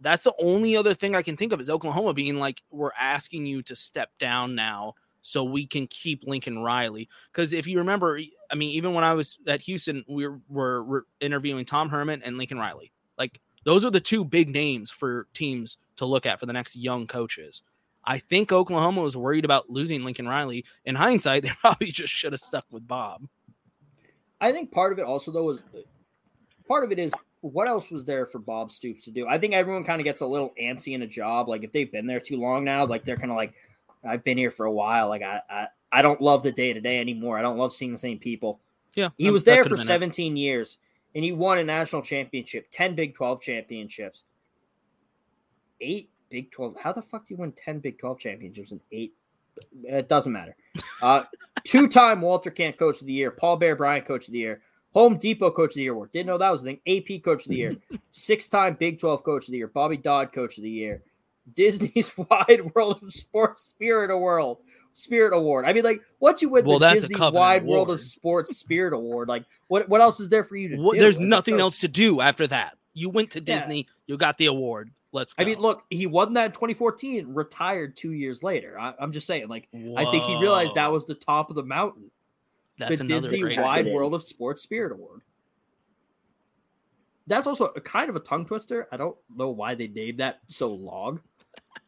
[0.00, 3.46] That's the only other thing I can think of is Oklahoma being like, "We're asking
[3.46, 8.18] you to step down now." So we can keep Lincoln Riley because if you remember,
[8.50, 12.22] I mean, even when I was at Houston, we were, were, were interviewing Tom Herman
[12.22, 12.92] and Lincoln Riley.
[13.18, 16.76] Like those are the two big names for teams to look at for the next
[16.76, 17.62] young coaches.
[18.04, 20.64] I think Oklahoma was worried about losing Lincoln Riley.
[20.86, 23.28] In hindsight, they probably just should have stuck with Bob.
[24.40, 25.60] I think part of it also though was
[26.66, 29.26] part of it is what else was there for Bob Stoops to do?
[29.26, 31.48] I think everyone kind of gets a little antsy in a job.
[31.48, 33.54] Like if they've been there too long now, like they're kind of like,
[34.04, 35.08] I've been here for a while.
[35.08, 37.38] Like I, I, I don't love the day to day anymore.
[37.38, 38.60] I don't love seeing the same people.
[38.94, 39.86] Yeah, He was there for been it.
[39.86, 40.78] 17 years
[41.14, 44.24] and he won a national championship, 10 Big 12 championships,
[45.80, 46.76] eight Big 12.
[46.82, 49.14] How the fuck do you win 10 Big 12 championships and eight?
[49.84, 50.56] It doesn't matter.
[51.02, 51.24] Uh,
[51.64, 54.62] Two time Walter Camp Coach of the Year, Paul Bear Bryant Coach of the Year,
[54.94, 56.12] Home Depot Coach of the Year award.
[56.12, 56.80] Didn't know that was the thing.
[56.86, 57.76] AP Coach of the Year,
[58.12, 61.02] six time Big 12 Coach of the Year, Bobby Dodd Coach of the Year,
[61.54, 64.58] Disney's Wide World of Sports Spirit Award.
[64.94, 65.64] Spirit Award.
[65.64, 68.00] I mean, like, once you win Well, the Disney Wide World of.
[68.00, 71.00] Sports Spirit Award, like, what what else is there for you to What, do?
[71.00, 72.76] there's nothing else to do after that.
[72.94, 73.60] You went to Yeah.
[73.60, 74.90] Disney, you got the award.
[75.12, 75.42] Let's go.
[75.42, 78.78] I mean, look, he won that in 2014, retired two years later.
[78.78, 81.62] I, I'm just saying, like, I think he realized that was the top of the
[81.62, 82.10] mountain.
[82.78, 83.94] That's the another Disney great Wide acronym.
[83.94, 85.22] World of Sports Spirit Award.
[87.26, 88.86] that's also a kind of a tongue twister.
[88.92, 91.20] I don't know why they named that so long.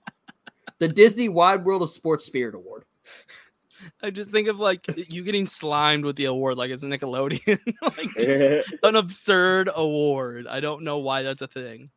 [0.79, 2.85] the Disney Wide World of Sports Spirit Award.
[4.03, 7.59] I just think of like you getting slimed with the award, like it's a Nickelodeon,
[7.83, 10.47] like an absurd award.
[10.47, 11.91] I don't know why that's a thing.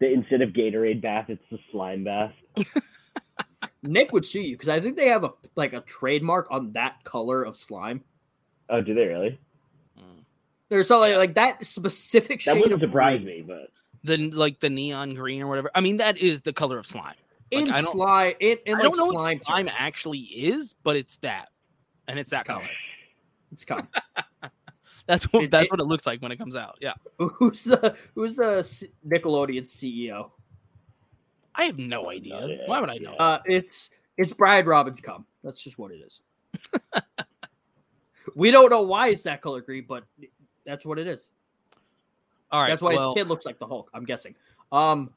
[0.00, 2.32] The, instead of Gatorade bath, it's the slime bath.
[3.82, 7.04] Nick would sue you because I think they have a like a trademark on that
[7.04, 8.02] color of slime.
[8.70, 9.38] Oh, do they really?
[9.98, 10.20] Hmm.
[10.68, 13.46] There's something like that specific That shade wouldn't of surprise green.
[13.46, 13.70] me, but
[14.04, 15.70] The like the neon green or whatever.
[15.74, 17.14] I mean, that is the color of slime.
[17.52, 19.76] Like, In I don't, slime, in, in I like don't know slime, what slime terms.
[19.78, 21.50] actually is, but it's that,
[22.08, 22.68] and it's that color.
[23.52, 23.86] It's coming.
[25.06, 26.78] That's what It- that's it- what it looks like when it comes out.
[26.80, 28.64] Yeah, who's the who's the
[29.06, 30.30] Nickelodeon CEO?
[31.54, 32.62] I have no idea.
[32.66, 33.14] Why would I know?
[33.14, 35.00] Uh, it's it's Brian Robbins.
[35.00, 36.20] Come, that's just what it is.
[38.34, 40.04] we don't know why it's that color green, but
[40.64, 41.30] that's what it is.
[42.50, 43.90] All right, That's why well- his kid looks like the Hulk.
[43.92, 44.34] I'm guessing.
[44.72, 45.10] Um,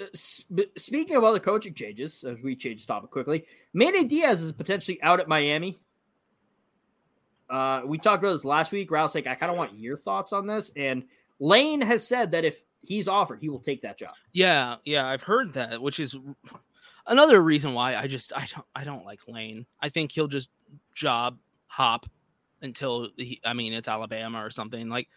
[0.00, 4.40] uh, sp- speaking of other coaching changes, as we change the topic quickly, Manny Diaz
[4.42, 5.78] is potentially out at Miami.
[7.48, 8.90] Uh, we talked about this last week.
[8.90, 10.70] Ralph's like, I kind of want your thoughts on this.
[10.76, 11.04] And
[11.38, 14.14] Lane has said that if he's offered, he will take that job.
[14.32, 16.16] Yeah, yeah, I've heard that, which is
[17.06, 19.66] another reason why I just I don't I don't like Lane.
[19.80, 20.48] I think he'll just
[20.94, 22.06] job hop
[22.62, 24.88] until he, I mean it's Alabama or something.
[24.88, 25.08] Like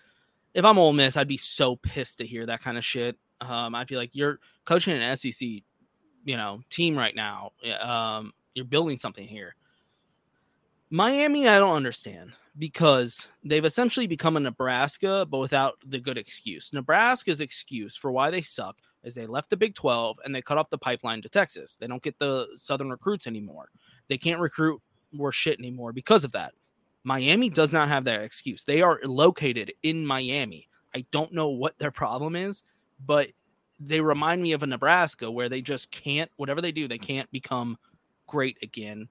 [0.53, 3.17] if I'm Ole Miss, I'd be so pissed to hear that kind of shit.
[3.39, 5.47] Um, I'd be like, you're coaching an SEC,
[6.25, 7.51] you know, team right now.
[7.79, 9.55] Um, you're building something here.
[10.89, 16.73] Miami, I don't understand because they've essentially become a Nebraska, but without the good excuse.
[16.73, 20.57] Nebraska's excuse for why they suck is they left the Big 12 and they cut
[20.57, 21.75] off the pipeline to Texas.
[21.75, 23.69] They don't get the Southern recruits anymore.
[24.07, 24.81] They can't recruit
[25.13, 26.53] worth shit anymore because of that.
[27.03, 28.63] Miami does not have that excuse.
[28.63, 30.67] They are located in Miami.
[30.95, 32.63] I don't know what their problem is,
[33.05, 33.29] but
[33.79, 37.31] they remind me of a Nebraska where they just can't, whatever they do, they can't
[37.31, 37.77] become
[38.25, 39.07] great again.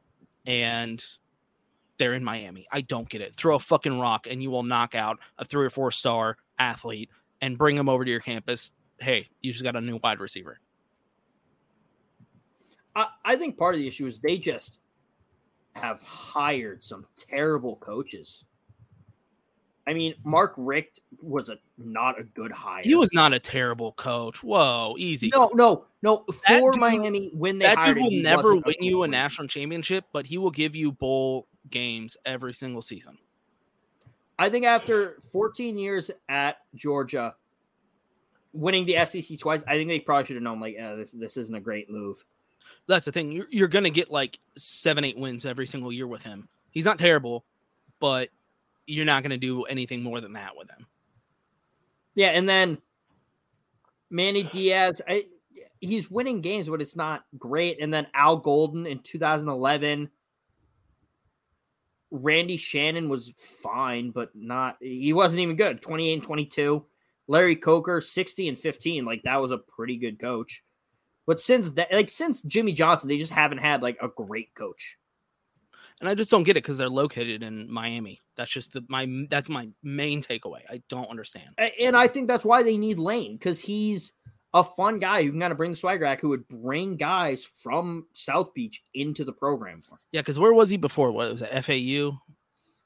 [0.46, 1.02] And
[1.98, 2.66] they're in Miami.
[2.72, 3.34] I don't get it.
[3.34, 7.10] Throw a fucking rock and you will knock out a three or four star athlete
[7.40, 8.70] and bring them over to your campus.
[8.98, 10.58] Hey, you just got a new wide receiver.
[12.94, 14.78] I, I think part of the issue is they just
[15.74, 18.44] have hired some terrible coaches.
[19.88, 22.82] I mean, Mark Richt was a not a good hire.
[22.82, 24.42] He was not a terrible coach.
[24.42, 25.30] Whoa, easy.
[25.32, 26.24] no, no, no.
[26.48, 29.08] That For dude- Miami, when they that hired dude will he never win you a
[29.08, 33.16] national championship, but he will give you bowl games every single season.
[34.38, 37.34] I think after 14 years at Georgia,
[38.52, 41.36] winning the SEC twice, I think they probably should have known like, eh, this this
[41.36, 42.24] isn't a great move.
[42.88, 43.30] That's the thing.
[43.30, 46.48] You're, you're going to get like seven, eight wins every single year with him.
[46.70, 47.44] He's not terrible,
[48.00, 48.28] but
[48.86, 50.86] you're not going to do anything more than that with him.
[52.14, 52.78] Yeah, and then
[54.10, 55.26] Manny Diaz, I,
[55.80, 57.80] he's winning games, but it's not great.
[57.80, 60.10] And then Al Golden in 2011.
[62.12, 65.82] Randy Shannon was fine, but not he wasn't even good.
[65.82, 66.84] 28 and 22.
[67.26, 69.04] Larry Coker, 60 and 15.
[69.04, 70.62] Like that was a pretty good coach.
[71.26, 74.96] But since that like since Jimmy Johnson, they just haven't had like a great coach.
[76.00, 78.20] And I just don't get it because they're located in Miami.
[78.36, 80.60] That's just the, my that's my main takeaway.
[80.68, 81.50] I don't understand.
[81.80, 84.12] And I think that's why they need Lane because he's
[84.52, 87.44] a fun guy who can kind of bring the swagger back, who would bring guys
[87.44, 89.82] from South Beach into the program.
[90.12, 91.12] Yeah, because where was he before?
[91.12, 91.64] What was that?
[91.64, 92.18] FAU?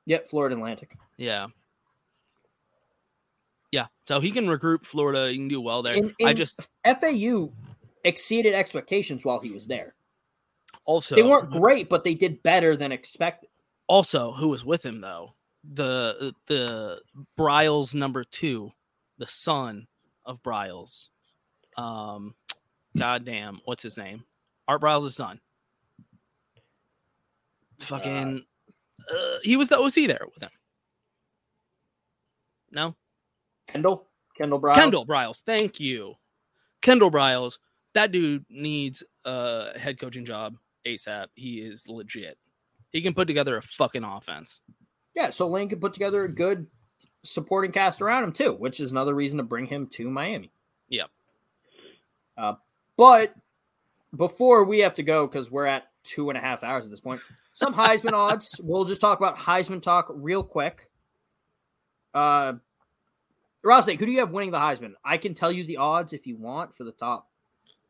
[0.06, 0.96] Yep, Florida Atlantic.
[1.16, 1.48] Yeah.
[3.70, 3.86] Yeah.
[4.08, 5.30] So he can recruit Florida.
[5.30, 5.94] He can do well there.
[5.94, 7.52] And, I just FAU
[8.04, 9.94] exceeded expectations while he was there.
[10.90, 13.48] Also they weren't great, but they did better than expected.
[13.86, 17.00] also who was with him though the the
[17.38, 18.72] Briles number two,
[19.18, 19.86] the son
[20.24, 21.10] of Briles.
[21.76, 22.34] Um,
[22.96, 24.24] goddamn, what's his name?
[24.66, 25.40] Art Briles' son.
[27.78, 28.44] Fucking,
[29.10, 30.50] uh, he was the OC there with him.
[32.72, 32.96] No,
[33.68, 34.74] Kendall, Kendall Briles.
[34.74, 35.42] Kendall Briles.
[35.42, 36.14] Thank you,
[36.82, 37.58] Kendall Briles.
[37.94, 40.56] That dude needs a head coaching job
[40.86, 41.26] ASAP.
[41.34, 42.38] He is legit.
[42.90, 44.60] He can put together a fucking offense.
[45.14, 46.66] Yeah, so Lane can put together a good
[47.22, 50.50] supporting cast around him too, which is another reason to bring him to Miami.
[50.88, 51.10] Yep.
[52.36, 52.54] Uh,
[52.96, 53.34] but
[54.16, 57.00] before we have to go, because we're at two and a half hours at this
[57.00, 57.20] point,
[57.52, 58.60] some Heisman odds.
[58.62, 60.90] We'll just talk about Heisman talk real quick.
[62.14, 62.54] Uh,
[63.62, 64.94] Rossi, who do you have winning the Heisman?
[65.04, 67.29] I can tell you the odds if you want for the top.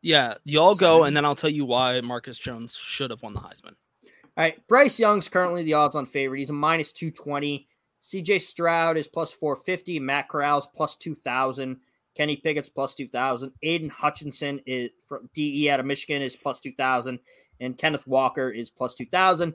[0.02, 3.40] Yeah, y'all go, and then I'll tell you why Marcus Jones should have won the
[3.40, 3.74] Heisman.
[4.05, 6.39] All right, Bryce Young's currently the odds on favorite.
[6.39, 7.66] He's a minus 220.
[8.02, 10.01] CJ Stroud is plus 450.
[10.01, 11.77] Matt Corral's plus 2,000.
[12.16, 13.52] Kenny Pickett's plus 2,000.
[13.62, 17.18] Aidan Hutchinson is from DE out of Michigan is plus 2,000.
[17.60, 19.55] And Kenneth Walker is plus 2,000.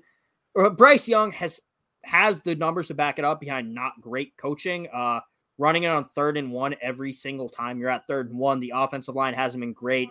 [0.58, 1.60] Uh, Bryce Young has
[2.04, 4.88] has the numbers to back it up behind not great coaching.
[4.94, 5.20] Uh,
[5.58, 8.60] running it on third and one every single time you're at third and one.
[8.60, 10.10] The offensive line hasn't been great.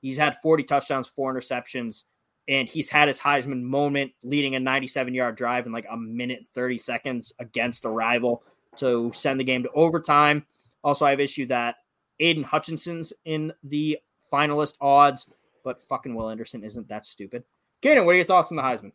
[0.00, 2.04] He's had 40 touchdowns, four interceptions,
[2.48, 6.46] and he's had his Heisman moment leading a 97 yard drive in like a minute
[6.54, 8.42] 30 seconds against a rival
[8.76, 10.46] to send the game to overtime.
[10.82, 11.76] Also, I have issue that
[12.20, 13.98] Aidan Hutchinson's in the
[14.32, 15.28] finalist odds,
[15.64, 17.44] but fucking Will Anderson isn't that stupid.
[17.82, 18.92] Kaden, what are your thoughts on the Heisman?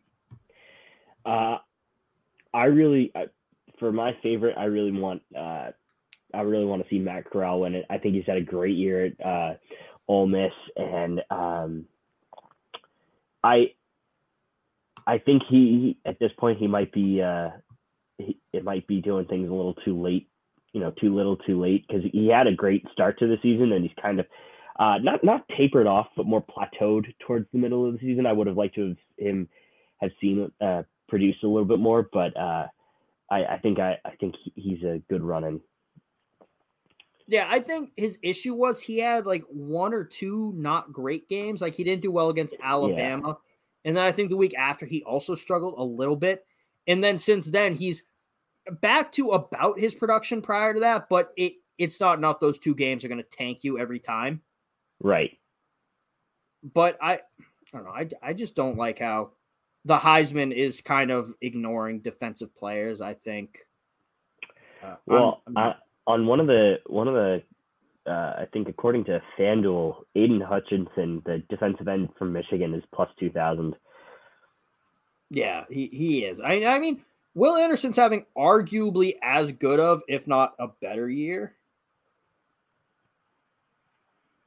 [1.24, 1.58] Uh,
[2.52, 3.12] I really,
[3.78, 5.70] for my favorite, I really want, uh,
[6.32, 7.86] I really want to see Matt Corral win it.
[7.88, 9.54] I think he's had a great year at uh,
[10.08, 11.86] Ole Miss, and um,
[13.42, 13.72] I,
[15.06, 17.50] I think he at this point he might be, uh,
[18.18, 20.28] he, it might be doing things a little too late,
[20.72, 23.72] you know, too little, too late because he had a great start to the season,
[23.72, 24.26] and he's kind of.
[24.76, 28.26] Uh, not not tapered off, but more plateaued towards the middle of the season.
[28.26, 29.48] I would have liked to have him
[29.98, 32.66] have seen uh, produce a little bit more, but uh,
[33.30, 35.60] I, I think I, I think he's a good running.
[37.26, 41.60] Yeah, I think his issue was he had like one or two not great games.
[41.60, 43.28] Like he didn't do well against Alabama.
[43.28, 43.34] Yeah.
[43.86, 46.46] And then I think the week after he also struggled a little bit.
[46.86, 48.04] And then since then he's
[48.80, 52.40] back to about his production prior to that, but it it's not enough.
[52.40, 54.42] Those two games are going to tank you every time.
[55.02, 55.38] Right.
[56.62, 57.18] But I I
[57.72, 57.90] don't know.
[57.90, 59.32] I, I just don't like how
[59.84, 63.00] the Heisman is kind of ignoring defensive players.
[63.00, 63.60] I think.
[64.82, 65.74] Uh, well, I'm, I'm,
[66.06, 67.42] on one of the one of the,
[68.06, 73.08] uh, I think according to FanDuel, Aidan Hutchinson, the defensive end from Michigan, is plus
[73.18, 73.74] two thousand.
[75.30, 76.40] Yeah, he, he is.
[76.40, 77.02] I I mean,
[77.34, 81.54] Will Anderson's having arguably as good of, if not a better year.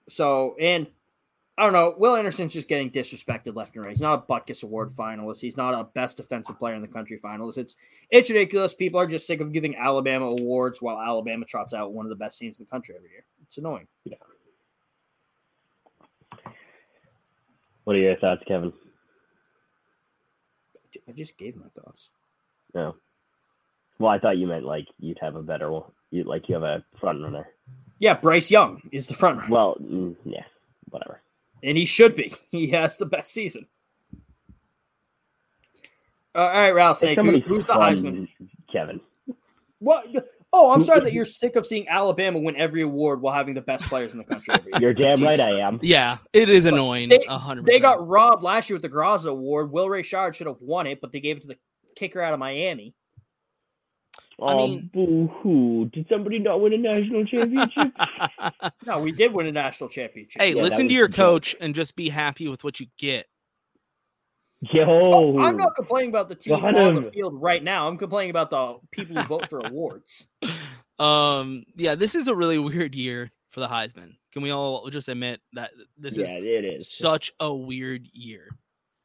[0.09, 0.87] So, and
[1.57, 1.95] I don't know.
[1.97, 3.89] Will Anderson's just getting disrespected left and right.
[3.89, 5.41] He's not a Butkus Award finalist.
[5.41, 7.57] He's not a best defensive player in the country finalist.
[7.57, 7.75] It's
[8.11, 8.75] it's ridiculous.
[8.75, 12.15] People are just sick of giving Alabama awards while Alabama trots out one of the
[12.15, 13.25] best teams in the country every year.
[13.47, 13.87] It's annoying.
[14.03, 14.17] Yeah.
[17.85, 18.71] What are your thoughts, Kevin?
[21.07, 22.09] I just gave my thoughts.
[22.75, 22.95] No.
[23.97, 25.71] Well, I thought you meant like you'd have a better
[26.11, 27.47] like you have a front runner.
[27.97, 29.51] Yeah, Bryce Young is the front runner.
[29.51, 30.43] Well, mm, yeah,
[30.91, 31.21] whatever
[31.63, 32.33] and he should be.
[32.49, 33.67] He has the best season.
[36.33, 38.27] Uh, all right, Ralph Snake, who, who's the Heisman?
[38.71, 39.01] Kevin.
[39.79, 40.05] What?
[40.53, 43.61] Oh, I'm sorry that you're sick of seeing Alabama win every award while having the
[43.61, 44.55] best players in the country.
[44.79, 45.79] You're damn right I am.
[45.81, 47.09] Yeah, it is annoying.
[47.09, 47.65] They, 100%.
[47.65, 49.71] they got robbed last year with the Groza Award.
[49.71, 51.57] Will Reichard should have won it, but they gave it to the
[51.95, 52.95] kicker out of Miami.
[54.39, 55.89] Oh, I mean, boo hoo.
[55.91, 57.91] Did somebody not win a national championship?
[58.85, 60.39] no, we did win a national championship.
[60.39, 61.61] Hey, yeah, listen to your coach joke.
[61.61, 63.25] and just be happy with what you get.
[64.61, 67.87] Yo, oh, I'm not complaining about the team on the field right now.
[67.87, 70.27] I'm complaining about the people who vote for awards.
[70.99, 74.15] Um, yeah, this is a really weird year for the Heisman.
[74.33, 78.49] Can we all just admit that this yeah, is it is such a weird year,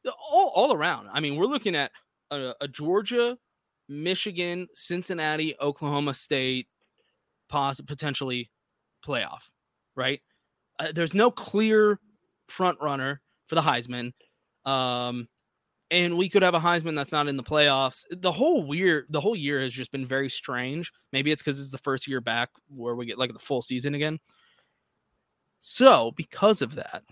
[0.07, 1.09] all all around.
[1.13, 1.91] I mean, we're looking at
[2.31, 3.37] a, a Georgia
[3.93, 6.67] Michigan, Cincinnati, Oklahoma State,
[7.49, 8.49] potentially
[9.05, 9.49] playoff,
[9.95, 10.21] right?
[10.79, 11.99] Uh, there's no clear
[12.47, 14.11] front runner for the Heisman.
[14.65, 15.27] Um,
[15.91, 18.03] and we could have a Heisman that's not in the playoffs.
[18.09, 20.91] The whole weird, the whole year has just been very strange.
[21.11, 23.93] Maybe it's because it's the first year back where we get like the full season
[23.93, 24.19] again.
[25.61, 27.03] So, because of that,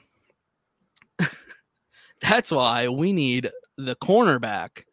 [2.22, 4.84] that's why we need the cornerback,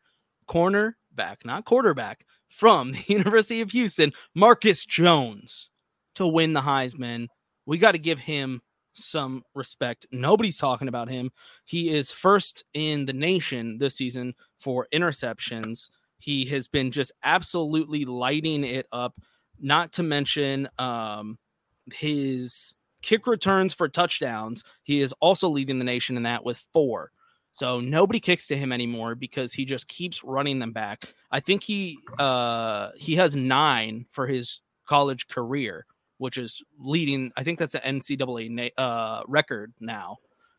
[0.47, 5.69] corner back, not quarterback, from the University of Houston, Marcus Jones,
[6.15, 7.27] to win the Heisman.
[7.66, 8.62] We got to give him
[8.95, 10.07] some respect.
[10.11, 11.31] Nobody's talking about him.
[11.66, 15.90] He is first in the nation this season for interceptions.
[16.19, 19.15] He has been just absolutely lighting it up,
[19.61, 21.39] not to mention um,
[21.93, 24.65] his kick returns for touchdowns.
[24.82, 27.11] He is also leading the nation in that with four.
[27.59, 31.13] So nobody kicks to him anymore because he just keeps running them back.
[31.33, 35.85] I think he uh he has nine for his college career,
[36.19, 37.33] which is leading.
[37.37, 40.19] I think that's an NCAA uh, record now.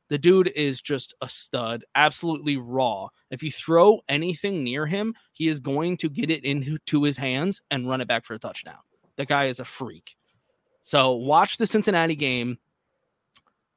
[0.10, 3.08] The dude is just a stud, absolutely raw.
[3.32, 7.62] If you throw anything near him, he is going to get it into his hands
[7.72, 8.80] and run it back for a touchdown.
[9.16, 10.18] The guy is a freak.
[10.82, 12.58] So watch the Cincinnati game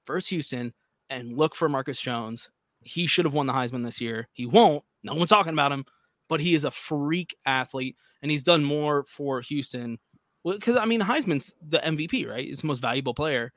[0.08, 0.74] versus Houston
[1.08, 2.50] and look for Marcus Jones
[2.84, 4.28] he should have won the Heisman this year.
[4.32, 4.84] He won't.
[5.02, 5.84] No one's talking about him,
[6.28, 9.98] but he is a freak athlete, and he's done more for Houston.
[10.44, 12.46] Because I mean, Heisman's the MVP, right?
[12.46, 13.52] He's the most valuable player.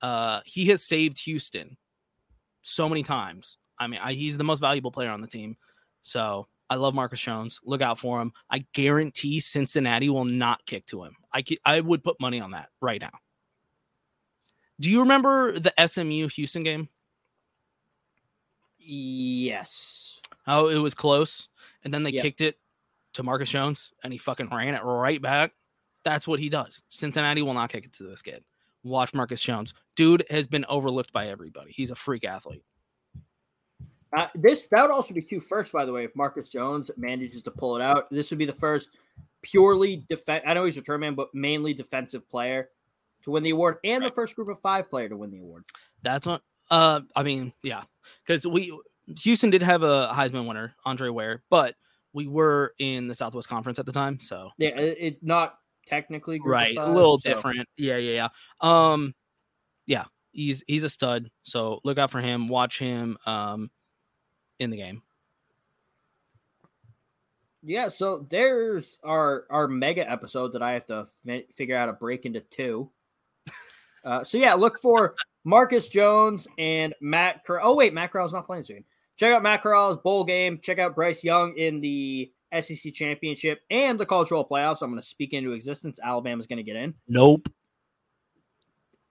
[0.00, 1.76] Uh, he has saved Houston
[2.62, 3.58] so many times.
[3.78, 5.56] I mean, I, he's the most valuable player on the team.
[6.02, 7.60] So I love Marcus Jones.
[7.64, 8.32] Look out for him.
[8.50, 11.16] I guarantee Cincinnati will not kick to him.
[11.32, 13.12] I I would put money on that right now.
[14.80, 16.88] Do you remember the SMU Houston game?
[18.84, 20.20] Yes.
[20.46, 21.48] Oh, it was close,
[21.84, 22.22] and then they Yep.
[22.22, 22.58] kicked it
[23.14, 25.52] to Marcus Jones, and he fucking ran it right back.
[26.04, 26.82] That's what he does.
[26.88, 28.44] Cincinnati will not kick it to this kid.
[28.82, 29.74] Watch Marcus Jones.
[29.94, 31.70] Dude has been overlooked by everybody.
[31.70, 32.64] He's a freak athlete.
[34.14, 36.04] Uh, this that would also be two firsts, by the way.
[36.04, 38.90] If Marcus Jones manages to pull it out, this would be the first
[39.42, 40.42] purely defense.
[40.46, 42.68] I know he's a return man, but mainly defensive player
[43.22, 45.64] to win the award, and the first group of five player to win the award.
[46.02, 46.42] That's what.
[46.70, 47.84] Uh, I mean, yeah,
[48.26, 48.76] because we
[49.20, 51.74] Houston did have a Heisman winner, Andre Ware, but
[52.12, 55.54] we were in the Southwest Conference at the time, so Yeah, it, it not
[55.86, 57.68] technically right, a little so- different.
[57.76, 58.28] Yeah, yeah, yeah.
[58.92, 59.14] Um,
[59.86, 61.30] yeah, he's he's a stud.
[61.42, 62.48] So look out for him.
[62.48, 63.16] Watch him.
[63.26, 63.70] Um,
[64.58, 65.02] in the game.
[67.64, 71.92] Yeah, so there's our our mega episode that I have to fi- figure out a
[71.92, 72.90] break into two.
[74.04, 77.42] Uh, so yeah, look for Marcus Jones and Matt.
[77.48, 78.84] Oh wait, Matt Corral's not playing soon.
[79.16, 80.58] Check out Matt Corral's bowl game.
[80.62, 84.82] Check out Bryce Young in the SEC championship and the cultural playoffs.
[84.82, 85.98] I'm going to speak into existence.
[86.02, 86.94] Alabama's going to get in.
[87.08, 87.48] Nope.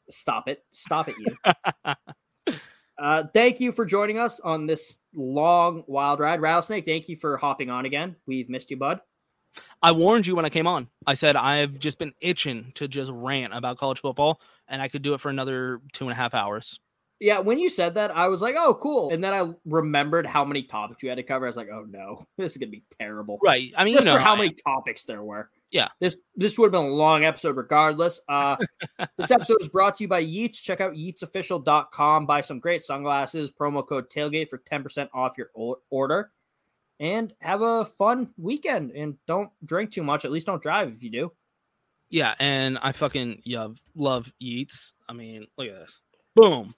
[0.10, 0.64] Stop it!
[0.74, 2.54] Stop it, you.
[3.02, 6.86] uh, thank you for joining us on this long wild ride, Rattlesnake.
[6.86, 8.18] Thank you for hopping on again.
[8.26, 9.00] We've missed you, bud.
[9.82, 10.88] I warned you when I came on.
[11.06, 15.02] I said I've just been itching to just rant about college football, and I could
[15.02, 16.80] do it for another two and a half hours.
[17.20, 20.44] Yeah, when you said that, I was like, "Oh, cool," and then I remembered how
[20.44, 21.46] many topics you had to cover.
[21.46, 23.72] I was like, "Oh no, this is gonna be terrible." Right.
[23.78, 25.50] I mean, just you know, for how I- many topics there were.
[25.70, 25.90] Yeah.
[26.00, 28.20] This this would have been a long episode regardless.
[28.28, 28.58] Uh,
[29.18, 30.60] this episode is brought to you by Yeats.
[30.60, 32.26] Check out yeatsofficial.com.
[32.26, 33.52] Buy some great sunglasses.
[33.52, 35.50] Promo code tailgate for 10% off your
[35.90, 36.32] order.
[37.02, 38.92] And have a fun weekend.
[38.92, 40.24] And don't drink too much.
[40.24, 41.32] At least don't drive if you do.
[42.10, 44.94] Yeah, and I fucking love love Yeats.
[45.10, 46.02] I mean, look at this.
[46.36, 46.76] Boom.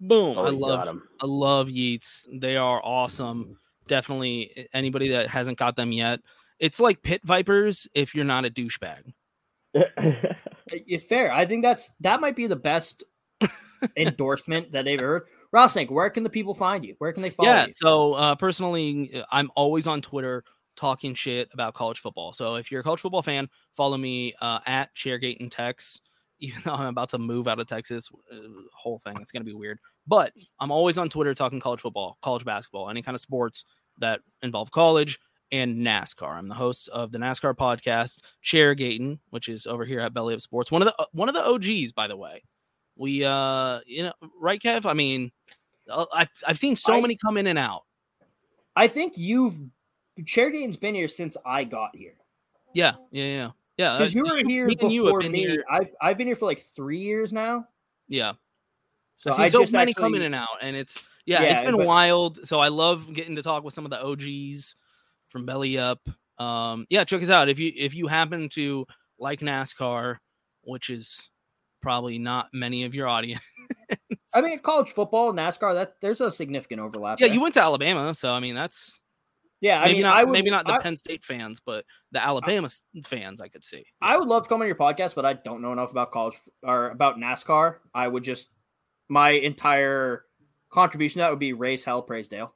[0.00, 0.38] Boom.
[0.38, 1.08] Oh, I you got love 'em.
[1.20, 2.26] I love Yeats.
[2.32, 3.58] They are awesome.
[3.86, 6.20] Definitely anybody that hasn't got them yet.
[6.58, 9.12] It's like pit vipers if you're not a douchebag.
[10.68, 11.30] It's fair.
[11.30, 13.04] I think that's that might be the best
[13.96, 15.24] endorsement that they've heard.
[15.54, 16.96] Rattlesnake, where can the people find you?
[16.98, 17.54] Where can they follow you?
[17.54, 17.66] yeah.
[17.66, 17.72] you?
[17.76, 20.42] So uh, personally, I'm always on Twitter
[20.74, 22.32] talking shit about college football.
[22.32, 26.00] So if you're a college football fan, follow me uh, at Sharegate and Tex.
[26.40, 28.36] Even though I'm about to move out of Texas, uh,
[28.74, 29.78] whole thing it's gonna be weird.
[30.08, 33.64] But I'm always on Twitter talking college football, college basketball, any kind of sports
[33.98, 35.20] that involve college
[35.52, 36.34] and NASCAR.
[36.34, 40.34] I'm the host of the NASCAR podcast, Chair Sharegating, which is over here at Belly
[40.34, 40.72] Up Sports.
[40.72, 42.42] One of the uh, one of the OGs, by the way.
[42.96, 44.86] We uh, you know, right, Kev?
[44.86, 45.32] I mean,
[45.90, 47.82] uh, I've I've seen so I- many come in and out.
[48.76, 49.58] I think you've
[50.22, 52.14] Chairgate's been here since I got here.
[52.72, 53.98] Yeah, yeah, yeah, yeah.
[53.98, 55.38] Because uh, you were here me and you have before me.
[55.40, 57.66] here- I've I've been here for like three years now.
[58.08, 58.32] Yeah.
[59.16, 61.62] So I've seen I so many come in and out, and it's yeah, Yeah, it's
[61.62, 62.46] been but- wild.
[62.46, 64.76] So I love getting to talk with some of the OGs
[65.28, 66.00] from Belly Up.
[66.38, 68.86] Um, yeah, check us out if you if you happen to
[69.18, 70.18] like NASCAR,
[70.62, 71.30] which is
[71.84, 73.40] probably not many of your audience.
[74.34, 77.20] I mean, college football, NASCAR, that there's a significant overlap.
[77.20, 77.34] yeah, there.
[77.34, 79.00] you went to Alabama, so I mean that's
[79.60, 81.84] Yeah, I maybe mean, not I would- maybe not the I- Penn State fans, but
[82.10, 83.84] the Alabama s- fans I could see.
[84.02, 86.34] I would love to come on your podcast, but I don't know enough about college
[86.62, 87.76] or about NASCAR.
[87.94, 88.48] I would just
[89.08, 90.24] my entire
[90.70, 92.54] contribution to that would be race hell, praise Dale.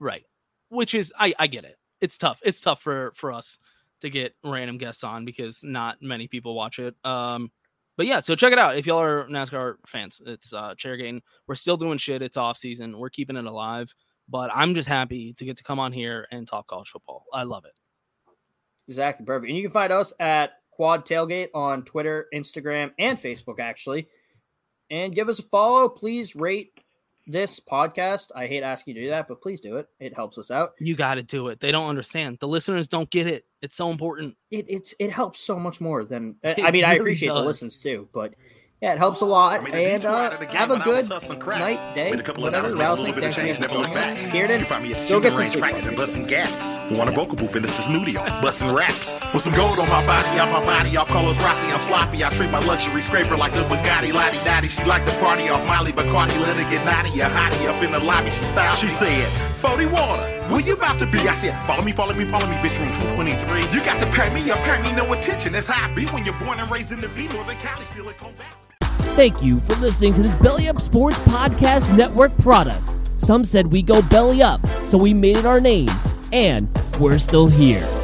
[0.00, 0.24] Right.
[0.68, 1.76] Which is I I get it.
[2.00, 2.40] It's tough.
[2.44, 3.58] It's tough for for us
[4.02, 6.94] to get random guests on because not many people watch it.
[7.04, 7.50] Um
[7.96, 10.20] but yeah, so check it out if y'all are NASCAR fans.
[10.26, 11.22] It's uh Chairgating.
[11.46, 12.22] We're still doing shit.
[12.22, 12.98] It's off season.
[12.98, 13.94] We're keeping it alive.
[14.28, 17.26] But I'm just happy to get to come on here and talk college football.
[17.32, 17.72] I love it.
[18.88, 19.48] Exactly, perfect.
[19.48, 24.08] And you can find us at Quad Tailgate on Twitter, Instagram, and Facebook, actually.
[24.90, 25.88] And give us a follow.
[25.88, 26.73] Please rate
[27.26, 28.28] this podcast.
[28.34, 29.88] I hate asking you to do that, but please do it.
[30.00, 30.72] It helps us out.
[30.80, 31.60] You got to do it.
[31.60, 32.38] They don't understand.
[32.40, 33.44] The listeners don't get it.
[33.62, 34.36] It's so important.
[34.50, 36.84] It it's it helps so much more than I It mean.
[36.84, 37.46] I really appreciate the does.
[37.46, 38.34] listens too, but
[38.82, 39.60] yeah, it helps a lot.
[39.60, 41.94] I made a And detour out uh, game have a when I was good night,
[41.94, 42.68] day, Made a couple of whatever.
[42.68, 44.24] dollars, made a little Rattlesnake, bit of thanks change, for never looked joining back.
[44.26, 44.32] us.
[44.32, 45.62] Kieran, can find me at the go get some range sleep.
[45.62, 46.83] practicing busting gas.
[46.90, 49.18] Want a vocal booth in this studio, busting raps.
[49.32, 52.22] With some gold on my body, off my body, off colors Rossi, I'm sloppy.
[52.22, 54.68] I treat my luxury scraper like a Bugatti, Lottie Dottie.
[54.68, 57.20] She like to party off Molly, Bacardi, let her get naughty.
[57.20, 58.74] A hottie up in the lobby, she style.
[58.76, 61.20] She said, 40 water, where you about to be?
[61.20, 63.76] I said, follow me, follow me, follow me, bitch, room 223.
[63.76, 65.54] You got to pay me, or pay me no attention.
[65.54, 68.34] That's how I be when you're born and raised in the V, Northern Cali, Silicon
[68.34, 69.16] Valley.
[69.16, 72.82] Thank you for listening to this Belly Up Sports Podcast Network product.
[73.16, 75.88] Some said we go belly up, so we made it our name,
[76.34, 78.03] and we're still here.